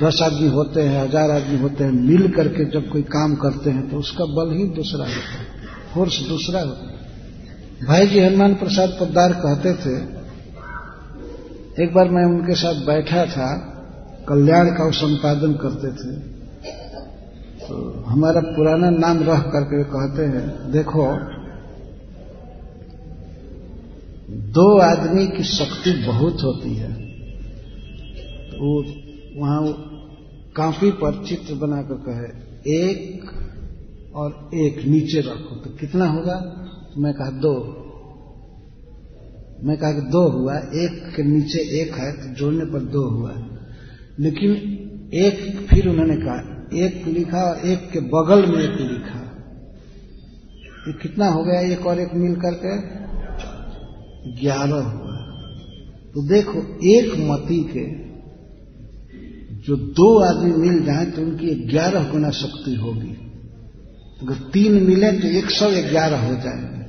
[0.00, 3.88] दस आदमी होते हैं, हज़ार आदमी होते हैं, मिल करके जब कोई काम करते हैं
[3.90, 5.46] तो उसका बल ही दूसरा होता है।
[5.94, 9.96] फोर्स दूसरा होता है। भाई जी हनुमान प्रसाद पद्दार कहते थे,
[11.84, 13.48] एक बार मैं उनके साथ बैठा था,
[14.28, 16.12] कल्याण का संपादन करते थे।
[17.68, 21.06] तो हमारा पुराना नाम रह करके कहते हैं, देखो,
[24.30, 26.92] दो आदमी की शक्ति बहुत होती है।
[28.50, 28.84] तो वो
[29.40, 29.90] वहाँ
[30.56, 33.24] काफ़ी पर चित्र बनाकर कहे, एक
[34.14, 36.40] और एक नीचे रखो तो कितना होगा?
[36.94, 37.80] तो मैं कहा, दो।
[39.64, 43.32] मैं कहा कि दो हुआ, एक के नीचे एक है तो जोड़ने पर दो हुआ।
[44.20, 44.50] लेकिन
[45.14, 49.20] एक फिर उन्होंने कहा एक लिखा और एक के बगल में एक लिखा।
[50.88, 53.04] ये कितना हो गया एक और एक मिल करके?
[54.40, 55.14] ग्यारह हुआ।
[56.14, 56.58] तो देखो,
[56.88, 58.04] एक मती के
[59.54, 63.10] जो दो आदमी मिल जाए तो उनकी ग्यारह गुना शक्ति होगी।
[64.22, 66.84] अगर तीन मिले तो एक सौ ग्यारह हो जाएँगे।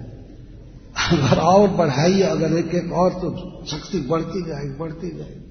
[1.18, 5.46] अगर और बढ़ाइए, अगर एक एक और तो शक्ति बढ़ती जाएगी बढ़ती जाएगी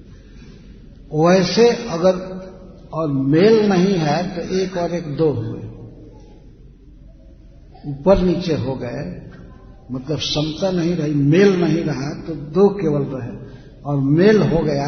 [1.13, 2.15] वैसे अगर
[2.95, 5.63] और मेल नहीं है तो एक और एक दो हुए।
[7.83, 9.03] ऊपर नीचे हो गए
[9.91, 13.33] मतलब समता नहीं रही, मेल नहीं रहा तो दो केवल रहे
[13.83, 14.87] और मेल हो गया,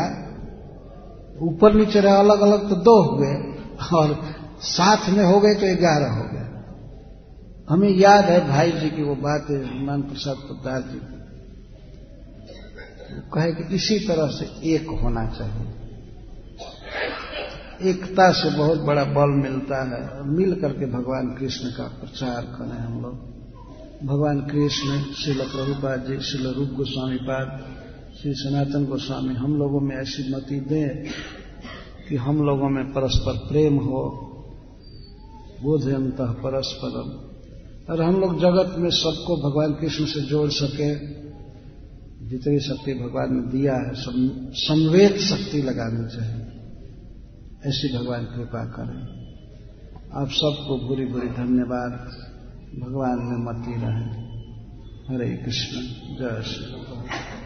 [1.41, 3.33] ऊपर नीचे रहे अलग अलग तो दो हुए,
[3.93, 4.15] और
[4.67, 6.45] साथ में हो गए तो ग्यारह हो गए।
[7.69, 11.15] हमें याद है भाई जी की वो बात है हनुमान प्रसाद पद्दार जी की।
[13.33, 15.65] कहे कि इसी तरह से एक होना चाहिए।
[17.81, 22.79] एकता से बहुत बड़ा बल मिलता है। और मिल करके भगवान कृष्ण का प्रचार करें
[22.79, 23.37] हम लोग।
[24.07, 27.61] भगवान कृष्ण शिल प्रभुपाद जी शिल रूप गोस्वामी पाद,
[28.21, 31.03] श्री सनातन गोस्वामी, हम लोगों में ऐसी मति दें
[32.09, 34.23] कि हम लोगों में परस्पर प्रेम हो,
[35.63, 37.27] बोधयंत परस्परम।
[37.93, 41.17] और हम लोग जगत में सबको भगवान कृष्ण से जोड़ सके।
[42.27, 43.91] जितनी शक्ति भगवान ने दिया है
[44.51, 46.46] संवेद शक्ति लगानी चाहिए।
[47.65, 49.01] ऐसी भगवान कृपा करें।
[50.13, 51.91] आप सबको बुरी बुरी धन्यवाद।
[52.79, 54.27] भगवान में मती रहे।
[55.13, 55.75] हरे कृष्ण।
[56.19, 57.36] जय श्री